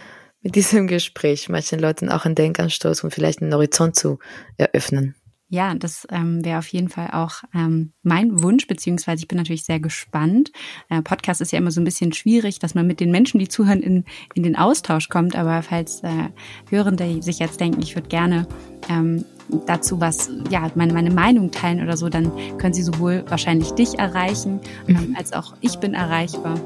mit 0.40 0.54
diesem 0.56 0.86
Gespräch, 0.86 1.48
manchen 1.48 1.78
Leuten 1.78 2.08
auch 2.08 2.24
einen 2.24 2.34
Denkanstoß 2.34 3.04
und 3.04 3.12
vielleicht 3.12 3.42
einen 3.42 3.54
Horizont 3.54 3.96
zu 3.96 4.18
eröffnen. 4.56 5.14
Ja, 5.52 5.74
das 5.74 6.06
ähm, 6.10 6.42
wäre 6.42 6.58
auf 6.58 6.68
jeden 6.68 6.88
Fall 6.88 7.10
auch 7.12 7.42
ähm, 7.54 7.92
mein 8.02 8.42
Wunsch, 8.42 8.66
beziehungsweise 8.66 9.20
ich 9.20 9.28
bin 9.28 9.36
natürlich 9.36 9.64
sehr 9.64 9.80
gespannt. 9.80 10.50
Äh, 10.88 11.02
Podcast 11.02 11.42
ist 11.42 11.52
ja 11.52 11.58
immer 11.58 11.70
so 11.70 11.78
ein 11.78 11.84
bisschen 11.84 12.14
schwierig, 12.14 12.58
dass 12.58 12.74
man 12.74 12.86
mit 12.86 13.00
den 13.00 13.10
Menschen, 13.10 13.38
die 13.38 13.48
zuhören, 13.48 13.82
in, 13.82 14.06
in 14.32 14.44
den 14.44 14.56
Austausch 14.56 15.10
kommt. 15.10 15.36
Aber 15.36 15.60
falls 15.62 16.02
äh, 16.04 16.30
Hörende 16.70 17.22
sich 17.22 17.38
jetzt 17.38 17.60
denken, 17.60 17.82
ich 17.82 17.94
würde 17.94 18.08
gerne 18.08 18.48
ähm, 18.88 19.26
dazu 19.66 20.00
was, 20.00 20.30
ja, 20.48 20.70
meine, 20.74 20.94
meine 20.94 21.10
Meinung 21.10 21.50
teilen 21.50 21.82
oder 21.82 21.98
so, 21.98 22.08
dann 22.08 22.32
können 22.56 22.72
sie 22.72 22.82
sowohl 22.82 23.22
wahrscheinlich 23.28 23.72
dich 23.72 23.98
erreichen, 23.98 24.58
ähm, 24.88 25.08
mhm. 25.08 25.16
als 25.16 25.34
auch 25.34 25.54
ich 25.60 25.76
bin 25.76 25.92
erreichbar 25.92 26.58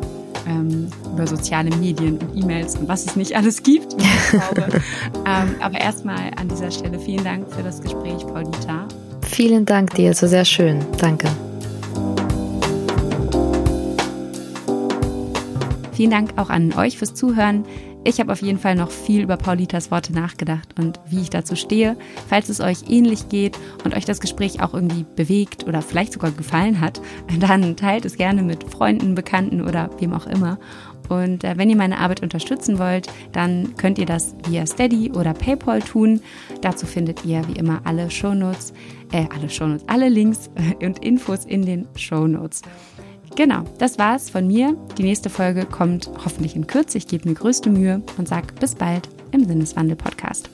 ähm, 0.46 0.88
über 1.12 1.26
soziale 1.26 1.74
Medien 1.76 2.18
und 2.18 2.36
E-Mails 2.36 2.76
und 2.76 2.88
was 2.88 3.06
es 3.06 3.16
nicht 3.16 3.34
alles 3.36 3.62
gibt. 3.62 3.94
ähm, 4.32 5.56
aber 5.60 5.80
erstmal 5.80 6.30
an 6.36 6.48
dieser 6.48 6.70
Stelle 6.70 6.98
vielen 6.98 7.24
Dank 7.24 7.52
für 7.52 7.62
das 7.62 7.80
Gespräch, 7.80 8.26
Paulita. 8.26 8.86
Vielen 9.22 9.64
Dank 9.64 9.94
dir, 9.94 10.14
so 10.14 10.26
sehr 10.26 10.44
schön. 10.44 10.84
Danke. 10.98 11.28
Vielen 15.92 16.10
Dank 16.10 16.32
auch 16.36 16.50
an 16.50 16.74
euch 16.74 16.98
fürs 16.98 17.14
Zuhören. 17.14 17.64
Ich 18.06 18.20
habe 18.20 18.32
auf 18.32 18.40
jeden 18.40 18.60
Fall 18.60 18.76
noch 18.76 18.92
viel 18.92 19.20
über 19.22 19.36
Paulitas 19.36 19.90
Worte 19.90 20.12
nachgedacht 20.12 20.78
und 20.78 21.00
wie 21.08 21.22
ich 21.22 21.30
dazu 21.30 21.56
stehe. 21.56 21.96
Falls 22.28 22.48
es 22.48 22.60
euch 22.60 22.88
ähnlich 22.88 23.28
geht 23.28 23.58
und 23.82 23.96
euch 23.96 24.04
das 24.04 24.20
Gespräch 24.20 24.62
auch 24.62 24.74
irgendwie 24.74 25.04
bewegt 25.16 25.66
oder 25.66 25.82
vielleicht 25.82 26.12
sogar 26.12 26.30
gefallen 26.30 26.80
hat, 26.80 27.00
dann 27.40 27.74
teilt 27.74 28.04
es 28.04 28.16
gerne 28.16 28.44
mit 28.44 28.62
Freunden, 28.62 29.16
Bekannten 29.16 29.60
oder 29.60 29.90
wem 29.98 30.12
auch 30.12 30.28
immer. 30.28 30.56
Und 31.08 31.42
äh, 31.42 31.54
wenn 31.56 31.68
ihr 31.68 31.76
meine 31.76 31.98
Arbeit 31.98 32.22
unterstützen 32.22 32.78
wollt, 32.78 33.08
dann 33.32 33.76
könnt 33.76 33.98
ihr 33.98 34.06
das 34.06 34.36
via 34.48 34.66
Steady 34.66 35.10
oder 35.10 35.34
PayPal 35.34 35.82
tun. 35.82 36.20
Dazu 36.60 36.86
findet 36.86 37.24
ihr 37.24 37.42
wie 37.48 37.58
immer 37.58 37.80
alle 37.82 38.08
Shownotes, 38.08 38.72
äh, 39.10 39.26
alle 39.34 39.50
Shownotes, 39.50 39.84
alle 39.88 40.08
Links 40.08 40.48
und 40.80 41.04
Infos 41.04 41.44
in 41.44 41.66
den 41.66 41.88
Shownotes. 41.96 42.62
Genau, 43.36 43.64
das 43.78 43.98
war's 43.98 44.30
von 44.30 44.46
mir. 44.46 44.76
Die 44.96 45.02
nächste 45.02 45.28
Folge 45.28 45.66
kommt 45.66 46.08
hoffentlich 46.24 46.56
in 46.56 46.66
Kürze. 46.66 46.96
Ich 46.96 47.06
gebe 47.06 47.28
mir 47.28 47.34
größte 47.34 47.68
Mühe 47.68 48.02
und 48.16 48.26
sage 48.26 48.46
bis 48.58 48.74
bald 48.74 49.08
im 49.30 49.44
Sinneswandel-Podcast. 49.44 50.48